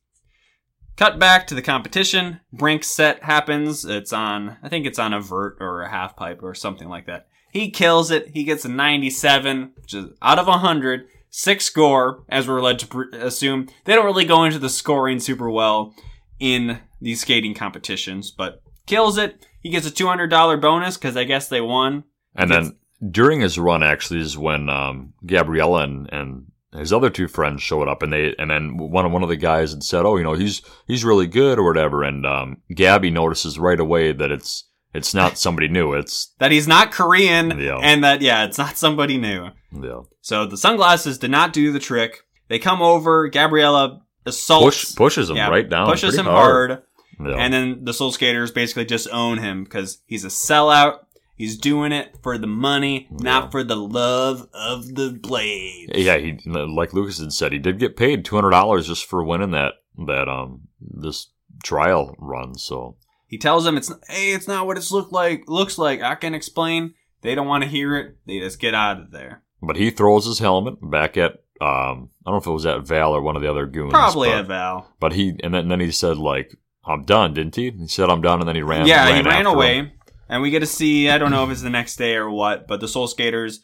Cut 0.95 1.19
back 1.19 1.45
to 1.47 1.55
the 1.55 1.61
competition. 1.61 2.39
Brink 2.51 2.83
set 2.83 3.21
happens. 3.21 3.85
It's 3.85 4.11
on, 4.11 4.57
I 4.63 4.69
think 4.69 4.87
it's 4.87 4.97
on 4.97 5.13
a 5.13 5.21
vert 5.21 5.57
or 5.59 5.83
a 5.83 5.89
half 5.89 6.15
pipe 6.15 6.41
or 6.41 6.55
something 6.55 6.89
like 6.89 7.05
that. 7.05 7.27
He 7.57 7.71
kills 7.71 8.11
it. 8.11 8.29
He 8.33 8.43
gets 8.43 8.65
a 8.65 8.69
97, 8.69 9.71
which 9.81 9.93
is 9.93 10.05
out 10.21 10.37
of 10.39 10.47
100. 10.47 11.07
Six 11.29 11.65
score, 11.65 12.23
as 12.29 12.47
we're 12.47 12.61
led 12.61 12.79
to 12.79 12.87
pr- 12.87 13.13
assume. 13.13 13.67
They 13.83 13.93
don't 13.93 14.05
really 14.05 14.25
go 14.25 14.43
into 14.43 14.59
the 14.59 14.69
scoring 14.69 15.19
super 15.19 15.49
well 15.49 15.93
in 16.39 16.79
these 17.01 17.21
skating 17.21 17.53
competitions, 17.53 18.31
but 18.31 18.61
kills 18.85 19.17
it. 19.17 19.45
He 19.61 19.69
gets 19.69 19.85
a 19.85 19.91
$200 19.91 20.61
bonus 20.61 20.97
because 20.97 21.17
I 21.17 21.25
guess 21.25 21.47
they 21.49 21.61
won. 21.61 22.05
And 22.35 22.49
Gets- 22.49 22.69
then 22.69 23.11
during 23.11 23.41
his 23.41 23.59
run, 23.59 23.83
actually, 23.83 24.21
is 24.21 24.37
when 24.37 24.69
um, 24.69 25.13
Gabriella 25.25 25.83
and, 25.83 26.09
and 26.11 26.45
his 26.73 26.93
other 26.93 27.09
two 27.09 27.27
friends 27.27 27.61
showed 27.61 27.87
up, 27.87 28.01
and 28.03 28.11
they 28.13 28.33
and 28.39 28.49
then 28.49 28.77
one 28.77 29.11
one 29.11 29.23
of 29.23 29.29
the 29.29 29.35
guys 29.35 29.71
had 29.71 29.83
said, 29.83 30.05
"Oh, 30.05 30.15
you 30.17 30.23
know, 30.23 30.33
he's 30.33 30.61
he's 30.87 31.05
really 31.05 31.27
good 31.27 31.59
or 31.59 31.63
whatever." 31.63 32.03
And 32.03 32.25
um, 32.25 32.57
Gabby 32.73 33.09
notices 33.11 33.59
right 33.59 33.79
away 33.79 34.11
that 34.11 34.31
it's 34.31 34.65
it's 34.97 35.13
not 35.13 35.37
somebody 35.37 35.67
new. 35.67 35.93
It's 35.93 36.33
That 36.39 36.51
he's 36.51 36.67
not 36.67 36.91
Korean 36.91 37.59
Yeah. 37.59 37.77
and 37.81 38.03
that, 38.03 38.21
yeah, 38.21 38.43
it's 38.45 38.57
not 38.57 38.77
somebody 38.77 39.17
new. 39.17 39.47
yeah, 39.71 40.01
So 40.21 40.45
the 40.45 40.57
sunglasses 40.57 41.17
did 41.17 41.31
not 41.31 41.53
do 41.53 41.71
the 41.71 41.79
trick. 41.79 42.23
They 42.49 42.59
come 42.59 42.81
over. 42.81 43.27
Gabriella 43.29 44.01
assaults, 44.25 44.85
push 44.85 44.95
pushes 44.95 45.29
him 45.29 45.37
yeah, 45.37 45.49
right 45.49 45.69
down, 45.69 45.87
pushes 45.89 46.17
him 46.17 46.25
hard, 46.25 46.81
Yeah. 47.19 47.35
and 47.35 47.53
then 47.53 47.85
the 47.85 47.93
Soul 47.93 48.11
Skaters 48.11 48.51
basically 48.51 48.85
just 48.85 49.07
own 49.11 49.37
him 49.37 49.63
because 49.63 49.99
he's 50.05 50.25
a 50.25 50.29
sellout. 50.29 50.99
He's 51.37 51.55
doing 51.57 51.91
it 51.91 52.17
for 52.23 52.37
the 52.39 52.47
money, 52.47 53.07
not 53.11 53.51
for 53.51 53.63
the 53.63 53.75
love 53.75 54.47
of 54.53 54.95
the 54.95 55.11
blade. 55.11 55.91
yeah, 55.93 56.17
he 56.17 56.39
like 56.45 56.93
Lucas 56.93 57.19
had 57.19 57.31
said, 57.31 57.51
he 57.51 57.59
did 57.59 57.77
get 57.79 57.95
paid 57.95 58.25
two 58.25 58.35
hundred 58.35 58.49
dollars 58.51 58.87
just 58.87 59.05
for 59.05 59.23
winning 59.23 59.51
that 59.51 59.73
that 60.07 60.27
um 60.27 60.61
this 60.81 61.27
trial 61.63 62.15
run. 62.19 62.55
So 62.57 62.95
He 63.27 63.37
tells 63.37 63.65
them 63.65 63.77
it's 63.77 63.91
hey, 64.07 64.33
it's 64.33 64.47
not 64.47 64.65
what 64.65 64.77
it's 64.77 64.91
look 64.91 65.11
like 65.11 65.43
looks 65.47 65.77
like. 65.77 66.01
I 66.01 66.15
can 66.15 66.33
explain. 66.33 66.93
They 67.21 67.35
don't 67.35 67.47
want 67.47 67.63
to 67.63 67.69
hear 67.69 67.95
it. 67.97 68.17
They 68.25 68.39
just 68.39 68.59
get 68.59 68.73
out 68.73 68.99
of 68.99 69.11
there. 69.11 69.43
But 69.61 69.75
he 69.75 69.91
throws 69.91 70.25
his 70.25 70.39
helmet 70.39 70.75
back 70.81 71.17
at 71.17 71.43
um 71.59 72.09
I 72.25 72.31
don't 72.31 72.35
know 72.35 72.37
if 72.37 72.47
it 72.47 72.51
was 72.51 72.65
at 72.65 72.87
Val 72.87 73.13
or 73.13 73.21
one 73.21 73.35
of 73.35 73.41
the 73.41 73.49
other 73.49 73.65
goons. 73.65 73.91
Probably 73.91 74.29
but, 74.29 74.39
a 74.39 74.43
Val. 74.43 74.93
But 74.99 75.13
he 75.13 75.29
and 75.43 75.53
then, 75.53 75.63
and 75.63 75.71
then 75.71 75.79
he 75.79 75.91
said 75.91 76.17
like 76.17 76.55
I'm 76.87 77.03
done, 77.03 77.33
didn't 77.33 77.55
he? 77.55 77.71
He 77.71 77.87
said 77.87 78.09
I'm 78.09 78.21
done, 78.21 78.39
and 78.39 78.47
then 78.47 78.55
he 78.55 78.61
ran. 78.61 78.87
yeah, 78.87 79.05
ran 79.05 79.23
he 79.23 79.29
ran 79.29 79.45
away, 79.45 79.75
him. 79.75 79.91
and 80.29 80.41
we 80.41 80.49
get 80.49 80.59
to 80.59 80.65
see. 80.65 81.09
I 81.09 81.17
don't 81.17 81.31
know 81.31 81.43
if 81.43 81.51
it's 81.51 81.61
the 81.61 81.69
next 81.69 81.97
day 81.97 82.15
or 82.15 82.29
what, 82.29 82.67
but 82.67 82.79
the 82.79 82.87
Soul 82.87 83.07
Skaters 83.07 83.61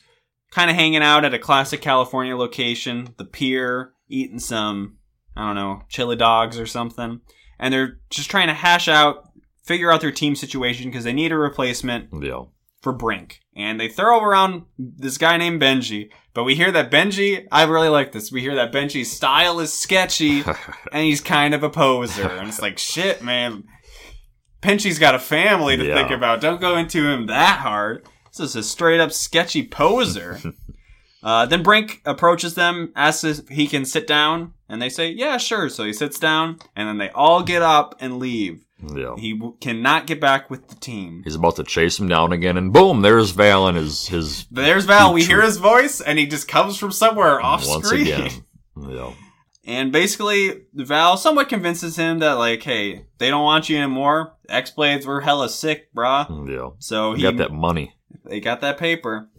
kind 0.52 0.70
of 0.70 0.76
hanging 0.76 1.02
out 1.02 1.26
at 1.26 1.34
a 1.34 1.40
classic 1.40 1.82
California 1.82 2.36
location, 2.36 3.14
the 3.18 3.26
pier, 3.26 3.94
eating 4.10 4.40
some 4.40 4.98
I 5.36 5.48
don't 5.48 5.56
know 5.56 5.84
chili 5.88 6.16
dogs 6.16 6.60
or 6.60 6.66
something, 6.66 7.22
and 7.60 7.74
they're 7.74 8.00
just 8.10 8.30
trying 8.30 8.48
to 8.48 8.54
hash 8.54 8.88
out, 8.88 9.30
figure 9.64 9.92
out 9.92 10.02
their 10.02 10.12
team 10.12 10.36
situation 10.36 10.90
because 10.90 11.04
they 11.04 11.14
need 11.14 11.32
a 11.32 11.38
replacement 11.38 12.10
Yeah, 12.22 12.44
for 12.82 12.94
Brink. 12.94 13.40
And 13.56 13.80
they 13.80 13.88
throw 13.88 14.20
around 14.22 14.64
this 14.78 15.18
guy 15.18 15.38
named 15.38 15.62
Benji. 15.62 16.10
But 16.34 16.44
we 16.44 16.56
hear 16.56 16.72
that 16.72 16.90
Benji, 16.92 17.46
I 17.52 17.64
really 17.64 17.88
like 17.90 18.12
this. 18.12 18.32
We 18.32 18.42
hear 18.42 18.56
that 18.56 18.72
Benji's 18.74 19.12
style 19.12 19.60
is 19.60 19.72
sketchy 19.72 20.42
and 20.92 21.06
he's 21.06 21.22
kind 21.22 21.54
of 21.54 21.64
a 21.64 21.70
poser. 21.70 22.28
And 22.28 22.48
it's 22.50 22.62
like, 22.62 22.78
shit, 22.80 23.24
man. 23.24 23.64
Benji's 24.62 25.00
got 25.00 25.16
a 25.16 25.20
family 25.20 25.78
to 25.78 25.86
Yeah. 25.86 25.96
think 25.96 26.12
about. 26.12 26.42
Don't 26.42 26.62
go 26.62 26.76
into 26.78 27.08
him 27.08 27.28
that 27.28 27.60
hard. 27.60 28.06
This 28.36 28.40
is 28.50 28.56
a 28.56 28.64
straight 28.64 29.00
up 29.00 29.12
sketchy 29.12 29.68
poser. 29.68 30.40
uh, 31.24 31.46
then 31.46 31.62
Brink 31.64 32.02
approaches 32.06 32.56
them, 32.56 32.92
asks 32.96 33.24
if 33.24 33.48
he 33.50 33.68
can 33.68 33.86
sit 33.86 34.08
down. 34.08 34.54
And 34.68 34.82
they 34.82 34.90
say, 34.90 35.10
yeah, 35.10 35.38
sure. 35.38 35.70
So 35.70 35.84
he 35.84 35.94
sits 35.94 36.18
down 36.18 36.58
and 36.76 36.88
then 36.88 36.98
they 36.98 37.10
all 37.12 37.44
get 37.44 37.62
up 37.62 37.96
and 38.00 38.18
leave. 38.18 38.63
Yeah. 38.96 39.16
He 39.18 39.34
w- 39.34 39.56
cannot 39.62 40.08
get 40.08 40.20
back 40.20 40.50
with 40.50 40.68
the 40.68 40.76
team. 40.76 41.22
He's 41.24 41.36
about 41.36 41.56
to 41.58 41.64
chase 41.64 42.00
him 42.00 42.08
down 42.08 42.32
again, 42.34 42.58
and 42.58 42.72
boom! 42.74 43.02
There's 43.02 43.32
Val 43.32 43.68
and 43.68 43.78
his 43.78 44.08
his 44.08 44.46
there's 44.52 44.86
Val. 44.86 45.14
We 45.14 45.24
hear 45.24 45.42
his 45.42 45.58
voice, 45.58 46.02
and 46.02 46.18
he 46.20 46.26
just 46.26 46.48
comes 46.48 46.78
from 46.78 46.92
somewhere 46.92 47.42
off 47.42 47.66
once 47.68 47.88
screen. 47.88 48.02
again. 48.08 48.32
Yeah, 48.76 49.14
And 49.66 49.92
basically, 49.92 50.64
Val 50.74 51.16
somewhat 51.16 51.48
convinces 51.48 51.96
him 51.96 52.18
that, 52.20 52.34
like, 52.34 52.64
hey, 52.64 53.06
they 53.20 53.30
don't 53.30 53.44
want 53.44 53.70
you 53.70 53.78
anymore. 53.78 54.36
X 54.50 54.72
Blades 54.72 55.06
were 55.06 55.22
hella 55.22 55.48
sick, 55.48 55.94
brah. 55.94 56.28
yeah. 56.50 56.72
So 56.80 57.14
He 57.14 57.18
he 57.18 57.24
got 57.24 57.38
that 57.38 57.52
money. 57.54 57.94
they 58.26 58.40
got 58.40 58.62
that 58.62 58.80
paper. 58.80 59.30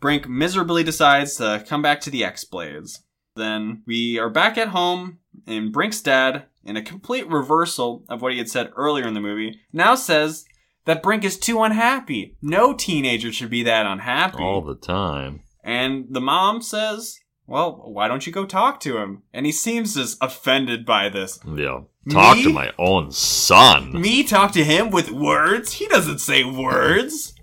Brink 0.00 0.28
miserably 0.28 0.82
decides 0.82 1.36
to 1.36 1.64
come 1.68 1.82
back 1.82 2.00
to 2.00 2.10
the 2.10 2.24
X 2.24 2.44
Blades. 2.44 3.04
Then 3.36 3.82
we 3.86 4.18
are 4.18 4.28
back 4.28 4.58
at 4.58 4.68
home, 4.68 5.18
and 5.46 5.72
Brink's 5.72 6.00
dad, 6.00 6.46
in 6.64 6.76
a 6.76 6.82
complete 6.82 7.28
reversal 7.28 8.04
of 8.08 8.22
what 8.22 8.32
he 8.32 8.38
had 8.38 8.48
said 8.50 8.70
earlier 8.76 9.06
in 9.06 9.14
the 9.14 9.20
movie, 9.20 9.60
now 9.72 9.94
says 9.94 10.44
that 10.84 11.02
Brink 11.02 11.24
is 11.24 11.38
too 11.38 11.62
unhappy. 11.62 12.36
No 12.42 12.72
teenager 12.74 13.32
should 13.32 13.50
be 13.50 13.62
that 13.64 13.86
unhappy. 13.86 14.42
all 14.42 14.62
the 14.62 14.74
time. 14.74 15.42
And 15.64 16.06
the 16.10 16.20
mom 16.20 16.60
says, 16.62 17.18
Well, 17.46 17.82
why 17.86 18.08
don't 18.08 18.26
you 18.26 18.32
go 18.32 18.44
talk 18.46 18.80
to 18.80 18.98
him? 18.98 19.22
And 19.32 19.46
he 19.46 19.52
seems 19.52 19.94
just 19.94 20.18
offended 20.20 20.84
by 20.84 21.08
this. 21.08 21.38
Yeah, 21.46 21.82
talk 22.10 22.36
Me? 22.38 22.42
to 22.44 22.50
my 22.52 22.72
own 22.78 23.12
son. 23.12 24.00
Me 24.00 24.24
talk 24.24 24.52
to 24.52 24.64
him 24.64 24.90
with 24.90 25.10
words? 25.12 25.74
He 25.74 25.86
doesn't 25.88 26.18
say 26.18 26.44
words. 26.44 27.34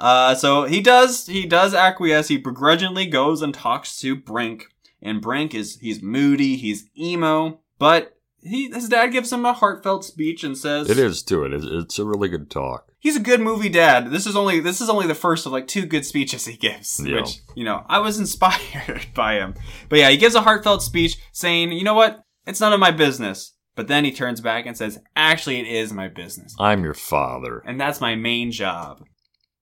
Uh, 0.00 0.32
so 0.32 0.62
he 0.62 0.80
does, 0.80 1.26
he 1.26 1.44
does 1.44 1.74
acquiesce. 1.74 2.28
He 2.28 2.36
begrudgingly 2.36 3.06
goes 3.06 3.42
and 3.42 3.52
talks 3.52 3.98
to 3.98 4.14
Brink. 4.14 4.66
And 5.02 5.20
Brink 5.20 5.54
is, 5.56 5.76
he's 5.80 6.00
moody, 6.00 6.54
he's 6.56 6.88
emo, 6.96 7.58
but 7.80 8.16
he, 8.42 8.70
his 8.70 8.88
dad 8.88 9.08
gives 9.08 9.32
him 9.32 9.44
a 9.44 9.52
heartfelt 9.52 10.04
speech 10.04 10.44
and 10.44 10.56
says, 10.56 10.88
It 10.88 10.98
is 10.98 11.22
too. 11.22 11.44
It. 11.44 11.52
It's 11.54 11.98
a 11.98 12.04
really 12.04 12.28
good 12.28 12.50
talk. 12.50 12.90
he's 13.00 13.16
a 13.16 13.20
good 13.20 13.40
movie 13.40 13.68
dad. 13.68 14.10
This 14.10 14.26
is 14.26 14.36
only 14.36 14.60
this 14.60 14.80
is 14.80 14.88
only 14.88 15.06
the 15.06 15.14
first 15.14 15.46
of 15.46 15.52
like 15.52 15.66
two 15.66 15.86
good 15.86 16.04
speeches 16.06 16.44
he 16.46 16.56
gives, 16.56 17.00
Yeah. 17.04 17.16
which 17.22 17.40
you 17.54 17.64
know 17.64 17.84
I 17.88 17.98
was 18.00 18.18
inspired 18.24 19.06
by 19.14 19.34
him. 19.34 19.54
But 19.88 19.98
yeah, 19.98 20.10
he 20.10 20.16
gives 20.16 20.34
a 20.34 20.42
heartfelt 20.42 20.82
speech 20.82 21.16
saying, 21.32 21.72
"You 21.72 21.84
know 21.84 21.94
what? 21.94 22.22
It's 22.46 22.60
none 22.60 22.72
of 22.72 22.80
my 22.80 22.90
business." 22.90 23.54
But 23.74 23.86
then 23.86 24.04
he 24.04 24.10
turns 24.12 24.40
back 24.40 24.66
and 24.66 24.76
says, 24.76 24.98
"Actually, 25.14 25.60
it 25.60 25.66
is 25.68 25.92
my 25.92 26.08
business, 26.08 26.54
I'm 26.58 26.82
your 26.82 26.94
father. 26.94 27.62
and 27.66 27.80
that's 27.80 28.00
my 28.00 28.14
main 28.16 28.50
job." 28.50 29.04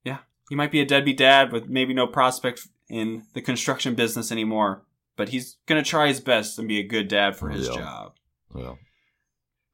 Yeah, 0.04 0.18
he 0.48 0.54
might 0.54 0.70
be 0.70 0.80
a 0.80 0.86
deadbeat 0.86 1.18
dad 1.18 1.52
with 1.52 1.68
maybe 1.68 1.92
no 1.94 2.06
prospect 2.06 2.60
in 2.88 3.24
the 3.34 3.42
construction 3.42 3.94
business 3.94 4.30
anymore, 4.32 4.84
but 5.16 5.30
he's 5.30 5.56
gonna 5.66 5.82
try 5.82 6.08
his 6.08 6.20
best 6.20 6.58
and 6.58 6.66
be 6.68 6.78
a 6.78 6.86
good 6.86 7.08
dad 7.08 7.36
for 7.36 7.50
his 7.50 7.68
Yeah. 7.68 7.74
job. 7.74 8.12
Yeah. 8.55 8.74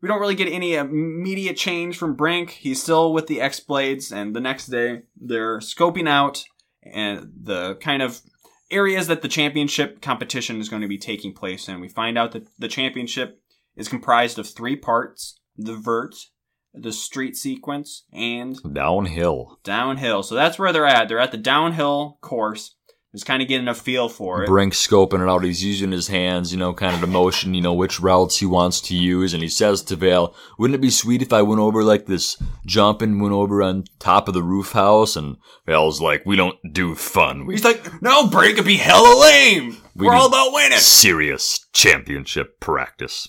We 0.01 0.09
don't 0.09 0.21
really 0.21 0.35
get 0.35 0.53
any 0.53 0.77
uh, 0.77 0.85
immediate 0.85 1.57
change 1.57 1.97
from 1.97 2.15
Brink. 2.15 2.51
He's 2.51 2.83
still 2.83 3.13
with 3.13 3.29
the 3.29 3.41
X 3.41 3.61
Blades, 3.61 4.11
and 4.11 4.35
the 4.35 4.41
next 4.41 4.67
day 4.67 5.03
they're 5.17 5.59
scoping 5.59 6.09
out 6.09 6.45
and 6.83 7.33
the 7.41 7.77
kind 7.77 8.03
of 8.03 8.21
areas 8.71 9.07
that 9.07 9.23
the 9.23 9.29
championship 9.29 10.03
competition 10.03 10.61
is 10.61 10.69
going 10.69 10.83
to 10.83 10.89
be 10.89 10.99
taking 10.99 11.33
place 11.33 11.69
in. 11.69 11.81
We 11.81 11.89
find 11.89 12.19
out 12.19 12.33
that 12.33 12.49
the 12.59 12.69
championship 12.69 13.41
is 13.77 13.89
comprised 13.89 14.39
of 14.41 14.49
three 14.49 14.75
parts: 14.75 15.39
the 15.57 15.77
vert, 15.77 16.17
the 16.75 16.93
street 16.93 17.37
sequence, 17.37 18.05
and 18.13 18.59
Downhill. 18.73 19.61
downhill. 19.63 20.25
So 20.25 20.35
that's 20.35 20.59
where 20.59 20.73
they're 20.73 20.87
at. 20.87 21.09
They're 21.09 21.21
at 21.21 21.31
the 21.31 21.39
downhill 21.39 22.19
course. 22.21 22.75
Just 23.15 23.27
kind 23.27 23.43
of 23.43 23.49
getting 23.49 23.69
a 23.69 23.75
feel 23.75 24.09
for 24.09 24.43
it. 24.43 24.47
Brink 24.47 24.73
scoping 24.73 25.23
it 25.23 25.29
out. 25.29 25.45
He's 25.45 25.63
using 25.63 25.93
his 25.93 26.09
hands, 26.09 26.51
you 26.51 26.59
know, 26.59 26.73
kind 26.73 26.95
of 26.95 27.03
the 27.03 27.07
motion, 27.07 27.53
you 27.53 27.61
know, 27.61 27.75
which 27.75 28.01
routes 28.01 28.39
he 28.39 28.47
wants 28.47 28.81
to 28.83 28.97
use. 28.97 29.35
And 29.35 29.43
he 29.43 29.51
says 29.51 29.83
to 29.83 29.97
Vale, 29.97 30.35
wouldn't 30.59 30.77
it 30.77 30.81
be 30.81 30.89
sweet 30.89 31.21
if 31.21 31.31
I 31.31 31.43
went 31.43 31.61
over 31.61 31.85
like 31.85 32.07
this 32.07 32.43
jump 32.65 33.03
and 33.03 33.21
went 33.21 33.35
over 33.35 33.63
on 33.63 33.85
top 33.99 34.29
of 34.29 34.35
the 34.35 34.43
roof 34.43 34.73
house? 34.73 35.15
And 35.15 35.37
Vale's 35.67 36.01
like, 36.01 36.25
we 36.25 36.37
don't 36.37 36.57
do 36.73 36.95
fun. 36.95 37.45
We 37.45 37.53
He's 37.53 37.65
like, 37.65 38.03
"No, 38.03 38.29
Brink 38.29 38.55
it'd 38.55 38.65
be 38.65 38.77
hella 38.77 39.21
lame. 39.21 39.77
We 39.95 40.07
We're 40.07 40.15
all 40.15 40.29
about 40.29 40.55
winning." 40.55 40.79
serious 40.79 41.67
championship 41.75 42.61
practice. 42.61 43.29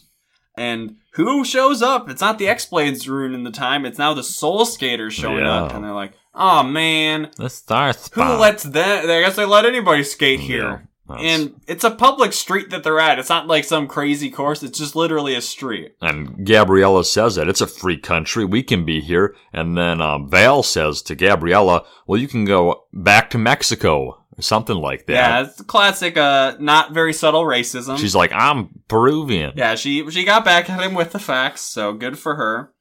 And 0.55 0.95
who 1.13 1.43
shows 1.45 1.81
up? 1.81 2.09
It's 2.09 2.21
not 2.21 2.37
the 2.39 2.47
X 2.47 2.65
Blades 2.65 3.07
ruining 3.07 3.43
the 3.43 3.51
time. 3.51 3.85
It's 3.85 3.97
now 3.99 4.13
the 4.13 4.23
Soul 4.23 4.65
Skaters 4.65 5.13
showing 5.13 5.43
up, 5.45 5.73
and 5.73 5.83
they're 5.83 5.91
like, 5.93 6.13
"Oh 6.35 6.63
man, 6.63 7.29
The 7.37 7.49
star 7.49 7.93
Spot. 7.93 8.27
who 8.35 8.41
lets 8.41 8.63
them? 8.63 9.09
I 9.09 9.21
guess 9.21 9.35
they 9.35 9.45
let 9.45 9.65
anybody 9.65 10.03
skate 10.03 10.39
here." 10.39 10.87
that's- 11.07 11.25
And 11.25 11.55
it's 11.67 11.83
a 11.83 11.91
public 11.91 12.31
street 12.33 12.69
that 12.71 12.83
they're 12.83 12.99
at. 12.99 13.19
It's 13.19 13.29
not 13.29 13.45
like 13.47 13.65
some 13.65 13.87
crazy 13.87 14.31
course. 14.31 14.63
It's 14.63 14.79
just 14.79 14.95
literally 14.95 15.35
a 15.35 15.41
street. 15.41 15.91
And 16.01 16.45
Gabriella 16.47 17.03
says 17.03 17.35
that 17.35 17.49
it's 17.49 17.61
a 17.61 17.67
free 17.67 17.97
country. 17.97 18.45
We 18.45 18.63
can 18.63 18.85
be 18.85 19.01
here. 19.01 19.35
And 19.51 19.77
then 19.77 20.01
um, 20.01 20.29
Val 20.29 20.63
says 20.63 21.01
to 21.03 21.15
Gabriella, 21.15 21.83
"Well, 22.07 22.19
you 22.19 22.27
can 22.27 22.45
go 22.45 22.85
back 22.93 23.29
to 23.31 23.37
Mexico 23.37 24.17
or 24.35 24.41
something 24.41 24.77
like 24.77 25.05
that." 25.07 25.13
Yeah, 25.13 25.41
it's 25.43 25.61
classic. 25.63 26.17
Uh, 26.17 26.55
not 26.59 26.93
very 26.93 27.13
subtle 27.13 27.43
racism. 27.43 27.99
She's 27.99 28.15
like, 28.15 28.31
"I'm 28.31 28.69
Peruvian." 28.93 29.53
Yeah, 29.55 29.75
she 29.75 30.09
she 30.09 30.23
got 30.23 30.45
back 30.45 30.69
at 30.69 30.81
him 30.81 30.93
with 30.93 31.11
the 31.11 31.19
facts, 31.19 31.61
so 31.61 31.93
good 31.93 32.17
for 32.17 32.35
her. 32.35 32.73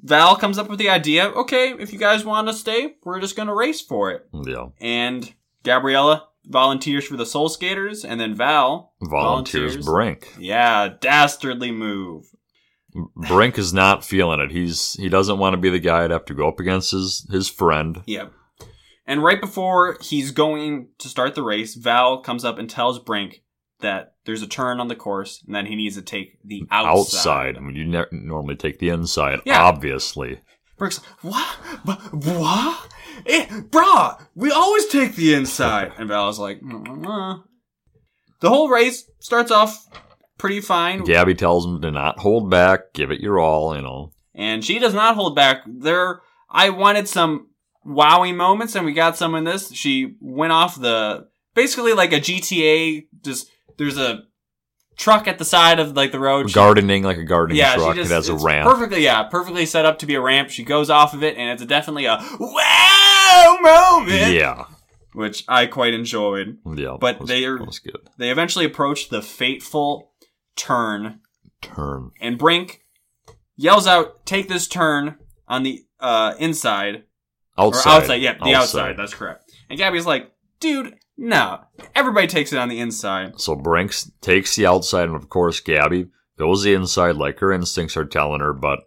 Val 0.00 0.36
comes 0.36 0.58
up 0.58 0.68
with 0.68 0.78
the 0.78 0.90
idea, 0.90 1.28
okay, 1.30 1.72
if 1.78 1.90
you 1.90 1.98
guys 1.98 2.26
want 2.26 2.46
to 2.46 2.52
stay, 2.52 2.96
we're 3.04 3.20
just 3.20 3.36
gonna 3.36 3.54
race 3.54 3.80
for 3.80 4.10
it. 4.10 4.28
Yeah. 4.32 4.66
And 4.78 5.32
Gabriella 5.62 6.28
volunteers 6.46 7.06
for 7.06 7.16
the 7.16 7.26
Soul 7.26 7.48
Skaters, 7.48 8.04
and 8.04 8.20
then 8.20 8.34
Val 8.34 8.92
Volunteers 9.00 9.78
Brink. 9.78 10.34
Yeah, 10.38 10.90
dastardly 11.00 11.72
move. 11.72 12.26
Brink 13.16 13.58
is 13.58 13.72
not 13.72 14.04
feeling 14.04 14.40
it. 14.40 14.50
He's 14.50 14.94
he 14.94 15.08
doesn't 15.08 15.38
want 15.38 15.54
to 15.54 15.60
be 15.60 15.70
the 15.70 15.78
guy 15.78 16.06
to 16.06 16.14
have 16.14 16.26
to 16.26 16.34
go 16.34 16.48
up 16.48 16.60
against 16.60 16.92
his 16.92 17.26
his 17.30 17.48
friend. 17.48 18.02
Yep. 18.06 18.32
And 19.06 19.22
right 19.22 19.40
before 19.40 19.98
he's 20.00 20.30
going 20.30 20.88
to 20.98 21.08
start 21.08 21.34
the 21.34 21.42
race, 21.42 21.74
Val 21.74 22.20
comes 22.20 22.44
up 22.44 22.58
and 22.58 22.70
tells 22.70 22.98
Brink 22.98 23.42
that 23.80 24.13
there's 24.26 24.42
a 24.42 24.46
turn 24.46 24.80
on 24.80 24.88
the 24.88 24.96
course 24.96 25.42
and 25.46 25.54
then 25.54 25.66
he 25.66 25.76
needs 25.76 25.96
to 25.96 26.02
take 26.02 26.38
the 26.44 26.62
outside. 26.70 26.90
Outside. 26.98 27.56
I 27.56 27.60
mean, 27.60 27.76
you 27.76 27.84
ne- 27.84 28.04
normally 28.12 28.56
take 28.56 28.78
the 28.78 28.88
inside, 28.88 29.40
Yeah. 29.44 29.62
obviously. 29.62 30.40
Like, 30.80 30.94
what? 31.22 31.56
Bu- 31.84 32.16
What? 32.40 32.88
Eh, 33.26 33.46
brah, 33.70 34.20
we 34.34 34.50
always 34.50 34.86
take 34.86 35.14
the 35.14 35.34
inside. 35.34 35.92
And 35.98 36.08
Val's 36.08 36.38
like, 36.38 36.60
the 38.40 38.48
whole 38.48 38.68
race 38.68 39.08
starts 39.20 39.50
off 39.50 39.86
pretty 40.38 40.60
fine. 40.60 41.04
Gabby 41.04 41.34
tells 41.34 41.64
him 41.66 41.80
to 41.82 41.90
not 41.90 42.18
hold 42.18 42.50
back, 42.50 42.92
give 42.92 43.10
it 43.10 43.20
your 43.20 43.38
all. 43.38 43.74
You 43.76 43.82
know. 43.82 44.10
and 44.34 44.64
she 44.64 44.78
does 44.78 44.94
not 44.94 45.14
hold 45.14 45.36
back. 45.36 45.62
There, 45.66 46.20
I 46.50 46.70
wanted 46.70 47.08
some 47.08 47.48
wowie 47.86 48.34
moments, 48.34 48.74
and 48.74 48.84
we 48.84 48.92
got 48.92 49.16
some 49.16 49.34
in 49.34 49.44
this. 49.44 49.72
She 49.72 50.14
went 50.20 50.52
off 50.52 50.80
the 50.80 51.28
basically 51.54 51.92
like 51.92 52.12
a 52.12 52.20
GTA. 52.20 53.06
Just 53.22 53.48
there's 53.76 53.98
a 53.98 54.24
truck 54.96 55.26
at 55.26 55.38
the 55.38 55.44
side 55.44 55.78
of 55.80 55.96
like 55.96 56.12
the 56.12 56.20
road. 56.20 56.48
She- 56.50 56.54
Gardening 56.54 57.02
like 57.02 57.18
a 57.18 57.24
gardening 57.24 57.58
yeah, 57.58 57.74
truck. 57.76 57.94
she 57.94 58.00
just 58.02 58.10
it 58.10 58.14
has 58.14 58.28
a 58.28 58.34
it's 58.34 58.44
ramp. 58.44 58.68
Perfectly, 58.68 59.02
yeah, 59.04 59.22
perfectly 59.24 59.66
set 59.66 59.84
up 59.84 59.98
to 60.00 60.06
be 60.06 60.14
a 60.14 60.20
ramp. 60.20 60.50
She 60.50 60.62
goes 60.64 60.90
off 60.90 61.14
of 61.14 61.22
it, 61.22 61.36
and 61.36 61.50
it's 61.50 61.64
definitely 61.68 62.04
a 62.06 62.18
wow 62.40 63.56
moment, 63.60 64.32
Yeah. 64.32 64.64
which 65.12 65.44
I 65.48 65.66
quite 65.66 65.94
enjoyed. 65.94 66.58
Yeah. 66.74 66.96
But 67.00 67.12
that 67.14 67.20
was- 67.20 67.28
they 67.28 67.44
are- 67.44 67.58
that 67.58 67.66
was 67.66 67.78
good. 67.78 68.08
They 68.18 68.30
eventually 68.30 68.64
approach 68.64 69.08
the 69.08 69.22
fateful 69.22 70.12
turn 70.56 71.20
Turn. 71.62 72.10
and 72.20 72.38
Brink 72.38 72.82
yells 73.56 73.86
out, 73.86 74.24
"Take 74.26 74.48
this 74.48 74.68
turn 74.68 75.16
on 75.48 75.62
the 75.62 75.84
uh, 76.00 76.34
inside 76.38 77.04
Outside. 77.58 77.90
or 77.90 77.94
outside." 78.02 78.22
Yeah, 78.22 78.34
the 78.42 78.54
outside. 78.54 78.96
That's 78.96 79.14
correct. 79.14 79.50
And 79.70 79.78
Gabby's 79.78 80.06
like, 80.06 80.30
dude, 80.60 80.94
no. 81.16 81.60
Everybody 81.94 82.26
takes 82.26 82.52
it 82.52 82.58
on 82.58 82.68
the 82.68 82.80
inside. 82.80 83.40
So 83.40 83.54
Brinks 83.54 84.10
takes 84.20 84.56
the 84.56 84.66
outside, 84.66 85.08
and 85.08 85.16
of 85.16 85.28
course, 85.28 85.60
Gabby 85.60 86.08
goes 86.38 86.62
the 86.62 86.74
inside 86.74 87.16
like 87.16 87.38
her 87.38 87.52
instincts 87.52 87.96
are 87.96 88.04
telling 88.04 88.40
her. 88.40 88.52
But 88.52 88.80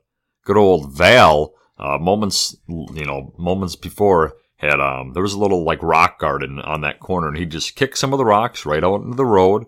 good 0.44 0.58
old 0.58 0.94
Val, 0.94 1.54
uh, 1.78 1.98
moments, 1.98 2.56
you 2.68 3.06
know, 3.06 3.34
moments 3.38 3.76
before 3.76 4.36
had 4.58 4.80
um, 4.80 5.14
there 5.14 5.24
was 5.24 5.34
a 5.34 5.40
little 5.40 5.64
like 5.64 5.82
rock 5.84 6.20
garden 6.20 6.60
on 6.60 6.82
that 6.82 7.00
corner, 7.00 7.28
and 7.28 7.38
he 7.38 7.46
just 7.46 7.76
kicked 7.76 7.98
some 7.98 8.14
of 8.14 8.18
the 8.18 8.26
rocks 8.26 8.66
right 8.66 8.84
out 8.84 9.02
into 9.02 9.16
the 9.16 9.26
road, 9.26 9.66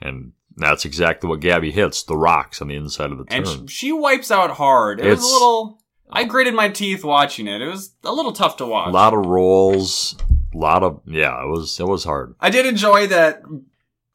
and 0.00 0.32
that's 0.56 0.84
exactly 0.84 1.28
what 1.28 1.40
Gabby 1.40 1.70
hits 1.70 2.02
the 2.02 2.16
rocks 2.16 2.60
on 2.60 2.68
the 2.68 2.74
inside 2.74 3.12
of 3.12 3.18
the 3.18 3.24
turn. 3.24 3.46
And 3.46 3.70
she 3.70 3.92
wipes 3.92 4.30
out 4.30 4.50
hard. 4.52 5.00
It 5.00 5.08
was 5.08 5.22
a 5.22 5.32
little. 5.32 5.78
I 6.10 6.24
gritted 6.24 6.54
my 6.54 6.68
teeth 6.68 7.04
watching 7.04 7.46
it. 7.46 7.62
It 7.62 7.68
was 7.68 7.94
a 8.04 8.12
little 8.12 8.32
tough 8.32 8.58
to 8.58 8.66
watch. 8.66 8.88
a 8.88 8.92
lot 8.92 9.14
of 9.14 9.24
rolls, 9.24 10.14
a 10.54 10.56
lot 10.58 10.82
of 10.82 11.00
yeah, 11.06 11.42
it 11.42 11.48
was 11.48 11.78
it 11.80 11.86
was 11.86 12.04
hard. 12.04 12.34
I 12.40 12.50
did 12.50 12.66
enjoy 12.66 13.06
that. 13.08 13.42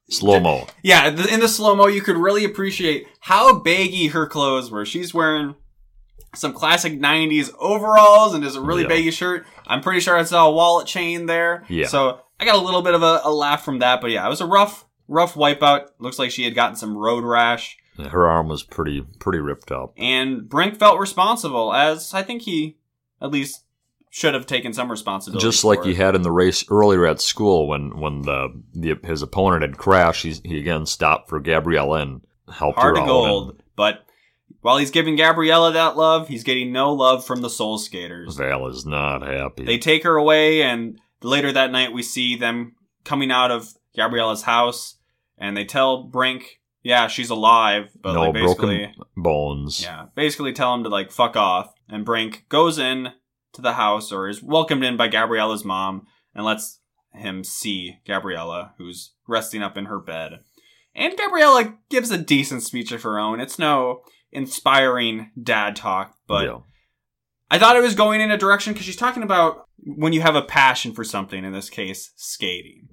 Slow 0.09 0.39
mo. 0.39 0.67
Yeah, 0.83 1.07
in 1.09 1.41
the 1.41 1.49
slow 1.49 1.75
mo, 1.75 1.87
you 1.87 2.01
could 2.01 2.15
really 2.15 2.45
appreciate 2.45 3.07
how 3.19 3.59
baggy 3.59 4.07
her 4.07 4.25
clothes 4.25 4.71
were. 4.71 4.85
She's 4.85 5.13
wearing 5.13 5.55
some 6.33 6.53
classic 6.53 6.93
'90s 6.97 7.51
overalls 7.59 8.33
and 8.33 8.41
just 8.43 8.55
a 8.55 8.61
really 8.61 8.83
Yeah. 8.83 8.87
baggy 8.89 9.11
shirt. 9.11 9.45
I'm 9.65 9.81
pretty 9.81 9.99
sure 9.99 10.15
I 10.17 10.23
saw 10.23 10.47
a 10.47 10.51
wallet 10.51 10.87
chain 10.87 11.25
there. 11.25 11.65
Yeah. 11.67 11.87
So 11.87 12.21
I 12.39 12.45
got 12.45 12.55
a 12.55 12.61
little 12.61 12.81
bit 12.81 12.93
of 12.93 13.03
a, 13.03 13.19
a 13.25 13.31
laugh 13.31 13.65
from 13.65 13.79
that. 13.79 13.99
But 13.99 14.11
yeah, 14.11 14.25
it 14.25 14.29
was 14.29 14.39
a 14.39 14.45
rough, 14.45 14.85
rough 15.09 15.33
wipeout. 15.33 15.87
Looks 15.99 16.19
like 16.19 16.31
she 16.31 16.43
had 16.45 16.55
gotten 16.55 16.77
some 16.77 16.95
road 16.97 17.25
rash. 17.25 17.77
Her 17.97 18.27
arm 18.29 18.47
was 18.47 18.63
pretty 18.63 19.01
pretty 19.19 19.39
ripped 19.39 19.71
up. 19.73 19.93
And 19.97 20.47
Brink 20.47 20.77
felt 20.79 20.99
responsible, 20.99 21.73
as 21.73 22.13
I 22.13 22.23
think 22.23 22.43
he 22.43 22.77
at 23.21 23.31
least 23.31 23.63
should 24.09 24.33
have 24.33 24.45
taken 24.45 24.73
some 24.73 24.89
responsibility. 24.89 25.45
Just 25.45 25.63
like 25.63 25.83
he 25.83 25.93
had 25.93 26.15
in 26.15 26.21
the 26.21 26.31
race 26.31 26.65
earlier 26.69 27.05
at 27.05 27.21
school 27.21 27.67
when 27.67 27.99
when 27.99 28.21
the, 28.21 28.61
the 28.73 28.99
his 29.03 29.21
opponent 29.21 29.61
had 29.63 29.77
crashed, 29.77 30.23
he, 30.23 30.33
he 30.43 30.59
again 30.59 30.85
stopped 30.85 31.29
for 31.29 31.39
Gabriella 31.39 32.01
and 32.01 32.21
helped 32.51 32.79
Heart 32.79 32.97
her 32.97 33.03
out. 33.03 33.07
gold. 33.07 33.63
But 33.75 34.05
while 34.61 34.77
he's 34.77 34.91
giving 34.91 35.15
Gabriella 35.15 35.71
that 35.73 35.97
love, 35.97 36.27
he's 36.27 36.43
getting 36.43 36.71
no 36.71 36.93
love 36.93 37.25
from 37.25 37.41
the 37.41 37.49
Soul 37.49 37.77
Skaters. 37.77 38.35
Val 38.35 38.67
is 38.67 38.85
not 38.85 39.21
happy. 39.21 39.65
They 39.65 39.77
take 39.77 40.03
her 40.03 40.15
away, 40.15 40.61
and 40.61 40.99
later 41.21 41.51
that 41.51 41.71
night 41.71 41.93
we 41.93 42.03
see 42.03 42.35
them 42.35 42.75
coming 43.03 43.31
out 43.31 43.51
of 43.51 43.73
Gabriella's 43.95 44.43
house, 44.43 44.95
and 45.37 45.55
they 45.55 45.65
tell 45.65 46.03
Brink, 46.03 46.59
"Yeah, 46.81 47.07
she's 47.07 47.29
alive," 47.29 47.91
but 48.01 48.13
no 48.13 48.21
like 48.21 48.33
basically, 48.33 48.85
broken 48.85 49.03
bones. 49.15 49.83
yeah, 49.83 50.05
basically 50.15 50.53
tell 50.53 50.73
him 50.73 50.83
to 50.83 50.89
like 50.89 51.11
fuck 51.11 51.35
off. 51.35 51.73
And 51.89 52.03
Brink 52.03 52.45
goes 52.49 52.77
in 52.79 53.09
to 53.57 53.61
the 53.61 53.73
house, 53.73 54.11
or 54.11 54.29
is 54.29 54.41
welcomed 54.41 54.83
in 54.83 54.95
by 54.95 55.09
Gabriella's 55.09 55.65
mom, 55.65 56.07
and 56.33 56.45
lets 56.45 56.79
him 57.13 57.43
see 57.43 57.97
Gabriella, 58.07 58.73
who's 58.77 59.13
resting 59.27 59.61
up 59.61 59.77
in 59.77 59.85
her 59.85 59.99
bed. 59.99 60.39
And 60.95 61.17
Gabriella 61.17 61.75
gives 61.89 62.09
a 62.09 62.17
decent 62.17 62.63
speech 62.63 62.91
of 62.91 63.03
her 63.03 63.19
own. 63.19 63.39
It's 63.39 63.59
no 63.59 64.01
inspiring 64.31 65.31
dad 65.41 65.75
talk, 65.75 66.15
but 66.27 66.45
Yeah. 66.45 66.59
I 67.49 67.59
thought 67.59 67.75
it 67.75 67.83
was 67.83 67.95
going 67.95 68.21
in 68.21 68.31
a 68.31 68.37
direction 68.37 68.73
because 68.73 68.85
she's 68.85 68.95
talking 68.95 69.23
about 69.23 69.65
when 69.83 70.13
you 70.13 70.21
have 70.21 70.35
a 70.35 70.41
passion 70.41 70.93
for 70.93 71.03
something, 71.03 71.45
in 71.45 71.53
this 71.53 71.69
case, 71.69 72.11
skating. 72.15 72.87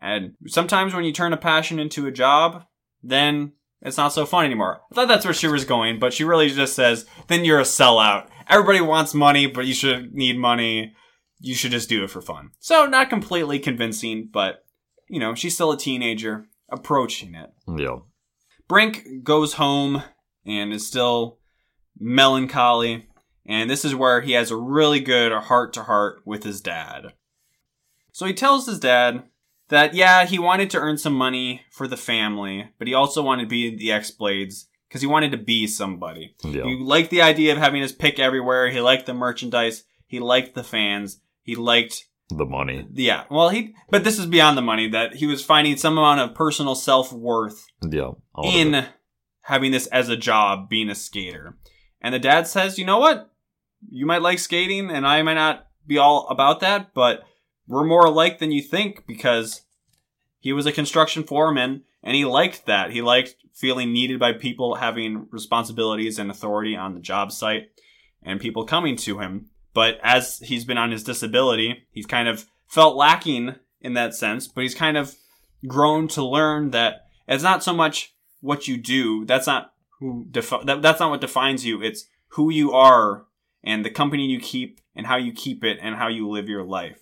And 0.00 0.34
sometimes 0.46 0.94
when 0.94 1.04
you 1.04 1.12
turn 1.12 1.32
a 1.32 1.36
passion 1.38 1.78
into 1.78 2.06
a 2.06 2.12
job, 2.12 2.64
then 3.02 3.52
it's 3.82 3.96
not 3.96 4.12
so 4.12 4.24
fun 4.24 4.44
anymore. 4.44 4.80
I 4.92 4.94
thought 4.94 5.08
that's 5.08 5.24
where 5.24 5.34
she 5.34 5.48
was 5.48 5.64
going, 5.64 5.98
but 5.98 6.12
she 6.12 6.24
really 6.24 6.48
just 6.48 6.74
says, 6.74 7.06
then 7.26 7.44
you're 7.44 7.58
a 7.58 7.64
sellout. 7.64 8.28
Everybody 8.48 8.80
wants 8.80 9.14
money, 9.14 9.46
but 9.46 9.66
you 9.66 9.74
should 9.74 10.14
need 10.14 10.38
money. 10.38 10.94
You 11.40 11.54
should 11.54 11.72
just 11.72 11.88
do 11.88 12.04
it 12.04 12.10
for 12.10 12.20
fun. 12.20 12.50
So, 12.60 12.86
not 12.86 13.10
completely 13.10 13.58
convincing, 13.58 14.28
but, 14.32 14.64
you 15.08 15.20
know, 15.20 15.34
she's 15.34 15.54
still 15.54 15.72
a 15.72 15.78
teenager 15.78 16.46
approaching 16.70 17.34
it. 17.34 17.52
Yeah. 17.66 17.98
Brink 18.68 19.04
goes 19.22 19.54
home 19.54 20.02
and 20.44 20.72
is 20.72 20.86
still 20.86 21.38
melancholy, 21.98 23.08
and 23.44 23.70
this 23.70 23.84
is 23.84 23.94
where 23.94 24.20
he 24.20 24.32
has 24.32 24.50
a 24.50 24.56
really 24.56 25.00
good 25.00 25.32
heart 25.32 25.72
to 25.74 25.84
heart 25.84 26.22
with 26.24 26.44
his 26.44 26.60
dad. 26.60 27.12
So 28.12 28.26
he 28.26 28.32
tells 28.32 28.66
his 28.66 28.80
dad 28.80 29.24
that, 29.68 29.94
yeah, 29.94 30.24
he 30.24 30.38
wanted 30.38 30.70
to 30.70 30.78
earn 30.78 30.98
some 30.98 31.14
money 31.14 31.62
for 31.70 31.86
the 31.86 31.96
family, 31.96 32.70
but 32.78 32.88
he 32.88 32.94
also 32.94 33.22
wanted 33.22 33.42
to 33.42 33.48
be 33.48 33.76
the 33.76 33.92
X 33.92 34.10
Blades 34.10 34.68
because 34.88 35.00
he 35.00 35.06
wanted 35.06 35.32
to 35.32 35.36
be 35.38 35.66
somebody. 35.66 36.34
Yeah. 36.44 36.64
He 36.64 36.76
liked 36.76 37.10
the 37.10 37.22
idea 37.22 37.52
of 37.52 37.58
having 37.58 37.82
his 37.82 37.92
pick 37.92 38.18
everywhere, 38.18 38.70
he 38.70 38.80
liked 38.80 39.06
the 39.06 39.14
merchandise, 39.14 39.84
he 40.06 40.20
liked 40.20 40.54
the 40.54 40.64
fans, 40.64 41.20
he 41.42 41.54
liked 41.54 42.06
The 42.30 42.44
money. 42.46 42.86
yeah, 42.92 43.24
well, 43.30 43.48
he, 43.50 43.74
but 43.90 44.04
this 44.04 44.18
is 44.18 44.26
beyond 44.26 44.56
the 44.58 44.62
money 44.62 44.88
that 44.90 45.16
he 45.16 45.26
was 45.26 45.44
finding 45.44 45.76
some 45.76 45.98
amount 45.98 46.20
of 46.20 46.34
personal 46.34 46.74
self 46.74 47.12
worth 47.12 47.66
Yeah. 47.88 48.12
in 48.44 48.86
having 49.42 49.70
this 49.72 49.86
as 49.88 50.08
a 50.08 50.16
job, 50.16 50.68
being 50.68 50.88
a 50.90 50.94
skater. 50.94 51.56
And 52.00 52.14
the 52.14 52.18
dad 52.18 52.46
says, 52.46 52.78
you 52.78 52.84
know 52.84 52.98
what? 52.98 53.30
You 53.88 54.06
might 54.06 54.22
like 54.22 54.38
skating, 54.38 54.90
and 54.90 55.06
I 55.06 55.22
might 55.22 55.34
not 55.34 55.66
be 55.86 55.98
all 55.98 56.26
about 56.28 56.60
that, 56.60 56.92
but 56.94 57.22
we're 57.68 57.84
more 57.84 58.06
alike 58.06 58.38
than 58.38 58.50
you 58.52 58.62
think 58.62 59.06
because 59.06 59.62
he 60.40 60.52
was 60.52 60.66
a 60.66 60.72
construction 60.72 61.22
foreman 61.24 61.82
and 62.06 62.14
he 62.14 62.24
liked 62.24 62.66
that. 62.66 62.92
He 62.92 63.02
liked 63.02 63.34
feeling 63.52 63.92
needed 63.92 64.20
by 64.20 64.32
people 64.32 64.76
having 64.76 65.26
responsibilities 65.32 66.20
and 66.20 66.30
authority 66.30 66.76
on 66.76 66.94
the 66.94 67.00
job 67.00 67.32
site 67.32 67.70
and 68.22 68.40
people 68.40 68.64
coming 68.64 68.96
to 68.98 69.18
him. 69.18 69.50
But 69.74 69.98
as 70.04 70.38
he's 70.38 70.64
been 70.64 70.78
on 70.78 70.92
his 70.92 71.02
disability, 71.02 71.82
he's 71.90 72.06
kind 72.06 72.28
of 72.28 72.46
felt 72.68 72.96
lacking 72.96 73.56
in 73.80 73.94
that 73.94 74.14
sense, 74.14 74.46
but 74.46 74.62
he's 74.62 74.74
kind 74.74 74.96
of 74.96 75.16
grown 75.66 76.06
to 76.08 76.24
learn 76.24 76.70
that 76.70 77.06
it's 77.26 77.42
not 77.42 77.64
so 77.64 77.74
much 77.74 78.14
what 78.40 78.68
you 78.68 78.76
do. 78.76 79.24
That's 79.24 79.48
not 79.48 79.72
who 79.98 80.26
defi- 80.30 80.64
that, 80.64 80.82
that's 80.82 81.00
not 81.00 81.10
what 81.10 81.20
defines 81.20 81.66
you. 81.66 81.82
It's 81.82 82.06
who 82.28 82.52
you 82.52 82.70
are 82.72 83.26
and 83.64 83.84
the 83.84 83.90
company 83.90 84.26
you 84.26 84.38
keep 84.38 84.80
and 84.94 85.08
how 85.08 85.16
you 85.16 85.32
keep 85.32 85.64
it 85.64 85.78
and 85.82 85.96
how 85.96 86.06
you 86.06 86.28
live 86.28 86.48
your 86.48 86.62
life. 86.62 87.00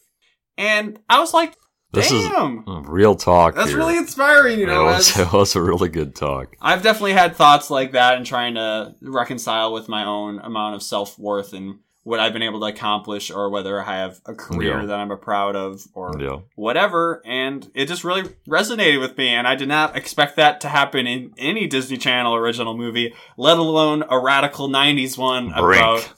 And 0.56 0.98
I 1.10 1.20
was 1.20 1.34
like, 1.34 1.56
This 1.94 2.10
is 2.12 2.28
damn, 2.28 2.64
real 2.86 3.14
talk. 3.14 3.54
that's 3.54 3.68
here. 3.70 3.78
really 3.78 3.96
inspiring, 3.96 4.58
you 4.58 4.66
know. 4.66 4.82
it, 4.88 4.92
was, 4.92 5.18
it 5.18 5.32
was 5.32 5.56
a 5.56 5.62
really 5.62 5.88
good 5.88 6.14
talk. 6.14 6.56
I've 6.60 6.82
definitely 6.82 7.12
had 7.14 7.36
thoughts 7.36 7.70
like 7.70 7.92
that 7.92 8.16
and 8.16 8.26
trying 8.26 8.54
to 8.54 8.94
reconcile 9.02 9.72
with 9.72 9.88
my 9.88 10.04
own 10.04 10.38
amount 10.40 10.74
of 10.74 10.82
self 10.82 11.18
worth 11.18 11.52
and 11.52 11.78
what 12.02 12.20
I've 12.20 12.34
been 12.34 12.42
able 12.42 12.60
to 12.60 12.66
accomplish 12.66 13.30
or 13.30 13.48
whether 13.48 13.80
I 13.82 13.96
have 13.96 14.20
a 14.26 14.34
career 14.34 14.80
Yeah. 14.80 14.86
that 14.88 15.00
I'm 15.00 15.18
proud 15.18 15.56
of 15.56 15.80
or 15.94 16.12
Yeah. 16.20 16.40
whatever. 16.54 17.22
And 17.24 17.70
it 17.74 17.86
just 17.86 18.04
really 18.04 18.24
resonated 18.46 19.00
with 19.00 19.16
me. 19.16 19.28
And 19.30 19.48
I 19.48 19.54
did 19.54 19.68
not 19.68 19.96
expect 19.96 20.36
that 20.36 20.60
to 20.60 20.68
happen 20.68 21.06
in 21.06 21.32
any 21.38 21.66
Disney 21.66 21.96
Channel 21.96 22.34
original 22.34 22.76
movie, 22.76 23.14
let 23.38 23.56
alone 23.56 24.04
a 24.10 24.18
radical 24.18 24.68
90s 24.68 25.16
one 25.16 25.48
Brink. 25.56 25.80
about, 25.80 26.12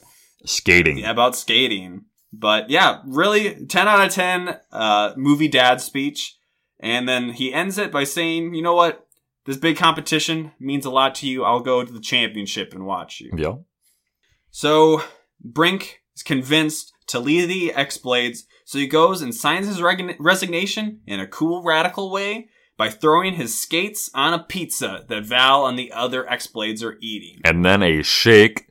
Skating. 0.45 0.97
Yeah, 0.97 1.11
about 1.11 1.35
skating. 1.37 2.03
But 2.33 2.69
yeah, 2.69 3.01
really 3.05 3.65
10 3.65 3.87
out 3.87 4.05
of 4.05 4.13
10 4.13 4.59
uh, 4.71 5.13
movie 5.15 5.47
dad 5.47 5.81
speech. 5.81 6.37
And 6.79 7.07
then 7.07 7.31
he 7.31 7.53
ends 7.53 7.77
it 7.77 7.91
by 7.91 8.03
saying, 8.03 8.53
you 8.53 8.61
know 8.61 8.75
what? 8.75 9.07
This 9.45 9.57
big 9.57 9.77
competition 9.77 10.51
means 10.59 10.85
a 10.85 10.91
lot 10.91 11.15
to 11.15 11.27
you. 11.27 11.43
I'll 11.43 11.61
go 11.61 11.83
to 11.83 11.91
the 11.91 12.01
championship 12.01 12.73
and 12.73 12.85
watch 12.85 13.21
you. 13.21 13.31
Yeah. 13.35 13.55
So 14.51 15.03
Brink 15.41 16.01
is 16.15 16.23
convinced 16.23 16.91
to 17.07 17.19
lead 17.19 17.45
the 17.45 17.73
X 17.73 17.97
Blades, 17.97 18.45
so 18.65 18.77
he 18.77 18.87
goes 18.87 19.21
and 19.21 19.33
signs 19.33 19.67
his 19.67 19.81
reg- 19.81 20.17
resignation 20.19 20.99
in 21.07 21.21
a 21.21 21.27
cool, 21.27 21.63
radical 21.63 22.11
way 22.11 22.49
by 22.75 22.89
throwing 22.89 23.35
his 23.35 23.57
skates 23.57 24.09
on 24.13 24.33
a 24.33 24.43
pizza 24.43 25.05
that 25.07 25.25
Val 25.25 25.65
and 25.65 25.79
the 25.79 25.91
other 25.93 26.29
X 26.29 26.47
Blades 26.47 26.83
are 26.83 26.97
eating. 27.01 27.39
And 27.45 27.63
then 27.63 27.81
a 27.81 28.03
shake 28.03 28.67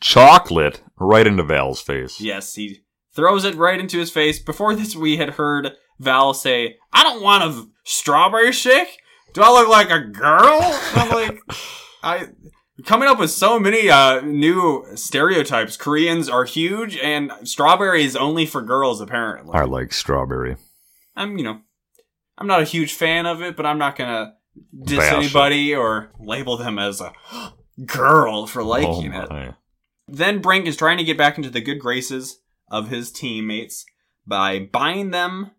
chocolate 0.00 0.82
right 0.96 1.26
into 1.26 1.42
Val's 1.42 1.82
face. 1.82 2.20
Yes, 2.20 2.54
he 2.54 2.84
throws 3.20 3.44
it 3.44 3.54
right 3.54 3.78
into 3.78 3.98
his 3.98 4.10
face. 4.10 4.38
Before 4.38 4.74
this, 4.74 4.96
we 4.96 5.18
had 5.18 5.30
heard 5.30 5.72
Val 5.98 6.32
say, 6.32 6.78
I 6.90 7.02
don't 7.02 7.22
want 7.22 7.44
a 7.44 7.68
strawberry 7.84 8.50
shake. 8.50 8.98
Do 9.34 9.42
I 9.42 9.50
look 9.50 9.68
like 9.68 9.90
a 9.90 10.00
girl? 10.00 10.60
I'm 10.94 11.10
like, 11.10 11.38
I. 12.02 12.28
Coming 12.86 13.10
up 13.10 13.18
with 13.18 13.30
so 13.30 13.60
many 13.60 13.90
uh, 13.90 14.22
new 14.22 14.86
stereotypes. 14.94 15.76
Koreans 15.76 16.30
are 16.30 16.46
huge, 16.46 16.96
and 16.96 17.30
strawberry 17.44 18.04
is 18.04 18.16
only 18.16 18.46
for 18.46 18.62
girls, 18.62 19.02
apparently. 19.02 19.52
I 19.52 19.64
like 19.64 19.92
strawberry. 19.92 20.56
I'm, 21.14 21.36
you 21.36 21.44
know, 21.44 21.60
I'm 22.38 22.46
not 22.46 22.62
a 22.62 22.64
huge 22.64 22.94
fan 22.94 23.26
of 23.26 23.42
it, 23.42 23.54
but 23.54 23.66
I'm 23.66 23.76
not 23.76 23.96
gonna 23.96 24.32
diss 24.82 24.96
Bash 24.96 25.12
anybody 25.12 25.74
or 25.74 26.10
label 26.18 26.56
them 26.56 26.78
as 26.78 27.02
a 27.02 27.12
girl 27.84 28.46
for 28.46 28.62
liking 28.62 29.14
oh 29.14 29.24
it. 29.24 29.54
Then 30.08 30.40
Brink 30.40 30.66
is 30.66 30.78
trying 30.78 30.96
to 30.96 31.04
get 31.04 31.18
back 31.18 31.36
into 31.36 31.50
the 31.50 31.60
good 31.60 31.80
graces 31.80 32.40
of 32.70 32.88
his 32.88 33.10
teammates 33.10 33.84
by 34.26 34.60
buying 34.72 35.10
them. 35.10 35.50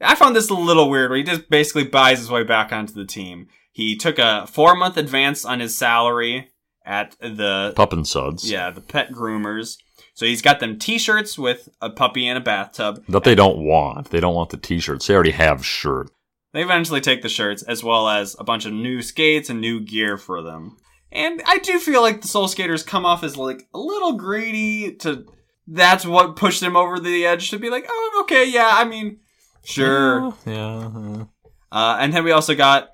I 0.00 0.14
found 0.14 0.34
this 0.34 0.50
a 0.50 0.54
little 0.54 0.90
weird 0.90 1.10
where 1.10 1.18
he 1.18 1.22
just 1.22 1.48
basically 1.48 1.84
buys 1.84 2.18
his 2.18 2.30
way 2.30 2.42
back 2.42 2.72
onto 2.72 2.92
the 2.92 3.04
team. 3.06 3.48
He 3.70 3.96
took 3.96 4.18
a 4.18 4.46
four 4.46 4.74
month 4.74 4.96
advance 4.96 5.44
on 5.44 5.60
his 5.60 5.76
salary 5.76 6.50
at 6.84 7.16
the 7.20 7.72
Pup 7.76 7.92
and 7.92 8.06
suds. 8.06 8.50
yeah, 8.50 8.70
the 8.70 8.80
pet 8.80 9.10
groomers. 9.12 9.76
So 10.14 10.26
he's 10.26 10.42
got 10.42 10.60
them 10.60 10.78
t-shirts 10.78 11.38
with 11.38 11.68
a 11.80 11.88
puppy 11.88 12.26
in 12.26 12.36
a 12.36 12.40
bathtub. 12.40 13.02
That 13.08 13.24
they 13.24 13.34
don't 13.34 13.58
want. 13.64 14.10
They 14.10 14.20
don't 14.20 14.34
want 14.34 14.50
the 14.50 14.56
t-shirts. 14.58 15.06
They 15.06 15.14
already 15.14 15.30
have 15.30 15.64
shirt. 15.64 16.10
They 16.52 16.62
eventually 16.62 17.00
take 17.00 17.22
the 17.22 17.30
shirts 17.30 17.62
as 17.62 17.82
well 17.82 18.08
as 18.08 18.36
a 18.38 18.44
bunch 18.44 18.66
of 18.66 18.74
new 18.74 19.00
skates 19.00 19.48
and 19.48 19.60
new 19.60 19.80
gear 19.80 20.18
for 20.18 20.42
them. 20.42 20.76
And 21.10 21.40
I 21.46 21.58
do 21.58 21.78
feel 21.78 22.02
like 22.02 22.20
the 22.20 22.28
Soul 22.28 22.48
Skaters 22.48 22.82
come 22.82 23.06
off 23.06 23.22
as 23.22 23.36
like 23.38 23.68
a 23.72 23.78
little 23.78 24.12
greedy 24.14 24.94
to 24.96 25.26
that's 25.66 26.04
what 26.04 26.36
pushed 26.36 26.60
them 26.60 26.76
over 26.76 26.98
the 26.98 27.26
edge 27.26 27.50
to 27.50 27.58
be 27.58 27.70
like, 27.70 27.86
"Oh, 27.88 28.20
okay, 28.22 28.48
yeah, 28.48 28.70
I 28.72 28.84
mean, 28.84 29.20
sure." 29.64 30.34
Yeah. 30.46 30.90
yeah. 30.94 31.24
Uh, 31.70 31.96
and 32.00 32.12
then 32.12 32.24
we 32.24 32.32
also 32.32 32.54
got 32.54 32.90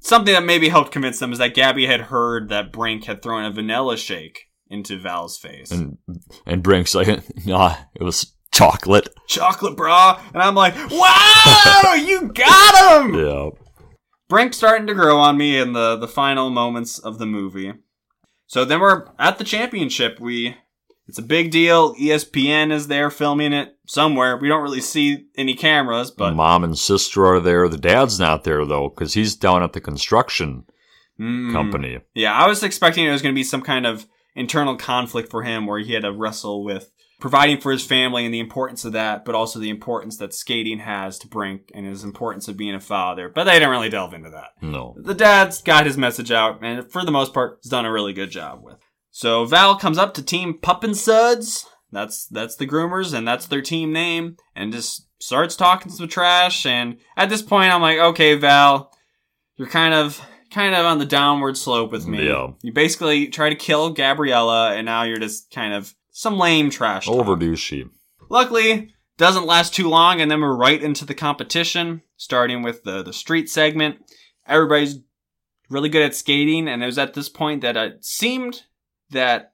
something 0.00 0.34
that 0.34 0.44
maybe 0.44 0.68
helped 0.68 0.92
convince 0.92 1.18
them 1.18 1.32
is 1.32 1.38
that 1.38 1.54
Gabby 1.54 1.86
had 1.86 2.02
heard 2.02 2.48
that 2.48 2.72
Brink 2.72 3.04
had 3.04 3.22
thrown 3.22 3.44
a 3.44 3.50
vanilla 3.50 3.96
shake 3.96 4.46
into 4.68 4.98
Val's 4.98 5.38
face. 5.38 5.70
And 5.70 5.98
and 6.46 6.62
Brink's 6.62 6.94
like, 6.94 7.08
nah, 7.46 7.76
it 7.94 8.02
was 8.02 8.34
chocolate. 8.52 9.08
Chocolate 9.26 9.76
bra. 9.76 10.20
And 10.32 10.42
I'm 10.42 10.54
like, 10.54 10.74
wow, 10.90 11.94
you 12.06 12.32
got 12.32 13.04
him! 13.04 13.14
Yeah. 13.14 13.50
Brink 14.28 14.52
starting 14.52 14.86
to 14.88 14.94
grow 14.94 15.18
on 15.18 15.38
me 15.38 15.58
in 15.58 15.72
the, 15.72 15.96
the 15.96 16.08
final 16.08 16.50
moments 16.50 16.98
of 16.98 17.18
the 17.18 17.24
movie. 17.24 17.72
So 18.46 18.64
then 18.64 18.80
we're 18.80 19.06
at 19.18 19.38
the 19.38 19.44
championship. 19.44 20.20
We 20.20 20.56
it's 21.08 21.18
a 21.18 21.22
big 21.22 21.50
deal. 21.50 21.94
ESPN 21.96 22.70
is 22.70 22.86
there 22.88 23.10
filming 23.10 23.52
it 23.52 23.76
somewhere. 23.86 24.36
We 24.36 24.48
don't 24.48 24.62
really 24.62 24.80
see 24.80 25.26
any 25.36 25.54
cameras, 25.54 26.10
but 26.10 26.34
Mom 26.34 26.62
and 26.64 26.76
sister 26.78 27.26
are 27.26 27.40
there. 27.40 27.68
The 27.68 27.78
dad's 27.78 28.20
not 28.20 28.44
there 28.44 28.64
though, 28.64 28.88
because 28.90 29.14
he's 29.14 29.34
down 29.36 29.62
at 29.62 29.72
the 29.72 29.80
construction 29.80 30.64
Mm. 31.20 31.50
company. 31.52 31.98
Yeah, 32.14 32.32
I 32.32 32.46
was 32.46 32.62
expecting 32.62 33.04
it 33.04 33.10
was 33.10 33.22
going 33.22 33.34
to 33.34 33.38
be 33.38 33.42
some 33.42 33.62
kind 33.62 33.86
of 33.86 34.06
internal 34.36 34.76
conflict 34.76 35.30
for 35.32 35.42
him 35.42 35.66
where 35.66 35.80
he 35.80 35.94
had 35.94 36.02
to 36.04 36.12
wrestle 36.12 36.62
with 36.62 36.92
providing 37.18 37.60
for 37.60 37.72
his 37.72 37.84
family 37.84 38.24
and 38.24 38.32
the 38.32 38.38
importance 38.38 38.84
of 38.84 38.92
that, 38.92 39.24
but 39.24 39.34
also 39.34 39.58
the 39.58 39.68
importance 39.68 40.16
that 40.18 40.32
skating 40.32 40.78
has 40.78 41.18
to 41.18 41.26
Brink 41.26 41.72
and 41.74 41.84
his 41.84 42.04
importance 42.04 42.46
of 42.46 42.56
being 42.56 42.76
a 42.76 42.78
father. 42.80 43.28
But 43.28 43.42
they 43.44 43.54
didn't 43.54 43.70
really 43.70 43.88
delve 43.88 44.14
into 44.14 44.30
that. 44.30 44.50
No. 44.62 44.94
The 44.96 45.12
dad's 45.14 45.60
got 45.60 45.86
his 45.86 45.98
message 45.98 46.30
out, 46.30 46.62
and 46.62 46.88
for 46.88 47.04
the 47.04 47.10
most 47.10 47.34
part, 47.34 47.58
has 47.64 47.70
done 47.70 47.84
a 47.84 47.90
really 47.90 48.12
good 48.12 48.30
job 48.30 48.60
with. 48.62 48.78
So 49.18 49.44
Val 49.46 49.74
comes 49.74 49.98
up 49.98 50.14
to 50.14 50.22
Team 50.22 50.56
Pup 50.56 50.84
and 50.84 50.96
Suds. 50.96 51.66
That's 51.90 52.24
that's 52.26 52.54
the 52.54 52.68
groomers, 52.68 53.12
and 53.12 53.26
that's 53.26 53.46
their 53.46 53.60
team 53.60 53.92
name, 53.92 54.36
and 54.54 54.72
just 54.72 55.08
starts 55.18 55.56
talking 55.56 55.90
some 55.90 56.06
trash. 56.06 56.64
And 56.64 56.98
at 57.16 57.28
this 57.28 57.42
point, 57.42 57.72
I'm 57.72 57.80
like, 57.80 57.98
okay, 57.98 58.36
Val, 58.36 58.92
you're 59.56 59.66
kind 59.66 59.92
of 59.92 60.24
kind 60.52 60.72
of 60.72 60.86
on 60.86 61.00
the 61.00 61.04
downward 61.04 61.56
slope 61.56 61.90
with 61.90 62.06
me. 62.06 62.28
Yeah. 62.28 62.52
You 62.62 62.72
basically 62.72 63.26
try 63.26 63.48
to 63.48 63.56
kill 63.56 63.90
Gabriella, 63.90 64.76
and 64.76 64.86
now 64.86 65.02
you're 65.02 65.18
just 65.18 65.50
kind 65.50 65.74
of 65.74 65.96
some 66.12 66.38
lame 66.38 66.70
trash. 66.70 67.08
Overdue 67.08 67.56
sheep. 67.56 67.90
Luckily, 68.30 68.94
doesn't 69.16 69.46
last 69.46 69.74
too 69.74 69.88
long, 69.88 70.20
and 70.20 70.30
then 70.30 70.40
we're 70.40 70.54
right 70.54 70.80
into 70.80 71.04
the 71.04 71.12
competition, 71.12 72.02
starting 72.16 72.62
with 72.62 72.84
the 72.84 73.02
the 73.02 73.12
street 73.12 73.50
segment. 73.50 73.96
Everybody's 74.46 75.00
really 75.68 75.88
good 75.88 76.02
at 76.02 76.14
skating, 76.14 76.68
and 76.68 76.84
it 76.84 76.86
was 76.86 76.98
at 76.98 77.14
this 77.14 77.28
point 77.28 77.62
that 77.62 77.76
it 77.76 78.04
seemed 78.04 78.62
that 79.10 79.52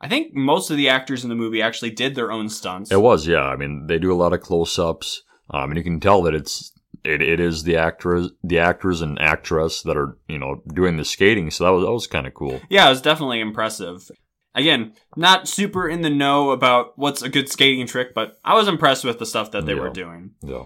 I 0.00 0.08
think 0.08 0.34
most 0.34 0.70
of 0.70 0.76
the 0.76 0.88
actors 0.88 1.22
in 1.22 1.30
the 1.30 1.34
movie 1.34 1.62
actually 1.62 1.90
did 1.90 2.14
their 2.14 2.30
own 2.30 2.48
stunts. 2.48 2.90
It 2.90 3.00
was, 3.00 3.26
yeah. 3.26 3.44
I 3.44 3.56
mean, 3.56 3.86
they 3.86 3.98
do 3.98 4.12
a 4.12 4.14
lot 4.16 4.32
of 4.32 4.40
close-ups. 4.40 5.22
Um, 5.50 5.70
and 5.70 5.76
you 5.76 5.84
can 5.84 6.00
tell 6.00 6.22
that 6.22 6.34
it's 6.34 6.72
it, 7.04 7.22
it 7.22 7.38
is 7.38 7.62
the 7.62 7.76
actors, 7.76 8.30
the 8.42 8.58
actors 8.58 9.00
and 9.00 9.20
actress 9.20 9.82
that 9.82 9.96
are 9.96 10.18
you 10.28 10.38
know 10.38 10.62
doing 10.74 10.96
the 10.96 11.04
skating. 11.04 11.50
So 11.50 11.64
that 11.64 11.70
was 11.70 11.84
that 11.84 11.92
was 11.92 12.06
kind 12.06 12.26
of 12.26 12.34
cool. 12.34 12.60
Yeah, 12.68 12.86
it 12.86 12.90
was 12.90 13.02
definitely 13.02 13.40
impressive. 13.40 14.10
Again, 14.54 14.94
not 15.16 15.46
super 15.46 15.86
in 15.88 16.00
the 16.00 16.10
know 16.10 16.50
about 16.50 16.98
what's 16.98 17.22
a 17.22 17.28
good 17.28 17.48
skating 17.48 17.86
trick, 17.86 18.14
but 18.14 18.38
I 18.44 18.54
was 18.54 18.68
impressed 18.68 19.04
with 19.04 19.18
the 19.18 19.26
stuff 19.26 19.50
that 19.52 19.66
they 19.66 19.74
were 19.74 19.90
doing. 19.90 20.32
Yeah. 20.42 20.64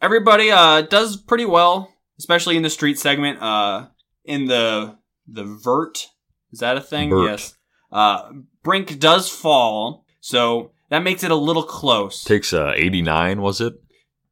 everybody 0.00 0.50
uh 0.50 0.82
does 0.82 1.16
pretty 1.16 1.44
well, 1.44 1.92
especially 2.18 2.56
in 2.56 2.62
the 2.62 2.70
street 2.70 2.98
segment. 2.98 3.42
Uh, 3.42 3.88
in 4.24 4.46
the 4.46 4.96
the 5.26 5.44
vert 5.44 6.06
is 6.52 6.60
that 6.60 6.76
a 6.76 6.80
thing? 6.80 7.10
Vert. 7.10 7.30
Yes. 7.30 7.54
Uh, 7.92 8.32
Brink 8.62 8.98
does 8.98 9.28
fall, 9.28 10.04
so 10.20 10.70
that 10.88 11.00
makes 11.02 11.22
it 11.22 11.30
a 11.30 11.36
little 11.36 11.62
close. 11.62 12.24
Takes 12.24 12.52
uh, 12.52 12.72
89, 12.74 13.40
was 13.40 13.60
it? 13.60 13.74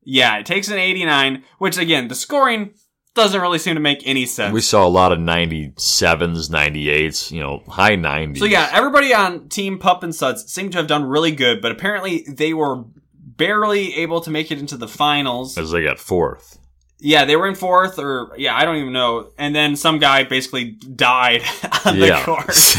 yeah, 0.03 0.39
it 0.39 0.47
takes 0.47 0.69
an 0.69 0.79
89, 0.79 1.45
which 1.59 1.77
again, 1.77 2.09
the 2.09 2.15
scoring 2.15 2.73
doesn't 3.15 3.41
really 3.41 3.59
seem 3.59 3.75
to 3.75 3.81
make 3.81 4.03
any 4.07 4.25
sense. 4.25 4.53
We 4.53 4.61
saw 4.61 4.87
a 4.87 4.89
lot 4.89 5.13
of 5.13 5.19
97s, 5.19 6.49
98s, 6.49 7.31
you 7.31 7.41
know, 7.41 7.63
high 7.69 7.97
90s. 7.97 8.39
So 8.39 8.45
yeah, 8.45 8.71
everybody 8.73 9.13
on 9.13 9.49
Team 9.49 9.79
Pup 9.79 10.03
and 10.03 10.15
Suds 10.15 10.51
seemed 10.51 10.73
to 10.73 10.79
have 10.79 10.87
done 10.87 11.05
really 11.05 11.33
good, 11.33 11.61
but 11.61 11.73
apparently 11.73 12.25
they 12.29 12.55
were 12.55 12.85
barely 13.15 13.97
able 13.97 14.21
to 14.21 14.31
make 14.31 14.51
it 14.51 14.59
into 14.59 14.77
the 14.77 14.89
finals. 14.89 15.59
As 15.59 15.71
they 15.71 15.83
got 15.83 15.99
fourth. 15.99 16.59
Yeah, 17.03 17.25
they 17.25 17.37
were 17.37 17.49
in 17.49 17.55
fourth, 17.55 17.99
or 17.99 18.33
yeah, 18.37 18.55
I 18.55 18.65
don't 18.65 18.77
even 18.77 18.93
know. 18.93 19.31
And 19.39 19.55
then 19.57 19.75
some 19.77 19.99
guy 19.99 20.25
basically 20.25 20.73
died 20.95 21.43
on 21.85 21.99
the 21.99 22.09
yeah. 22.09 22.25
course. 22.25 22.75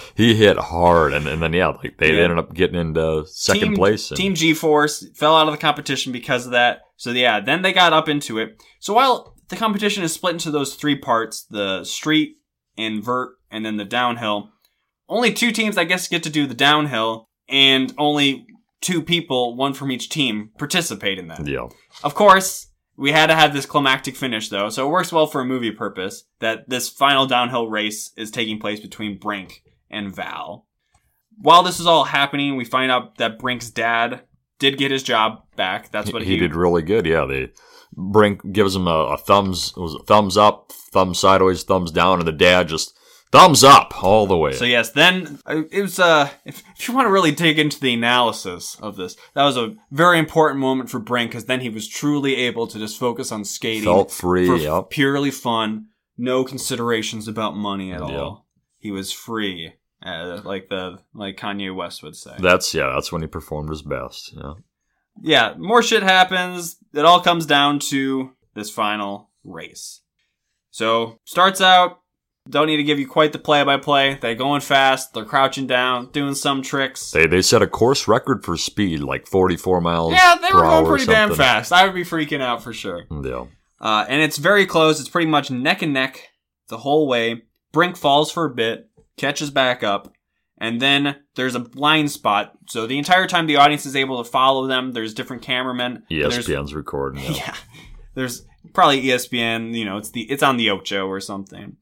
he 0.14 0.34
hit 0.34 0.56
hard. 0.56 1.12
And, 1.12 1.26
and 1.26 1.42
then, 1.42 1.52
yeah, 1.52 1.68
like 1.68 1.98
they 1.98 2.14
Yeah. 2.14 2.22
ended 2.24 2.38
up 2.38 2.54
getting 2.54 2.80
into 2.80 3.24
second 3.26 3.68
Team, 3.68 3.74
place. 3.76 4.10
And, 4.10 4.16
Team 4.18 4.34
G 4.34 4.54
Force 4.54 5.06
fell 5.14 5.36
out 5.36 5.46
of 5.48 5.52
the 5.52 5.58
competition 5.58 6.12
because 6.12 6.46
of 6.46 6.52
that. 6.52 6.80
So 6.96 7.10
yeah, 7.10 7.40
then 7.40 7.62
they 7.62 7.72
got 7.72 7.92
up 7.92 8.08
into 8.08 8.38
it. 8.38 8.62
So 8.80 8.94
while 8.94 9.34
the 9.48 9.56
competition 9.56 10.02
is 10.02 10.12
split 10.14 10.32
into 10.32 10.50
those 10.50 10.74
three 10.74 10.96
parts, 10.96 11.44
the 11.50 11.84
street, 11.84 12.36
invert, 12.76 13.32
and 13.50 13.64
then 13.64 13.76
the 13.76 13.84
downhill, 13.84 14.50
only 15.08 15.32
two 15.32 15.52
teams 15.52 15.76
I 15.78 15.84
guess 15.84 16.08
get 16.08 16.22
to 16.24 16.30
do 16.30 16.46
the 16.46 16.54
downhill, 16.54 17.28
and 17.48 17.92
only 17.98 18.46
two 18.80 19.02
people, 19.02 19.56
one 19.56 19.72
from 19.74 19.90
each 19.92 20.08
team, 20.08 20.50
participate 20.58 21.18
in 21.18 21.28
that. 21.28 21.46
yeah. 21.46 21.68
Of 22.02 22.14
course, 22.14 22.65
we 22.96 23.12
had 23.12 23.26
to 23.26 23.34
have 23.34 23.52
this 23.52 23.66
climactic 23.66 24.16
finish 24.16 24.48
though, 24.48 24.68
so 24.70 24.86
it 24.86 24.90
works 24.90 25.12
well 25.12 25.26
for 25.26 25.40
a 25.40 25.46
movie 25.46 25.70
purpose 25.70 26.24
that 26.40 26.68
this 26.68 26.88
final 26.88 27.26
downhill 27.26 27.68
race 27.68 28.12
is 28.16 28.30
taking 28.30 28.58
place 28.58 28.80
between 28.80 29.18
Brink 29.18 29.62
and 29.90 30.14
Val. 30.14 30.66
While 31.38 31.62
this 31.62 31.78
is 31.78 31.86
all 31.86 32.04
happening, 32.04 32.56
we 32.56 32.64
find 32.64 32.90
out 32.90 33.18
that 33.18 33.38
Brink's 33.38 33.70
dad 33.70 34.22
did 34.58 34.78
get 34.78 34.90
his 34.90 35.02
job 35.02 35.42
back. 35.54 35.90
That's 35.90 36.12
what 36.12 36.22
he, 36.22 36.30
he, 36.30 36.36
did 36.38 36.54
really 36.54 36.82
good. 36.82 37.04
Yeah, 37.04 37.26
they 37.26 37.50
Brink 37.92 38.52
gives 38.52 38.74
him 38.74 38.86
a, 38.86 38.90
a 38.90 39.18
thumbs 39.18 39.74
was 39.76 39.94
a 39.94 39.98
thumbs 40.04 40.36
up, 40.36 40.72
thumbs 40.92 41.18
sideways, 41.18 41.62
thumbs 41.62 41.90
down, 41.90 42.18
and 42.18 42.28
the 42.28 42.32
dad 42.32 42.68
just 42.68 42.96
thumbs 43.36 43.64
up 43.64 44.02
all 44.02 44.26
the 44.26 44.36
way. 44.36 44.52
So 44.52 44.64
yes, 44.64 44.90
then 44.90 45.38
uh, 45.46 45.62
it 45.70 45.82
was 45.82 45.98
uh 45.98 46.30
if, 46.44 46.62
if 46.78 46.88
you 46.88 46.94
want 46.94 47.06
to 47.06 47.10
really 47.12 47.32
dig 47.32 47.58
into 47.58 47.78
the 47.80 47.92
analysis 47.94 48.76
of 48.80 48.96
this, 48.96 49.16
that 49.34 49.44
was 49.44 49.56
a 49.56 49.74
very 49.90 50.18
important 50.18 50.60
moment 50.60 50.90
for 50.90 50.98
Brink 50.98 51.30
because 51.30 51.44
then 51.46 51.60
he 51.60 51.68
was 51.68 51.88
truly 51.88 52.36
able 52.36 52.66
to 52.66 52.78
just 52.78 52.98
focus 52.98 53.30
on 53.32 53.44
skating 53.44 53.84
Felt 53.84 54.10
free. 54.10 54.46
for 54.46 54.56
Yep. 54.56 54.90
purely 54.90 55.30
fun, 55.30 55.88
no 56.16 56.44
considerations 56.44 57.28
about 57.28 57.56
money 57.56 57.92
at 57.92 58.00
all. 58.02 58.46
He 58.78 58.90
was 58.90 59.12
free, 59.12 59.72
uh, 60.04 60.40
like 60.44 60.68
the 60.68 60.98
like 61.14 61.36
Kanye 61.36 61.74
West 61.74 62.02
would 62.02 62.16
say. 62.16 62.36
That's 62.38 62.72
yeah. 62.72 62.90
That's 62.94 63.10
when 63.10 63.22
he 63.22 63.28
performed 63.28 63.70
his 63.70 63.82
best. 63.82 64.32
Yeah. 64.36 64.54
yeah, 65.20 65.54
more 65.58 65.82
shit 65.82 66.02
happens. 66.02 66.76
It 66.94 67.04
all 67.04 67.20
comes 67.20 67.46
down 67.46 67.80
to 67.90 68.32
this 68.54 68.70
final 68.70 69.30
race. 69.44 70.00
So 70.70 71.18
starts 71.24 71.60
out. 71.60 72.00
Don't 72.48 72.66
need 72.66 72.76
to 72.76 72.82
give 72.84 72.98
you 72.98 73.08
quite 73.08 73.32
the 73.32 73.38
play-by-play. 73.38 74.18
They're 74.20 74.34
going 74.34 74.60
fast. 74.60 75.12
They're 75.14 75.24
crouching 75.24 75.66
down, 75.66 76.10
doing 76.12 76.34
some 76.34 76.62
tricks. 76.62 77.10
They 77.10 77.26
they 77.26 77.42
set 77.42 77.62
a 77.62 77.66
course 77.66 78.06
record 78.06 78.44
for 78.44 78.56
speed, 78.56 79.00
like 79.00 79.26
44 79.26 79.80
miles. 79.80 80.12
yeah, 80.12 80.36
they 80.40 80.52
were 80.52 80.60
going 80.62 80.86
pretty 80.86 81.06
damn 81.06 81.34
fast. 81.34 81.72
I 81.72 81.84
would 81.84 81.94
be 81.94 82.04
freaking 82.04 82.40
out 82.40 82.62
for 82.62 82.72
sure. 82.72 83.04
Yeah. 83.10 83.46
Uh, 83.80 84.06
and 84.08 84.22
it's 84.22 84.36
very 84.38 84.64
close. 84.66 85.00
It's 85.00 85.08
pretty 85.08 85.30
much 85.30 85.50
neck 85.50 85.82
and 85.82 85.92
neck 85.92 86.30
the 86.68 86.78
whole 86.78 87.06
way. 87.08 87.42
Brink 87.72 87.96
falls 87.96 88.30
for 88.32 88.44
a 88.46 88.54
bit, 88.54 88.88
catches 89.18 89.50
back 89.50 89.82
up, 89.82 90.12
and 90.56 90.80
then 90.80 91.16
there's 91.34 91.54
a 91.54 91.60
blind 91.60 92.10
spot. 92.10 92.52
So 92.68 92.86
the 92.86 92.96
entire 92.96 93.26
time 93.26 93.46
the 93.46 93.56
audience 93.56 93.84
is 93.84 93.94
able 93.96 94.22
to 94.24 94.30
follow 94.30 94.66
them. 94.66 94.92
There's 94.92 95.12
different 95.14 95.42
cameramen. 95.42 96.04
There's- 96.08 96.38
ESPN's 96.38 96.74
recording. 96.74 97.22
Yeah. 97.24 97.30
yeah. 97.34 97.54
There's 98.14 98.46
probably 98.72 99.02
ESPN, 99.02 99.74
you 99.76 99.84
know, 99.84 99.98
it's 99.98 100.10
the 100.10 100.22
it's 100.22 100.42
on 100.42 100.56
the 100.56 100.70
Ocho 100.70 101.06
or 101.06 101.20
something. 101.20 101.76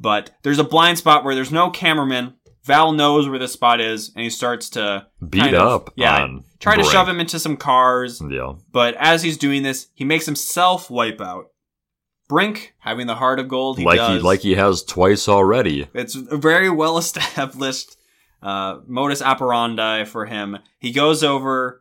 But 0.00 0.30
there's 0.42 0.60
a 0.60 0.64
blind 0.64 0.96
spot 0.98 1.24
where 1.24 1.34
there's 1.34 1.50
no 1.50 1.70
cameraman. 1.70 2.34
Val 2.64 2.92
knows 2.92 3.28
where 3.28 3.38
this 3.38 3.52
spot 3.52 3.80
is, 3.80 4.12
and 4.14 4.22
he 4.22 4.30
starts 4.30 4.68
to 4.70 5.06
Beat 5.28 5.40
kind 5.40 5.56
of- 5.56 5.68
up. 5.68 5.92
yeah, 5.96 6.22
on 6.22 6.44
try 6.60 6.76
to 6.76 6.84
shove 6.84 7.08
him 7.08 7.18
into 7.20 7.38
some 7.38 7.56
cars. 7.56 8.22
Yeah. 8.30 8.54
But 8.70 8.94
as 8.98 9.22
he's 9.22 9.36
doing 9.38 9.62
this, 9.62 9.88
he 9.94 10.04
makes 10.04 10.26
himself 10.26 10.90
wipe 10.90 11.20
out. 11.20 11.46
Brink, 12.28 12.74
having 12.80 13.06
the 13.06 13.14
heart 13.14 13.40
of 13.40 13.48
gold, 13.48 13.78
he 13.78 13.84
like 13.84 13.96
does. 13.96 14.18
he 14.18 14.22
like 14.22 14.40
he 14.40 14.54
has 14.54 14.82
twice 14.82 15.28
already. 15.28 15.88
It's 15.94 16.14
a 16.14 16.36
very 16.36 16.68
well 16.68 16.98
established 16.98 17.96
uh, 18.42 18.80
modus 18.86 19.22
operandi 19.22 20.04
for 20.04 20.26
him. 20.26 20.58
He 20.78 20.92
goes 20.92 21.24
over, 21.24 21.80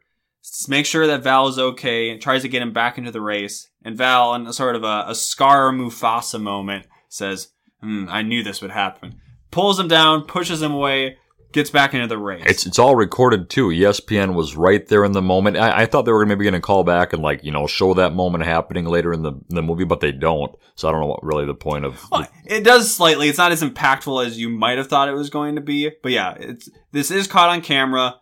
makes 0.70 0.88
sure 0.90 1.06
that 1.08 1.22
Val 1.24 1.50
is 1.50 1.60
okay, 1.60 2.18
tries 2.18 2.44
to 2.44 2.48
get 2.50 2.62
him 2.62 2.72
back 2.72 2.98
into 2.98 3.12
the 3.12 3.20
race, 3.22 3.70
and 3.84 3.98
Val, 3.98 4.34
in 4.36 4.48
a 4.48 4.54
sort 4.54 4.76
of 4.78 4.84
a, 4.84 5.06
a 5.10 5.16
Scar 5.16 5.72
Mufasa 5.72 6.42
moment, 6.42 6.88
says, 7.10 7.50
hmm, 7.82 8.06
"I 8.10 8.22
knew 8.22 8.44
this 8.44 8.62
would 8.62 8.72
happen." 8.72 9.22
Pulls 9.52 9.80
him 9.80 9.88
down, 9.88 10.24
pushes 10.24 10.62
him 10.62 10.74
away, 10.74 11.18
gets 11.52 11.70
back 11.70 11.94
into 11.94 12.08
the 12.08 12.18
race. 12.18 12.44
It's 12.46 12.66
it's 12.66 12.80
all 12.80 12.96
recorded 12.96 13.50
too. 13.50 13.70
ESPN 13.70 14.34
was 14.34 14.56
right 14.56 14.86
there 14.88 15.04
in 15.04 15.14
the 15.14 15.22
moment. 15.22 15.58
I, 15.58 15.82
I 15.82 15.86
thought 15.86 16.04
they 16.04 16.12
were 16.12 16.26
maybe 16.26 16.44
going 16.44 16.54
to 16.54 16.62
call 16.62 16.84
back 16.84 17.14
and 17.14 17.22
like 17.22 17.44
you 17.44 17.52
know 17.52 17.68
show 17.68 17.94
that 17.96 18.14
moment 18.14 18.46
happening 18.46 18.86
later 18.86 19.14
in 19.14 19.24
the 19.24 19.32
in 19.32 19.56
the 19.56 19.62
movie, 19.62 19.86
but 19.86 20.00
they 20.00 20.12
don't. 20.12 20.54
So 20.76 20.88
I 20.88 20.92
don't 20.92 21.02
know 21.02 21.08
what 21.08 21.24
really 21.24 21.46
the 21.46 21.56
point 21.56 21.86
of. 21.86 22.04
Well, 22.12 22.28
it 22.46 22.64
does 22.64 22.94
slightly. 22.96 23.30
It's 23.30 23.38
not 23.38 23.52
as 23.52 23.64
impactful 23.64 24.26
as 24.26 24.40
you 24.40 24.50
might 24.50 24.78
have 24.78 24.88
thought 24.88 25.10
it 25.10 25.14
was 25.14 25.30
going 25.30 25.56
to 25.56 25.62
be. 25.62 25.92
But 26.04 26.12
yeah, 26.12 26.36
it's 26.40 26.70
this 26.92 27.12
is 27.12 27.28
caught 27.28 27.50
on 27.50 27.62
camera. 27.62 28.16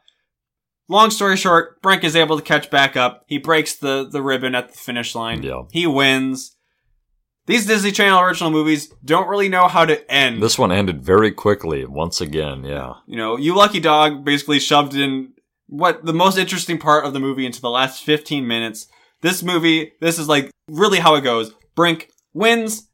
Long 0.87 1.09
story 1.09 1.35
short, 1.35 1.81
Brink 1.81 2.03
is 2.03 2.15
able 2.15 2.37
to 2.37 2.43
catch 2.43 2.69
back 2.69 2.95
up. 2.95 3.23
He 3.27 3.37
breaks 3.37 3.75
the 3.75 4.07
the 4.09 4.21
ribbon 4.21 4.55
at 4.55 4.69
the 4.69 4.77
finish 4.77 5.15
line. 5.15 5.43
Yeah. 5.43 5.63
He 5.71 5.87
wins. 5.87 6.54
These 7.47 7.67
Disney 7.67 7.91
Channel 7.91 8.21
original 8.21 8.49
movies 8.49 8.91
don't 9.03 9.27
really 9.27 9.49
know 9.49 9.67
how 9.67 9.85
to 9.85 10.11
end. 10.11 10.41
This 10.41 10.57
one 10.57 10.71
ended 10.71 11.03
very 11.03 11.31
quickly 11.31 11.85
once 11.85 12.21
again. 12.21 12.63
Yeah, 12.63 12.93
you 13.05 13.17
know, 13.17 13.37
you 13.37 13.55
lucky 13.55 13.79
dog 13.79 14.25
basically 14.25 14.59
shoved 14.59 14.95
in 14.95 15.33
what 15.67 16.05
the 16.05 16.13
most 16.13 16.37
interesting 16.37 16.77
part 16.77 17.05
of 17.05 17.13
the 17.13 17.19
movie 17.19 17.45
into 17.45 17.61
the 17.61 17.69
last 17.69 18.03
15 18.03 18.47
minutes. 18.47 18.87
This 19.21 19.43
movie, 19.43 19.93
this 20.01 20.19
is 20.19 20.27
like 20.27 20.51
really 20.69 20.99
how 20.99 21.15
it 21.15 21.21
goes. 21.21 21.53
Brink 21.75 22.09
wins. 22.33 22.89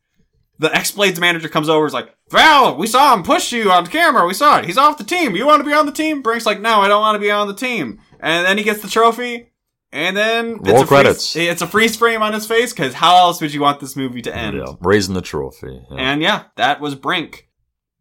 The 0.60 0.74
X-Blades 0.76 1.20
manager 1.20 1.50
comes 1.50 1.70
over, 1.70 1.88
is 1.88 1.94
like, 1.94 2.14
Val, 2.30 2.78
we 2.78 2.86
saw 2.86 3.16
him 3.16 3.24
push 3.24 3.52
you 3.52 3.72
on 3.72 3.88
camera. 3.88 4.28
We 4.28 4.36
saw 4.36 4.60
it. 4.60 4.66
He's 4.66 4.78
off 4.78 5.00
the 5.00 5.04
team. 5.04 5.36
You 5.36 5.48
want 5.48 5.62
to 5.62 5.68
be 5.68 5.74
on 5.74 5.88
the 5.88 5.92
team? 5.92 6.22
Brink's 6.22 6.46
like, 6.46 6.62
no, 6.62 6.82
I 6.82 6.88
don't 6.88 7.02
want 7.02 7.16
to 7.16 7.20
be 7.20 7.32
on 7.32 7.48
the 7.48 7.56
team. 7.56 8.00
And 8.20 8.46
then 8.46 8.60
he 8.60 8.64
gets 8.64 8.84
the 8.84 8.88
trophy. 8.88 9.51
And 9.94 10.16
then 10.16 10.58
Roll 10.60 10.76
it's 10.76 10.82
a 10.84 10.88
credits. 10.88 11.34
Freeze, 11.34 11.50
it's 11.50 11.62
a 11.62 11.68
freeze 11.68 11.96
frame 11.98 12.22
on 12.22 12.32
his 12.34 12.46
face 12.46 12.72
because 12.72 12.94
how 12.94 13.18
else 13.18 13.42
would 13.42 13.54
you 13.54 13.62
want 13.62 13.80
this 13.82 13.96
movie 13.96 14.22
to 14.22 14.36
end? 14.36 14.58
yeah, 14.58 14.74
raising 14.80 15.16
the 15.16 15.22
trophy. 15.22 15.82
Yeah. 15.92 15.98
And 15.98 16.22
yeah, 16.22 16.44
that 16.56 16.80
was 16.80 16.96
Brink. 16.96 17.50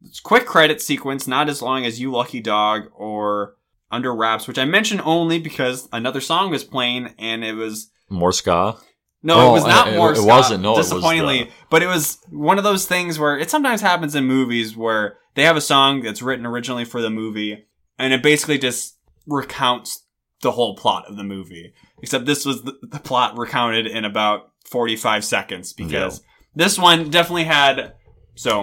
It's 0.02 0.20
quick 0.20 0.46
credit 0.46 0.80
sequence, 0.80 1.26
not 1.26 1.48
as 1.48 1.60
long 1.60 1.84
as 1.84 2.00
You 2.00 2.12
Lucky 2.12 2.40
Dog 2.40 2.84
or 2.94 3.56
Under 3.90 4.14
Wraps, 4.14 4.46
which 4.48 4.58
I 4.58 4.64
mention 4.64 5.00
only 5.04 5.38
because 5.40 5.88
another 5.92 6.20
song 6.20 6.50
was 6.50 6.62
playing 6.64 7.12
and 7.18 7.44
it 7.44 7.54
was 7.54 7.90
More 8.08 8.32
ska. 8.32 8.76
no, 9.22 9.34
Oh, 9.34 9.48
it 9.50 9.52
was 9.52 9.66
not 9.66 9.88
it- 9.88 9.96
more. 9.96 10.12
it 10.12 10.16
ska, 10.16 10.26
wasn't, 10.26 10.62
no, 10.62 10.74
it 10.74 10.78
was 10.78 10.88
disappointingly, 10.90 11.44
the- 11.44 11.50
but 11.70 11.82
it 11.82 11.88
was 11.88 12.18
one 12.30 12.56
of 12.56 12.64
those 12.64 12.86
things 12.86 13.18
where 13.18 13.36
it 13.36 13.50
sometimes 13.50 13.80
happens 13.80 14.14
in 14.14 14.24
movies 14.24 14.76
where 14.76 15.18
they 15.34 15.42
have 15.42 15.56
a 15.56 15.60
song 15.60 16.00
that's 16.02 16.22
written 16.22 16.46
originally 16.46 16.84
for 16.84 17.02
the 17.02 17.10
movie, 17.10 17.66
and 17.98 18.12
it 18.14 18.22
basically 18.22 18.58
just 18.58 18.96
recounts 19.26 20.04
the 20.42 20.52
whole 20.52 20.74
plot 20.76 21.04
of 21.08 21.16
the 21.16 21.24
movie. 21.24 21.72
Except 22.02 22.24
this 22.26 22.44
was 22.44 22.62
the, 22.62 22.78
the 22.82 22.98
plot 22.98 23.36
recounted 23.36 23.86
in 23.86 24.04
about 24.04 24.50
forty-five 24.70 25.24
seconds 25.24 25.72
because 25.72 26.22
this 26.54 26.78
one 26.78 27.10
definitely 27.10 27.44
had 27.44 27.94
so 28.34 28.60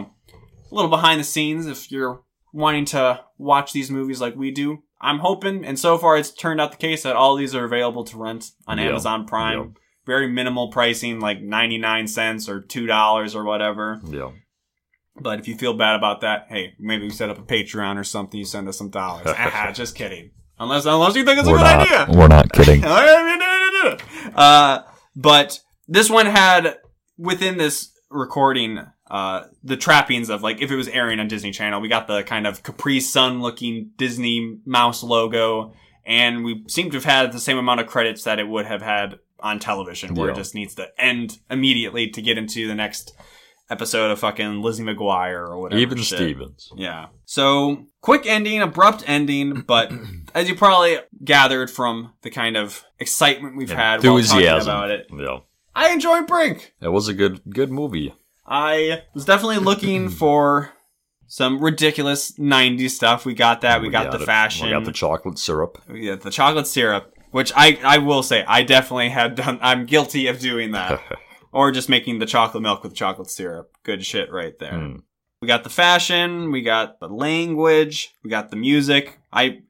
a 0.71 0.75
little 0.75 0.89
behind 0.89 1.19
the 1.19 1.23
scenes. 1.25 1.65
If 1.67 1.91
you're 1.91 2.21
wanting 2.53 2.85
to 2.85 3.21
watch 3.37 3.73
these 3.73 3.91
movies 3.91 4.19
like 4.21 4.35
we 4.35 4.51
do, 4.51 4.79
I'm 5.01 5.19
hoping, 5.19 5.63
and 5.65 5.77
so 5.77 5.97
far 5.97 6.17
it's 6.17 6.31
turned 6.31 6.59
out 6.59 6.71
the 6.71 6.77
case 6.77 7.03
that 7.03 7.15
all 7.15 7.35
these 7.35 7.53
are 7.53 7.63
available 7.65 8.03
to 8.05 8.17
rent 8.17 8.51
on 8.67 8.77
Yeah. 8.79 8.85
Amazon 8.85 9.25
Prime. 9.27 9.57
Yeah. 9.59 9.65
Very 10.07 10.27
minimal 10.31 10.69
pricing, 10.71 11.19
like 11.19 11.41
99 11.41 12.07
cents 12.07 12.47
or 12.47 12.61
$2 12.61 13.35
or 13.35 13.43
whatever. 13.43 13.99
Yeah. 14.07 14.31
But 15.19 15.39
if 15.39 15.47
you 15.49 15.57
feel 15.57 15.73
bad 15.73 15.95
about 15.97 16.21
that, 16.21 16.45
hey, 16.47 16.75
maybe 16.79 17.03
we 17.03 17.09
set 17.09 17.29
up 17.29 17.37
a 17.37 17.41
Patreon 17.41 17.97
or 17.97 18.05
something. 18.05 18.37
You 18.39 18.45
send 18.45 18.69
us 18.69 18.77
some 18.77 18.89
dollars. 18.89 19.25
Ah, 19.37 19.71
Just 19.73 19.95
kidding. 19.95 20.31
Unless, 20.59 20.85
unless 20.85 21.15
you 21.15 21.23
think 21.23 21.39
it's 21.39 21.47
a 21.47 21.51
We're 21.51 21.57
good 21.57 21.63
not. 21.63 21.91
idea. 21.91 22.17
We're 22.17 22.27
not 22.27 22.51
kidding. 22.51 22.83
uh, 24.35 24.83
but 25.15 25.59
this 25.87 26.09
one 26.09 26.25
had 26.25 26.77
within 27.17 27.57
this 27.57 27.91
recording 28.09 28.79
uh, 29.09 29.43
the 29.63 29.77
trappings 29.77 30.29
of 30.29 30.41
like 30.41 30.61
if 30.61 30.71
it 30.71 30.75
was 30.75 30.87
airing 30.87 31.19
on 31.19 31.27
Disney 31.27 31.51
Channel, 31.51 31.79
we 31.79 31.87
got 31.87 32.07
the 32.07 32.23
kind 32.23 32.47
of 32.47 32.63
Capri 32.63 32.99
Sun 32.99 33.41
looking 33.41 33.91
Disney 33.97 34.59
mouse 34.65 35.03
logo, 35.03 35.73
and 36.05 36.43
we 36.43 36.63
seem 36.67 36.89
to 36.91 36.97
have 36.97 37.05
had 37.05 37.31
the 37.31 37.39
same 37.39 37.57
amount 37.57 37.79
of 37.79 37.87
credits 37.87 38.23
that 38.23 38.39
it 38.39 38.47
would 38.47 38.65
have 38.65 38.81
had 38.81 39.19
on 39.39 39.59
television, 39.59 40.15
where 40.15 40.29
it 40.31 40.35
just 40.35 40.55
needs 40.55 40.75
to 40.75 40.87
end 40.97 41.37
immediately 41.49 42.09
to 42.09 42.21
get 42.21 42.37
into 42.37 42.67
the 42.67 42.75
next 42.75 43.13
episode 43.69 44.11
of 44.11 44.19
fucking 44.19 44.61
Lizzie 44.61 44.83
McGuire 44.83 45.47
or 45.47 45.59
whatever. 45.59 45.79
Even 45.81 45.97
shit. 45.97 46.17
Stevens. 46.17 46.71
Yeah. 46.75 47.07
So 47.25 47.87
quick 48.01 48.25
ending, 48.25 48.61
abrupt 48.61 49.03
ending, 49.07 49.61
but 49.61 49.91
as 50.33 50.47
you 50.47 50.55
probably 50.55 50.97
gathered 51.23 51.69
from 51.69 52.13
the 52.21 52.29
kind 52.29 52.55
of 52.57 52.83
excitement 52.99 53.57
we've 53.57 53.69
had 53.71 53.95
Enthusiasm. 53.95 54.69
about 54.69 54.89
it, 54.91 55.07
Yeah. 55.13 55.39
I 55.75 55.91
enjoyed 55.91 56.25
Brink. 56.27 56.73
It 56.81 56.87
was 56.89 57.07
a 57.07 57.13
good 57.13 57.41
good 57.49 57.71
movie. 57.71 58.13
I 58.47 59.03
was 59.13 59.25
definitely 59.25 59.57
looking 59.59 60.09
for 60.23 60.71
some 61.27 61.61
ridiculous 61.61 62.31
90s 62.39 62.91
stuff. 62.91 63.25
We 63.25 63.33
got 63.33 63.61
that. 63.61 63.81
We, 63.81 63.89
got, 63.89 64.11
the 64.11 64.21
it. 64.21 64.25
fashion. 64.25 64.67
We 64.67 64.71
got 64.73 64.85
the 64.85 64.93
chocolate 64.93 65.37
syrup. 65.37 65.77
yeah, 65.93 66.15
the 66.15 66.31
chocolate 66.31 66.67
syrup, 66.67 67.13
which 67.31 67.51
I, 67.55 67.77
I 67.83 67.97
will 67.97 68.23
say, 68.23 68.45
I 68.47 68.63
definitely 68.63 69.09
had 69.09 69.35
done. 69.35 69.59
I'm 69.61 69.85
guilty 69.85 70.27
of 70.27 70.39
doing 70.39 70.71
that. 70.71 71.01
or 71.57 71.71
just 71.71 71.89
making 71.89 72.19
the 72.19 72.25
chocolate 72.27 72.61
milk 72.61 72.83
with 72.83 72.93
chocolate 72.93 73.31
syrup. 73.31 73.75
Good 73.81 74.05
shit 74.05 74.31
right 74.31 74.53
there. 74.59 74.73
Mm. 74.73 75.01
We 75.41 75.47
got 75.47 75.63
the 75.63 75.71
fashion, 75.71 76.51
we 76.51 76.61
got 76.61 76.99
the 76.99 77.07
language, 77.07 78.13
we 78.23 78.29
got 78.29 78.51
the 78.51 78.55
music. 78.55 79.17
I 79.33 79.61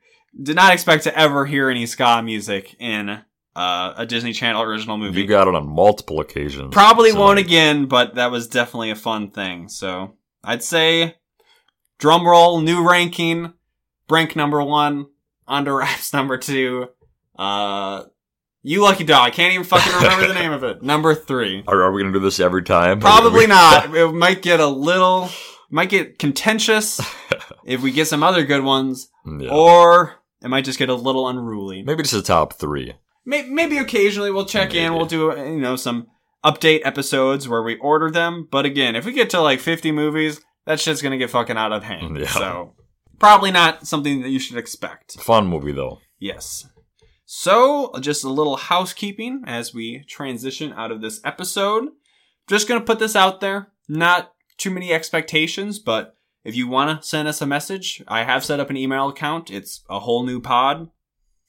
did 0.44 0.58
not 0.58 0.74
expect 0.74 1.06
to 1.06 1.18
ever 1.18 1.46
hear 1.46 1.70
any 1.70 1.86
ska 1.86 2.22
music 2.22 2.76
in 2.78 3.22
uh, 3.56 3.94
a 3.96 4.06
Disney 4.06 4.34
Channel 4.34 4.64
original 4.64 4.98
movie. 4.98 5.22
You 5.22 5.28
got 5.28 5.48
it 5.48 5.56
on 5.56 5.66
multiple 5.66 6.20
occasions. 6.20 6.74
Probably 6.74 7.12
So, 7.12 7.22
won't 7.22 7.40
again, 7.40 7.86
but 7.86 8.16
that 8.16 8.32
was 8.32 8.50
definitely 8.50 8.92
a 8.92 8.96
fun 8.96 9.32
thing. 9.32 9.70
So 9.70 10.16
I'd 10.44 10.64
say 10.64 11.16
drum 12.00 12.28
roll, 12.28 12.60
new 12.60 12.86
ranking, 12.86 13.54
Brink 14.10 14.36
number 14.36 14.62
one, 14.62 15.06
Under 15.48 15.78
Wraps 15.78 16.12
number 16.14 16.38
two, 16.38 16.90
uh, 17.40 18.04
You 18.64 18.82
Lucky 18.82 19.04
Dog. 19.04 19.26
I 19.26 19.30
can't 19.30 19.54
even 19.54 19.66
fucking 19.66 19.94
remember 19.94 20.28
the 20.28 20.34
name 20.34 20.52
of 20.52 20.64
it. 20.64 20.82
Number 20.84 21.16
three. 21.16 21.64
Are, 21.68 21.84
are 21.84 21.92
we 21.92 22.02
gonna 22.02 22.14
do 22.14 22.20
this 22.20 22.40
every 22.40 22.64
time? 22.64 23.00
Probably 23.00 23.42
We- 23.42 23.48
not. 23.48 23.96
It 23.96 24.12
might 24.14 24.42
get 24.42 24.60
a 24.60 24.68
little, 24.68 25.30
might 25.70 25.90
get 25.90 26.20
contentious 26.20 27.00
if 27.66 27.82
we 27.82 27.92
get 27.92 28.08
some 28.08 28.24
other 28.24 28.44
good 28.46 28.64
ones, 28.64 29.10
Yeah. 29.26 29.50
or 29.52 30.16
it 30.42 30.50
might 30.50 30.66
just 30.66 30.80
get 30.80 30.90
a 30.90 30.96
little 30.96 31.28
unruly. 31.28 31.84
Maybe 31.84 32.04
just 32.04 32.14
the 32.14 32.22
top 32.22 32.54
three. 32.54 32.94
Maybe, 33.26 33.50
maybe 33.50 33.78
occasionally 33.78 34.32
we'll 34.32 34.46
check 34.46 34.74
in. 34.74 34.94
We'll 34.94 35.06
do 35.06 35.34
you 35.38 35.60
know 35.60 35.76
some 35.76 36.08
update 36.46 36.82
episodes 36.86 37.48
where 37.48 37.62
we 37.64 37.76
order 37.78 38.10
them. 38.12 38.48
But 38.50 38.66
again, 38.66 38.96
if 38.96 39.06
we 39.06 39.12
get 39.14 39.30
to 39.32 39.42
like 39.42 39.60
50 39.60 39.92
movies, 39.92 40.42
that 40.66 40.80
shit's 40.80 41.02
gonna 41.02 41.18
get 41.18 41.30
fucking 41.30 41.58
out 41.58 41.72
of 41.74 41.84
hand. 41.84 42.18
Yeah. 42.18 42.28
So 42.28 42.76
probably 43.20 43.52
not 43.52 43.86
something 43.88 44.22
that 44.24 44.30
you 44.30 44.40
should 44.40 44.58
expect. 44.58 45.20
Fun 45.20 45.48
movie 45.48 45.72
though. 45.74 46.00
Yes. 46.20 46.68
So, 47.30 47.92
just 48.00 48.24
a 48.24 48.30
little 48.30 48.56
housekeeping 48.56 49.44
as 49.46 49.74
we 49.74 50.06
transition 50.08 50.72
out 50.72 50.94
of 50.94 51.02
this 51.02 51.20
episode. 51.26 51.90
Just 52.48 52.70
gonna 52.70 52.80
put 52.80 53.00
this 53.00 53.18
out 53.18 53.42
there. 53.42 53.74
Not 53.90 54.32
too 54.58 54.72
many 54.72 54.94
expectations, 54.94 55.78
but 55.78 56.16
if 56.46 56.56
you 56.56 56.70
wanna 56.70 57.02
send 57.04 57.28
us 57.28 57.42
a 57.42 57.46
message, 57.46 58.02
I 58.08 58.24
have 58.24 58.46
set 58.46 58.62
up 58.62 58.70
an 58.70 58.78
email 58.78 59.10
account. 59.10 59.52
It's 59.52 59.84
a 59.90 60.00
whole 60.00 60.24
new 60.24 60.40
pod, 60.40 60.90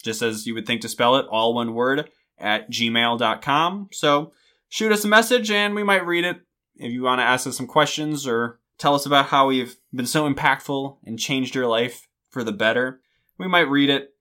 just 0.03 0.21
as 0.21 0.49
you 0.49 0.55
would 0.55 0.67
think 0.67 0.81
to 0.81 0.89
spell 0.89 1.15
it, 1.15 1.27
all 1.31 1.55
one 1.55 1.75
word, 1.75 2.11
at 2.39 2.69
gmail.com. 2.73 3.91
So, 3.93 4.33
shoot 4.69 4.91
us 4.91 5.05
a 5.05 5.09
message 5.09 5.49
and 5.49 5.77
we 5.77 5.85
might 5.85 6.05
read 6.05 6.25
it. 6.25 6.41
If 6.75 6.91
you 6.91 7.03
wanna 7.03 7.23
ask 7.23 7.47
us 7.47 7.57
some 7.57 7.69
questions 7.69 8.27
or 8.27 8.59
tell 8.79 8.97
us 8.97 9.07
about 9.07 9.27
how 9.27 9.47
we've 9.47 9.77
been 9.95 10.07
so 10.07 10.29
impactful 10.29 10.97
and 11.05 11.21
changed 11.21 11.55
your 11.55 11.69
life 11.69 12.09
for 12.31 12.43
the 12.43 12.51
better, 12.51 13.01
we 13.39 13.47
might 13.47 13.71
read 13.71 13.91
it 13.91 14.13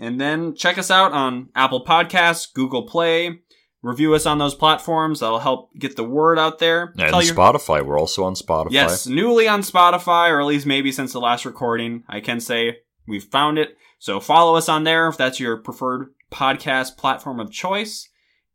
and 0.00 0.20
then 0.20 0.54
check 0.56 0.78
us 0.78 0.90
out 0.90 1.12
on 1.12 1.50
Apple 1.54 1.84
Podcasts, 1.84 2.52
Google 2.52 2.82
Play. 2.84 3.38
Review 3.82 4.14
us 4.14 4.26
on 4.26 4.38
those 4.38 4.54
platforms. 4.54 5.20
That'll 5.20 5.38
help 5.38 5.70
get 5.78 5.96
the 5.96 6.04
word 6.04 6.38
out 6.38 6.58
there. 6.58 6.92
And 6.98 7.10
Tell 7.10 7.22
your- 7.22 7.34
Spotify. 7.34 7.84
We're 7.84 7.98
also 7.98 8.24
on 8.24 8.34
Spotify. 8.34 8.72
Yes, 8.72 9.06
newly 9.06 9.46
on 9.48 9.62
Spotify, 9.62 10.30
or 10.30 10.40
at 10.40 10.46
least 10.46 10.66
maybe 10.66 10.90
since 10.92 11.12
the 11.12 11.20
last 11.20 11.44
recording. 11.46 12.02
I 12.08 12.20
can 12.20 12.40
say 12.40 12.78
we've 13.06 13.24
found 13.24 13.58
it. 13.58 13.76
So 13.98 14.18
follow 14.20 14.56
us 14.56 14.68
on 14.68 14.84
there 14.84 15.08
if 15.08 15.16
that's 15.16 15.38
your 15.40 15.58
preferred 15.58 16.12
podcast 16.32 16.96
platform 16.96 17.40
of 17.40 17.50
choice. 17.52 18.08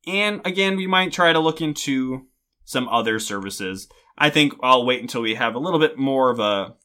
And 0.07 0.41
again, 0.45 0.75
we 0.75 0.85
might 0.87 1.11
try 1.11 1.33
to 1.33 1.39
look 1.39 1.61
into 1.61 2.27
some 2.63 2.87
other 2.89 3.19
services. 3.19 3.87
I 4.17 4.29
think 4.29 4.53
I'll 4.61 4.85
wait 4.85 5.01
until 5.01 5.21
we 5.21 5.35
have 5.35 5.55
a 5.55 5.59
little 5.59 5.79
bit 5.79 5.97
more 5.97 6.29
of 6.29 6.39
a 6.39 6.75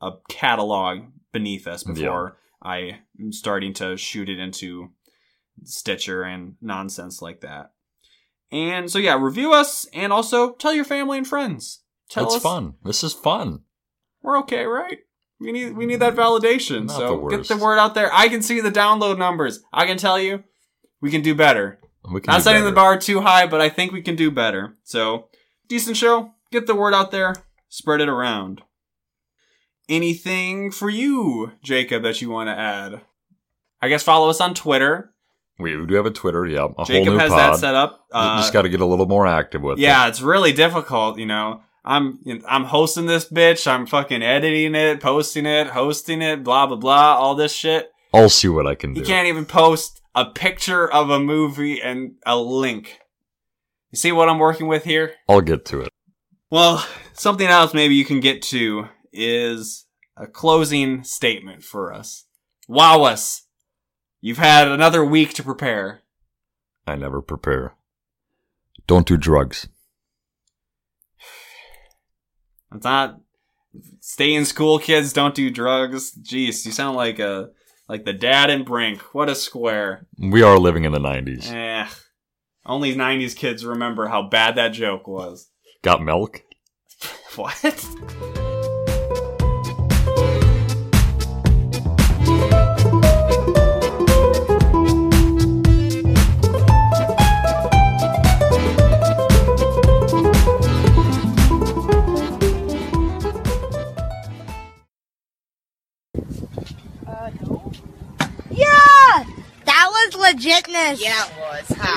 a 0.00 0.12
catalog 0.28 1.00
beneath 1.32 1.66
us 1.66 1.82
before 1.82 2.38
I 2.62 3.00
am 3.20 3.32
starting 3.32 3.72
to 3.74 3.96
shoot 3.96 4.28
it 4.28 4.38
into 4.38 4.90
Stitcher 5.64 6.22
and 6.22 6.54
nonsense 6.60 7.20
like 7.22 7.40
that. 7.40 7.72
And 8.50 8.90
so 8.90 8.98
yeah, 8.98 9.18
review 9.20 9.52
us 9.52 9.86
and 9.92 10.12
also 10.12 10.52
tell 10.54 10.74
your 10.74 10.84
family 10.84 11.18
and 11.18 11.26
friends. 11.26 11.82
Tell 12.10 12.26
It's 12.26 12.36
us 12.36 12.42
fun. 12.42 12.74
This 12.84 13.04
is 13.04 13.12
fun. 13.12 13.60
we're 14.22 14.38
okay, 14.40 14.64
right? 14.64 14.98
We 15.40 15.52
need 15.52 15.76
we 15.76 15.86
need 15.86 16.00
that 16.00 16.16
validation. 16.16 16.86
Not 16.86 16.96
so 16.96 17.28
the 17.28 17.36
get 17.36 17.48
the 17.48 17.56
word 17.56 17.78
out 17.78 17.94
there. 17.94 18.10
I 18.12 18.28
can 18.28 18.42
see 18.42 18.60
the 18.60 18.72
download 18.72 19.18
numbers. 19.18 19.60
I 19.72 19.86
can 19.86 19.98
tell 19.98 20.18
you, 20.18 20.42
we 21.00 21.10
can 21.10 21.22
do 21.22 21.34
better. 21.34 21.78
We 22.12 22.20
can 22.20 22.32
Not 22.32 22.38
do 22.38 22.42
setting 22.44 22.64
the 22.64 22.72
bar 22.72 22.98
too 22.98 23.20
high, 23.20 23.46
but 23.46 23.60
I 23.60 23.68
think 23.68 23.92
we 23.92 24.02
can 24.02 24.16
do 24.16 24.30
better. 24.30 24.76
So 24.84 25.28
decent 25.68 25.96
show. 25.96 26.32
Get 26.50 26.66
the 26.66 26.74
word 26.74 26.94
out 26.94 27.10
there. 27.10 27.34
Spread 27.68 28.00
it 28.00 28.08
around. 28.08 28.62
Anything 29.88 30.70
for 30.70 30.90
you, 30.90 31.52
Jacob, 31.62 32.02
that 32.02 32.20
you 32.20 32.30
want 32.30 32.48
to 32.48 32.54
add? 32.58 33.00
I 33.80 33.88
guess 33.88 34.02
follow 34.02 34.28
us 34.28 34.40
on 34.40 34.54
Twitter. 34.54 35.12
We 35.58 35.70
do 35.86 35.94
have 35.94 36.06
a 36.06 36.10
Twitter, 36.10 36.46
yeah. 36.46 36.68
A 36.78 36.84
Jacob 36.84 37.06
whole 37.08 37.14
new 37.14 37.18
has 37.18 37.30
pod. 37.30 37.54
that 37.54 37.58
set 37.58 37.74
up. 37.74 38.06
Uh, 38.12 38.38
Just 38.38 38.52
got 38.52 38.62
to 38.62 38.68
get 38.68 38.80
a 38.80 38.86
little 38.86 39.06
more 39.06 39.26
active 39.26 39.62
with 39.62 39.78
it. 39.78 39.82
yeah, 39.82 40.06
it's 40.06 40.20
really 40.20 40.52
difficult, 40.52 41.18
you 41.18 41.26
know. 41.26 41.62
I'm 41.84 42.18
you 42.22 42.38
know, 42.38 42.44
I'm 42.48 42.64
hosting 42.64 43.06
this 43.06 43.28
bitch. 43.28 43.66
I'm 43.66 43.86
fucking 43.86 44.22
editing 44.22 44.74
it, 44.74 45.00
posting 45.00 45.46
it, 45.46 45.68
hosting 45.68 46.22
it, 46.22 46.44
blah 46.44 46.66
blah 46.66 46.76
blah, 46.76 47.16
all 47.16 47.34
this 47.34 47.52
shit. 47.52 47.90
I'll 48.12 48.28
see 48.28 48.48
what 48.48 48.66
I 48.66 48.74
can 48.74 48.92
do. 48.92 49.00
You 49.00 49.06
can't 49.06 49.26
even 49.26 49.46
post 49.46 50.00
a 50.14 50.26
picture 50.26 50.90
of 50.90 51.08
a 51.10 51.18
movie 51.18 51.80
and 51.80 52.16
a 52.26 52.36
link. 52.36 52.98
You 53.90 53.96
see 53.96 54.12
what 54.12 54.28
I'm 54.28 54.38
working 54.38 54.66
with 54.66 54.84
here? 54.84 55.14
I'll 55.28 55.40
get 55.40 55.64
to 55.66 55.80
it. 55.80 55.88
Well, 56.50 56.86
something 57.14 57.46
else 57.46 57.72
maybe 57.74 57.94
you 57.94 58.04
can 58.04 58.20
get 58.20 58.42
to 58.42 58.88
is 59.12 59.86
a 60.16 60.26
closing 60.26 61.04
statement 61.04 61.62
for 61.62 61.92
us. 61.92 62.24
Wow 62.66 63.04
us. 63.04 63.44
You've 64.20 64.38
had 64.38 64.68
another 64.68 65.04
week 65.04 65.34
to 65.34 65.42
prepare. 65.42 66.02
I 66.86 66.96
never 66.96 67.22
prepare. 67.22 67.74
Don't 68.86 69.06
do 69.06 69.16
drugs. 69.16 69.68
It's 72.74 72.84
not 72.84 73.20
stay 74.00 74.34
in 74.34 74.44
school, 74.44 74.78
kids, 74.78 75.12
don't 75.12 75.34
do 75.34 75.50
drugs. 75.50 76.12
Jeez, 76.20 76.64
you 76.66 76.72
sound 76.72 76.96
like 76.96 77.18
a 77.18 77.50
like 77.88 78.04
the 78.04 78.12
dad 78.12 78.50
in 78.50 78.64
Brink. 78.64 79.00
What 79.14 79.28
a 79.28 79.34
square. 79.34 80.06
We 80.18 80.42
are 80.42 80.58
living 80.58 80.84
in 80.84 80.92
the 80.92 80.98
90s. 80.98 81.50
Eh. 81.50 81.88
Only 82.66 82.94
90s 82.94 83.34
kids 83.34 83.64
remember 83.64 84.08
how 84.08 84.22
bad 84.28 84.56
that 84.56 84.68
joke 84.68 85.06
was. 85.06 85.50
Got 85.82 86.02
milk? 86.02 86.42
What? 87.36 88.44
Legitness. 110.32 111.00
Yeah, 111.00 111.26
it 111.26 111.38
was. 111.38 111.76
Huh? 111.78 111.88